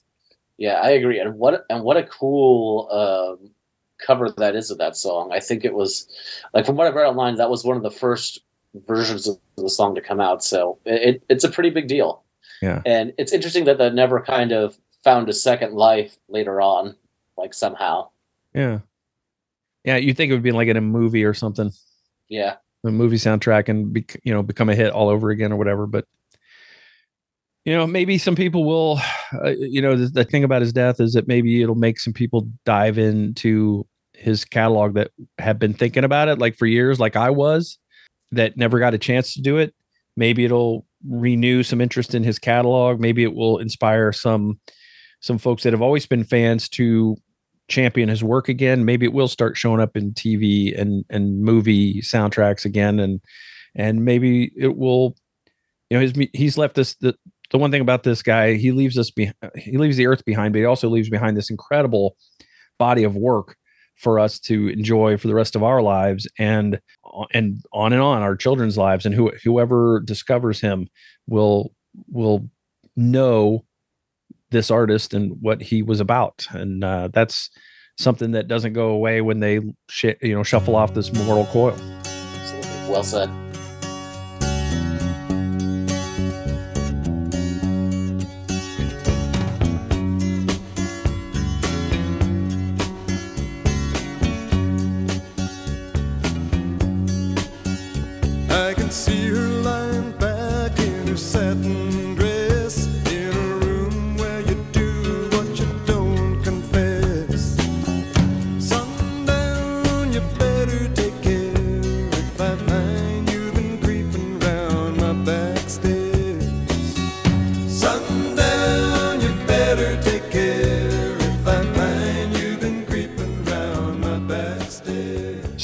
Yeah, 0.57 0.79
I 0.81 0.89
agree. 0.91 1.19
And 1.19 1.36
what 1.36 1.65
and 1.69 1.83
what 1.83 1.97
a 1.97 2.03
cool 2.03 2.89
um, 2.91 3.51
cover 3.99 4.31
that 4.31 4.55
is 4.55 4.71
of 4.71 4.79
that 4.79 4.95
song. 4.95 5.31
I 5.31 5.39
think 5.39 5.63
it 5.63 5.73
was 5.73 6.07
like 6.53 6.65
from 6.65 6.75
what 6.75 6.88
I've 6.88 6.95
read 6.95 7.07
online, 7.07 7.36
that 7.36 7.49
was 7.49 7.63
one 7.63 7.77
of 7.77 7.83
the 7.83 7.91
first 7.91 8.41
versions 8.87 9.27
of 9.27 9.37
the 9.57 9.69
song 9.69 9.95
to 9.95 10.01
come 10.01 10.19
out. 10.19 10.43
So 10.43 10.77
it, 10.85 11.23
it's 11.29 11.43
a 11.43 11.49
pretty 11.49 11.69
big 11.69 11.87
deal. 11.87 12.23
Yeah. 12.61 12.81
And 12.85 13.13
it's 13.17 13.33
interesting 13.33 13.65
that 13.65 13.77
that 13.77 13.93
never 13.93 14.21
kind 14.21 14.51
of 14.51 14.77
found 15.03 15.29
a 15.29 15.33
second 15.33 15.73
life 15.73 16.17
later 16.27 16.59
on, 16.61 16.95
like 17.37 17.53
somehow. 17.53 18.09
Yeah. 18.53 18.79
Yeah. 19.83 19.97
You 19.97 20.13
think 20.13 20.31
it 20.31 20.33
would 20.33 20.43
be 20.43 20.51
like 20.51 20.67
in 20.67 20.77
a 20.77 20.81
movie 20.81 21.23
or 21.23 21.33
something. 21.33 21.71
Yeah. 22.27 22.55
The 22.83 22.91
movie 22.91 23.17
soundtrack 23.17 23.69
and 23.69 23.93
be, 23.93 24.05
you 24.23 24.33
know 24.33 24.43
become 24.43 24.69
a 24.69 24.75
hit 24.75 24.91
all 24.91 25.09
over 25.09 25.29
again 25.29 25.51
or 25.51 25.57
whatever. 25.57 25.87
But 25.87 26.05
you 27.67 27.75
know 27.75 27.85
maybe 27.85 28.17
some 28.17 28.35
people 28.35 28.63
will 28.63 28.99
uh, 29.43 29.49
you 29.49 29.81
know 29.81 29.95
the, 29.95 30.07
the, 30.07 30.23
thing 30.23 30.45
about 30.45 30.61
his 30.61 30.71
death 30.71 31.01
is 31.01 31.13
that 31.13 31.27
maybe 31.27 31.61
it'll 31.61 31.75
make 31.75 31.99
some 31.99 32.13
people 32.13 32.47
dive 32.63 32.97
into 32.97 33.85
his 34.13 34.45
catalog 34.45 34.93
that 34.93 35.11
have 35.37 35.59
been 35.59 35.73
thinking 35.73 36.05
about 36.05 36.29
it 36.29 36.39
like 36.39 36.55
for 36.55 36.65
years 36.65 36.97
like 36.97 37.17
i 37.17 37.29
was 37.29 37.77
that 38.31 38.57
never 38.57 38.79
got 38.79 38.93
a 38.93 38.97
chance 38.97 39.33
to 39.33 39.41
do 39.41 39.57
it. 39.57 39.73
Maybe 40.15 40.45
it'll 40.45 40.85
renew 41.07 41.63
some 41.63 41.81
interest 41.81 42.15
in 42.15 42.23
his 42.23 42.39
catalog. 42.39 42.99
Maybe 42.99 43.23
it 43.23 43.33
will 43.33 43.59
inspire 43.59 44.11
some 44.11 44.59
some 45.19 45.37
folks 45.37 45.63
that 45.63 45.73
have 45.73 45.81
always 45.81 46.05
been 46.05 46.23
fans 46.23 46.69
to 46.69 47.15
champion 47.69 48.09
his 48.09 48.23
work 48.23 48.49
again. 48.49 48.85
Maybe 48.85 49.05
it 49.05 49.13
will 49.13 49.27
start 49.27 49.57
showing 49.57 49.81
up 49.81 49.95
in 49.95 50.13
tv 50.13 50.79
and 50.79 51.05
and 51.09 51.41
movie 51.41 52.01
soundtracks 52.01 52.65
again. 52.65 52.99
And 52.99 53.21
and 53.75 54.03
maybe 54.03 54.51
it 54.57 54.75
will 54.75 55.15
you 55.89 55.97
know 55.97 56.01
his 56.01 56.13
he's 56.33 56.57
left 56.57 56.77
us 56.77 56.95
the 56.95 57.15
the 57.51 57.57
one 57.57 57.71
thing 57.71 57.81
about 57.81 58.03
this 58.03 58.21
guy, 58.21 58.55
he 58.55 58.71
leaves 58.71 58.97
us 58.97 59.11
be 59.11 59.31
he 59.55 59.77
leaves 59.77 59.97
the 59.97 60.07
earth 60.07 60.25
behind, 60.25 60.53
but 60.53 60.59
he 60.59 60.65
also 60.65 60.89
leaves 60.89 61.09
behind 61.09 61.37
this 61.37 61.49
incredible 61.49 62.17
body 62.77 63.03
of 63.03 63.15
work 63.15 63.55
for 63.97 64.19
us 64.19 64.39
to 64.39 64.67
enjoy 64.69 65.17
for 65.17 65.27
the 65.27 65.36
rest 65.36 65.55
of 65.55 65.63
our 65.63 65.81
lives 65.81 66.27
and 66.38 66.79
and 67.33 67.62
on 67.73 67.93
and 67.93 68.01
on 68.01 68.21
our 68.21 68.36
children's 68.36 68.77
lives. 68.77 69.05
And 69.05 69.13
who 69.13 69.31
whoever 69.43 70.01
discovers 70.01 70.62
him 70.62 70.88
will 71.27 71.73
will 72.07 72.49
know 72.95 73.65
this 74.51 74.71
artist 74.71 75.13
and 75.13 75.41
what 75.41 75.62
he 75.62 75.81
was 75.81 75.99
about. 75.99 76.47
And 76.51 76.83
uh, 76.83 77.10
that's 77.12 77.49
something 77.97 78.31
that 78.31 78.47
doesn't 78.47 78.73
go 78.73 78.89
away 78.89 79.21
when 79.21 79.39
they 79.39 79.60
sh- 79.89 80.05
you 80.21 80.36
know 80.36 80.43
shuffle 80.43 80.75
off 80.75 80.93
this 80.93 81.12
mortal 81.13 81.45
coil. 81.45 81.75
Absolutely. 82.05 82.91
Well 82.91 83.03
said 83.03 83.46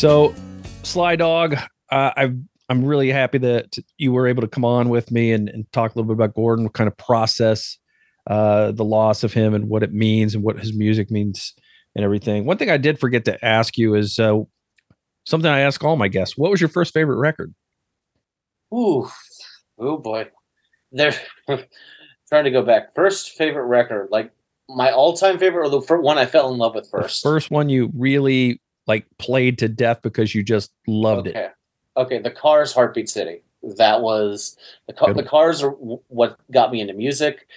So, 0.04 0.36
Sly 0.84 1.16
Dog, 1.16 1.56
uh, 1.90 2.12
I've 2.18 2.36
I'm 2.68 2.84
really 2.84 3.10
happy 3.10 3.38
that 3.38 3.78
you 3.98 4.12
were 4.12 4.28
able 4.28 4.42
to 4.42 4.50
come 4.50 4.66
on 4.66 4.90
with 4.90 5.12
me 5.12 5.32
and, 5.32 5.48
and 5.48 5.66
talk 5.72 5.96
a 5.96 5.98
little 5.98 6.14
bit 6.14 6.22
about 6.22 6.36
Gordon, 6.36 6.66
what 6.66 6.74
kind 6.74 6.90
of 6.90 6.98
process 6.98 7.78
uh, 8.28 8.74
the 8.74 8.84
loss 8.84 9.24
of 9.24 9.32
him 9.32 9.54
and 9.54 9.70
what 9.70 9.82
it 9.82 9.94
means 9.94 10.36
and 10.36 10.44
what 10.44 10.60
his 10.60 10.74
music 10.74 11.10
means 11.10 11.54
and 11.96 12.04
everything. 12.04 12.44
One 12.44 12.58
thing 12.58 12.70
I 12.70 12.76
did 12.76 13.00
forget 13.00 13.24
to 13.24 13.46
ask 13.46 13.78
you 13.78 13.96
is 13.96 14.20
uh, 14.20 14.40
something 15.26 15.50
I 15.50 15.62
ask 15.62 15.82
all 15.82 15.96
my 15.96 16.10
guests. 16.10 16.36
What 16.36 16.52
was 16.52 16.60
your 16.60 16.70
first 16.70 16.94
favorite 16.94 17.16
record? 17.16 17.56
Ooh, 18.74 19.08
oh 19.80 19.98
boy, 20.00 20.28
there. 20.92 21.16
trying 22.28 22.44
to 22.44 22.52
go 22.52 22.62
back. 22.62 22.94
First 22.94 23.38
favorite 23.38 23.68
record, 23.68 24.10
like 24.12 24.34
my 24.68 24.92
all-time 24.92 25.40
favorite, 25.40 25.66
or 25.66 25.70
the 25.70 25.82
first 25.82 26.04
one 26.04 26.18
I 26.18 26.26
fell 26.26 26.52
in 26.52 26.58
love 26.58 26.76
with 26.76 26.92
The 26.92 27.04
first. 27.04 27.24
first 27.24 27.52
one 27.52 27.70
you 27.70 27.90
really 27.96 28.60
like 28.88 29.06
played 29.18 29.58
to 29.60 29.68
death 29.68 30.02
because 30.02 30.36
you 30.36 30.44
just 30.44 30.72
loved 30.88 31.28
okay. 31.28 31.46
it. 31.46 31.52
Okay, 31.96 32.20
the 32.20 32.32
Cars, 32.32 32.74
Heartbeat 32.74 33.10
City. 33.10 33.44
That 33.78 34.02
was 34.02 34.58
the 34.88 34.94
car, 34.94 35.14
the. 35.14 35.24
Cars 35.24 35.64
are 35.64 35.72
w- 35.72 36.02
what 36.08 36.38
got 36.52 36.72
me 36.72 36.82
into 36.82 36.94
music, 36.94 37.48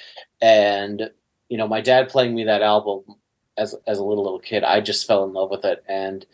and 0.40 1.10
you 1.48 1.58
know, 1.58 1.66
my 1.66 1.80
dad 1.80 2.08
playing 2.08 2.34
me 2.34 2.44
that 2.44 2.62
album 2.62 3.02
as 3.56 3.74
as 3.86 3.98
a 3.98 4.04
little 4.04 4.24
little 4.24 4.38
kid, 4.38 4.64
I 4.64 4.80
just 4.80 5.06
fell 5.06 5.24
in 5.24 5.32
love 5.32 5.50
with 5.50 5.64
it, 5.64 5.82
and 5.88 6.24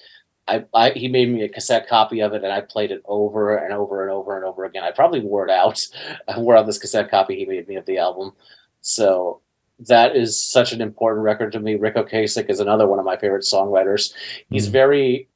I, 0.48 0.64
I 0.74 0.90
he 0.90 1.08
made 1.08 1.30
me 1.30 1.42
a 1.42 1.48
cassette 1.48 1.88
copy 1.88 2.20
of 2.20 2.32
it, 2.32 2.44
and 2.44 2.52
I 2.52 2.60
played 2.60 2.90
it 2.90 3.02
over 3.04 3.56
and 3.56 3.72
over 3.72 4.02
and 4.02 4.10
over 4.10 4.36
and 4.36 4.44
over 4.44 4.64
again. 4.64 4.84
I 4.84 4.90
probably 4.90 5.20
wore 5.20 5.46
it 5.46 5.50
out. 5.50 5.80
I 6.28 6.38
wore 6.38 6.56
out 6.56 6.66
this 6.66 6.78
cassette 6.78 7.10
copy 7.10 7.36
he 7.36 7.46
made 7.46 7.68
me 7.68 7.76
of 7.76 7.86
the 7.86 7.98
album, 7.98 8.32
so 8.80 9.40
that 9.88 10.16
is 10.16 10.40
such 10.42 10.72
an 10.72 10.80
important 10.80 11.24
record 11.24 11.52
to 11.52 11.60
me. 11.60 11.74
Ric 11.74 11.94
Ocasek 11.96 12.48
is 12.50 12.60
another 12.60 12.86
one 12.86 12.98
of 12.98 13.04
my 13.04 13.16
favorite 13.16 13.42
songwriters. 13.44 14.12
He's 14.50 14.68
Mhm. 14.68 14.72
very 14.72 15.28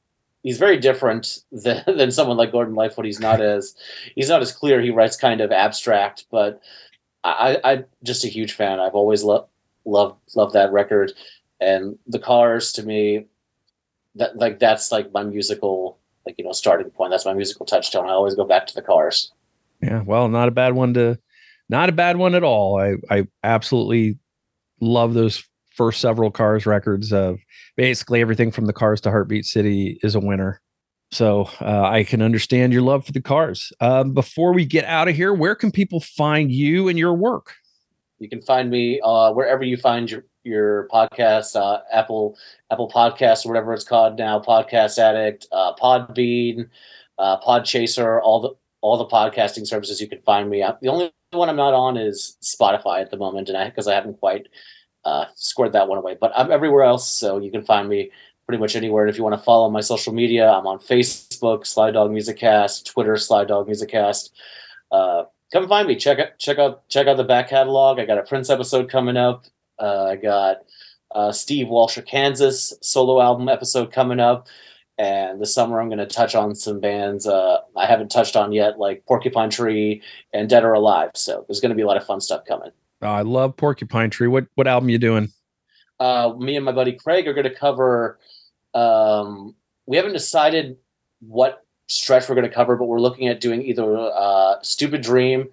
he's 0.43 0.59
very 0.59 0.79
different 0.79 1.39
than, 1.51 1.83
than 1.97 2.13
someone 2.13 2.37
like 2.37 2.53
Gordon 2.53 2.75
Lightfoot. 2.75 3.05
He's 3.05 3.21
not 3.21 3.41
as 3.55 3.75
he's 4.15 4.29
not 4.29 4.43
as 4.43 4.53
clear. 4.53 4.81
He 4.81 4.91
writes 4.91 5.17
kind 5.17 5.41
of 5.41 5.51
abstract, 5.53 6.27
but 6.31 6.61
I, 7.25 7.59
I 7.65 7.73
I'm 7.73 7.85
just 8.05 8.25
a 8.25 8.29
huge 8.29 8.53
fan. 8.53 8.79
I've 8.81 8.95
always 8.95 9.25
loved 9.25 9.49
loved 9.85 10.17
loved 10.37 10.53
that 10.55 10.73
record, 10.73 11.13
and 11.61 11.99
the 12.07 12.19
Cars 12.19 12.73
to 12.75 12.83
me, 12.85 13.27
that 14.15 14.37
like 14.37 14.59
that's 14.59 14.93
like 14.93 15.13
my 15.13 15.25
musical 15.25 15.99
like 16.25 16.37
you 16.39 16.45
know 16.45 16.53
starting 16.53 16.91
point. 16.91 17.11
That's 17.11 17.27
my 17.27 17.35
musical 17.35 17.67
touchstone. 17.67 18.07
I 18.07 18.13
always 18.13 18.35
go 18.37 18.45
back 18.45 18.67
to 18.69 18.75
the 18.75 18.83
Cars. 18.83 19.33
Yeah, 19.83 20.03
well, 20.07 20.29
not 20.29 20.49
a 20.49 20.53
bad 20.53 20.75
one 20.75 20.95
to, 20.95 21.19
not 21.69 21.89
a 21.89 21.93
bad 21.93 22.17
one 22.17 22.35
at 22.37 22.45
all. 22.45 22.79
I 22.81 22.95
I 23.11 23.27
absolutely 23.43 24.19
love 24.81 25.15
those 25.15 25.45
first 25.75 26.01
several 26.01 26.31
Cars 26.31 26.67
records. 26.67 27.13
Of 27.13 27.39
basically 27.77 28.21
everything 28.21 28.51
from 28.51 28.67
the 28.67 28.73
Cars 28.73 29.01
to 29.03 29.11
Heartbeat 29.11 29.45
City 29.45 29.99
is 30.03 30.15
a 30.15 30.21
winner. 30.21 30.61
So 31.13 31.49
uh, 31.61 31.83
I 31.83 32.05
can 32.05 32.21
understand 32.21 32.73
your 32.73 32.83
love 32.83 33.07
for 33.07 33.13
the 33.13 33.21
Cars. 33.21 33.73
Um, 33.81 34.13
before 34.13 34.53
we 34.53 34.65
get 34.65 34.85
out 34.85 35.09
of 35.09 35.15
here, 35.15 35.33
where 35.33 35.55
can 35.55 35.71
people 35.71 36.01
find 36.01 36.51
you 36.51 36.89
and 36.89 36.99
your 36.99 37.15
work? 37.15 37.55
You 38.19 38.29
can 38.29 38.41
find 38.41 38.71
me 38.71 39.01
uh, 39.05 39.33
wherever 39.33 39.63
you 39.63 39.77
find 39.77 40.11
your 40.11 40.25
your 40.43 40.89
podcast, 40.93 41.57
uh, 41.57 41.81
Apple 41.93 42.37
Apple 42.71 42.91
Podcasts 42.91 43.45
or 43.45 43.49
whatever 43.49 43.75
it's 43.75 43.85
called 43.85 44.17
now, 44.17 44.41
Podcast 44.41 44.99
Addict, 44.99 45.47
uh, 45.53 45.75
Podbean, 45.75 46.69
uh, 47.19 47.39
Podchaser, 47.41 48.21
all 48.23 48.41
the 48.41 48.51
all 48.81 48.97
the 48.97 49.07
podcasting 49.07 49.67
services 49.67 50.01
you 50.01 50.09
can 50.09 50.23
find 50.23 50.49
me. 50.49 50.65
The 50.81 50.89
only 50.89 51.13
one 51.37 51.49
I'm 51.49 51.57
not 51.57 51.75
on 51.75 51.97
is 51.97 52.37
Spotify 52.43 53.01
at 53.01 53.11
the 53.11 53.17
moment, 53.17 53.49
and 53.49 53.59
I 53.59 53.69
because 53.69 53.89
I 53.89 53.95
haven't 53.95 54.19
quite 54.19 54.49
uh, 55.05 55.27
scored 55.35 55.73
that 55.73 55.89
one 55.89 55.99
away. 55.99 56.17
But 56.21 56.33
I'm 56.37 56.51
everywhere 56.51 56.85
else, 56.85 57.09
so 57.09 57.39
you 57.39 57.51
can 57.51 57.63
find 57.63 57.89
me 57.89 58.11
pretty 58.47 58.61
much 58.61 58.77
anywhere. 58.77 59.05
And 59.05 59.11
if 59.11 59.19
you 59.19 59.25
want 59.25 59.37
to 59.37 59.45
follow 59.45 59.69
my 59.71 59.81
social 59.81 60.13
media, 60.13 60.51
I'm 60.51 60.67
on 60.67 60.79
Facebook, 60.79 61.67
Sly 61.67 61.91
Dog 61.91 62.11
Music 62.11 62.37
Cast, 62.37 62.87
Twitter, 62.87 63.17
Sly 63.17 63.45
Dog 63.45 63.67
Music 63.67 63.91
Cast. 63.91 64.35
Uh, 64.91 65.25
come 65.53 65.69
find 65.69 65.89
me. 65.89 65.97
Check 65.97 66.19
out 66.19 66.39
check 66.39 66.59
out 66.59 66.89
check 66.89 67.07
out 67.07 67.17
the 67.17 67.25
back 67.25 67.49
catalog. 67.49 67.99
I 67.99 68.07
got 68.07 68.19
a 68.19 68.23
Prince 68.23 68.51
episode 68.51 68.91
coming 68.91 69.17
up. 69.17 69.47
Uh, 69.79 70.05
I 70.05 70.17
got 70.17 70.59
uh, 71.15 71.33
Steve 71.33 71.69
Walsh 71.69 71.97
of 71.97 72.07
Kansas 72.07 72.73
solo 72.83 73.21
album 73.21 73.49
episode 73.49 73.93
coming 73.93 74.21
up. 74.21 74.49
And 74.99 75.41
this 75.41 75.55
summer, 75.55 75.81
I'm 75.81 75.89
going 75.89 75.99
to 75.99 76.07
touch 76.07 76.35
on 76.35 76.55
some 76.55 76.81
bands 76.81 77.27
uh, 77.27 77.59
I 77.77 77.87
haven't 77.87 78.11
touched 78.11 78.35
on 78.35 78.53
yet, 78.53 78.79
like 78.79 79.05
Porcupine 79.07 79.51
Tree 79.51 80.03
and 80.33 80.49
Dead 80.49 80.65
or 80.65 80.73
Alive. 80.73 81.11
So 81.15 81.45
there's 81.47 81.61
going 81.61 81.71
to 81.71 81.77
be 81.77 81.83
a 81.83 81.87
lot 81.87 81.99
of 81.99 82.07
fun 82.07 82.21
stuff 82.21 82.47
coming. 82.47 82.71
Uh, 83.03 83.11
I 83.11 83.23
love 83.23 83.57
Porcupine 83.57 84.09
Tree. 84.09 84.29
What 84.29 84.47
what 84.55 84.67
album 84.67 84.89
you 84.89 84.99
doing? 84.99 85.33
Uh, 86.01 86.33
me 86.39 86.57
and 86.57 86.65
my 86.65 86.73
buddy 86.73 86.93
Craig 86.93 87.29
are 87.29 87.35
going 87.35 87.45
to 87.45 87.55
cover. 87.55 88.19
Um, 88.75 89.55
we 89.87 89.97
haven't 89.97 90.15
decided 90.15 90.77
what 91.21 91.65
stretch 91.89 92.29
we're 92.29 92.35
going 92.35 92.49
to 92.49 92.55
cover, 92.55 92.77
but 92.77 92.87
we're 92.87 93.01
looking 93.01 93.29
at 93.29 93.41
doing 93.41 93.63
either 93.63 93.97
uh, 93.97 94.57
Stupid 94.63 95.03
Dream 95.03 95.49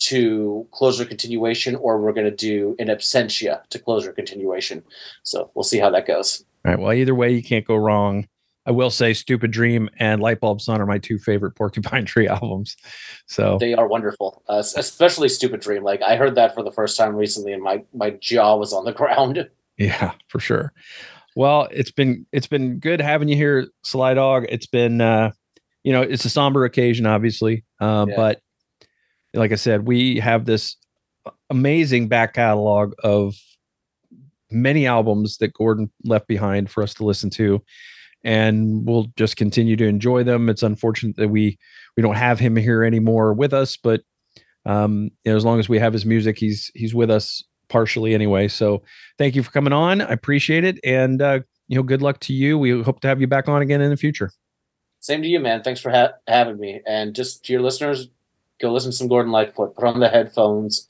to 0.00 0.66
closure 0.70 1.04
continuation, 1.04 1.76
or 1.76 2.00
we're 2.00 2.12
going 2.12 2.24
to 2.24 2.34
do 2.34 2.74
In 2.78 2.88
Absentia 2.88 3.66
to 3.68 3.78
closure 3.78 4.12
continuation. 4.12 4.82
So 5.22 5.50
we'll 5.54 5.62
see 5.62 5.78
how 5.78 5.90
that 5.90 6.06
goes. 6.06 6.44
All 6.64 6.72
right. 6.72 6.80
Well, 6.80 6.92
either 6.92 7.14
way, 7.14 7.32
you 7.32 7.42
can't 7.42 7.66
go 7.66 7.76
wrong. 7.76 8.26
I 8.70 8.72
will 8.72 8.90
say, 8.90 9.12
"Stupid 9.14 9.50
Dream" 9.50 9.90
and 9.98 10.22
"Lightbulb 10.22 10.60
Sun" 10.60 10.80
are 10.80 10.86
my 10.86 10.98
two 10.98 11.18
favorite 11.18 11.56
Porcupine 11.56 12.04
Tree 12.12 12.28
albums. 12.28 12.76
So 13.26 13.58
They 13.58 13.74
are 13.74 13.88
wonderful, 13.88 14.44
uh, 14.48 14.62
especially 14.76 15.28
Stupid 15.28 15.58
Dream. 15.60 15.82
Like 15.82 16.02
I 16.02 16.14
heard 16.14 16.36
that 16.36 16.54
for 16.54 16.62
the 16.62 16.70
first 16.70 16.96
time 16.96 17.16
recently, 17.16 17.52
and 17.52 17.64
my 17.64 17.82
my 17.92 18.10
jaw 18.10 18.54
was 18.56 18.72
on 18.72 18.84
the 18.84 18.92
ground. 19.00 19.50
Yeah, 19.76 20.12
for 20.28 20.38
sure. 20.38 20.72
Well, 21.34 21.66
it's 21.72 21.90
been 21.90 22.26
it's 22.30 22.46
been 22.46 22.78
good 22.78 23.00
having 23.00 23.28
you 23.28 23.34
here, 23.34 23.66
Sly 23.82 24.14
Dog. 24.14 24.46
It's 24.48 24.66
been 24.66 25.00
uh, 25.00 25.32
you 25.82 25.92
know, 25.92 26.02
it's 26.02 26.24
a 26.24 26.30
somber 26.30 26.64
occasion, 26.64 27.06
obviously. 27.06 27.64
Uh, 27.80 28.06
Yeah. 28.08 28.14
but 28.14 28.40
like 29.34 29.50
I 29.50 29.56
said, 29.56 29.84
we 29.84 30.20
have 30.20 30.44
this 30.44 30.76
amazing 31.50 32.06
back 32.06 32.34
catalog 32.34 32.92
of 33.02 33.34
many 34.48 34.86
albums 34.86 35.38
that 35.38 35.54
Gordon 35.54 35.90
left 36.04 36.28
behind 36.28 36.70
for 36.70 36.84
us 36.84 36.94
to 36.94 37.04
listen 37.04 37.30
to. 37.30 37.60
And 38.22 38.86
we'll 38.86 39.06
just 39.16 39.36
continue 39.36 39.76
to 39.76 39.86
enjoy 39.86 40.24
them. 40.24 40.48
It's 40.48 40.62
unfortunate 40.62 41.16
that 41.16 41.28
we 41.28 41.58
we 41.96 42.02
don't 42.02 42.16
have 42.16 42.38
him 42.38 42.56
here 42.56 42.84
anymore 42.84 43.32
with 43.32 43.54
us, 43.54 43.76
but 43.76 44.02
um, 44.66 45.10
you 45.24 45.32
know, 45.32 45.36
as 45.36 45.44
long 45.44 45.58
as 45.58 45.68
we 45.68 45.78
have 45.78 45.92
his 45.92 46.04
music, 46.04 46.38
he's 46.38 46.70
he's 46.74 46.94
with 46.94 47.10
us 47.10 47.42
partially 47.70 48.14
anyway. 48.14 48.48
So 48.48 48.82
thank 49.16 49.34
you 49.34 49.42
for 49.42 49.50
coming 49.50 49.72
on. 49.72 50.02
I 50.02 50.12
appreciate 50.12 50.64
it. 50.64 50.78
And, 50.84 51.22
uh, 51.22 51.40
you 51.68 51.76
know, 51.76 51.82
good 51.82 52.02
luck 52.02 52.20
to 52.20 52.34
you. 52.34 52.58
We 52.58 52.82
hope 52.82 53.00
to 53.00 53.08
have 53.08 53.20
you 53.20 53.26
back 53.26 53.48
on 53.48 53.62
again 53.62 53.80
in 53.80 53.88
the 53.88 53.96
future. 53.96 54.32
Same 54.98 55.22
to 55.22 55.28
you, 55.28 55.40
man. 55.40 55.62
Thanks 55.62 55.80
for 55.80 55.90
ha- 55.90 56.14
having 56.26 56.58
me. 56.58 56.82
And 56.86 57.14
just 57.14 57.44
to 57.46 57.52
your 57.54 57.62
listeners, 57.62 58.08
go 58.60 58.70
listen 58.70 58.90
to 58.90 58.96
some 58.96 59.08
Gordon 59.08 59.32
Lightfoot. 59.32 59.74
Put 59.74 59.84
on 59.84 60.00
the 60.00 60.08
headphones 60.08 60.86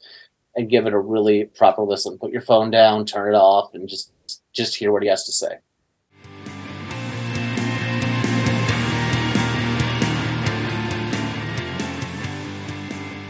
and 0.57 0.69
give 0.69 0.87
it 0.87 0.93
a 0.93 0.99
really 0.99 1.45
proper 1.45 1.83
listen. 1.83 2.19
Put 2.19 2.33
your 2.33 2.43
phone 2.43 2.73
down, 2.73 3.07
turn 3.07 3.33
it 3.33 3.37
off, 3.37 3.73
and 3.75 3.89
just 3.89 4.11
just 4.53 4.75
hear 4.75 4.91
what 4.91 5.03
he 5.03 5.09
has 5.09 5.25
to 5.25 5.33
say. 5.33 5.59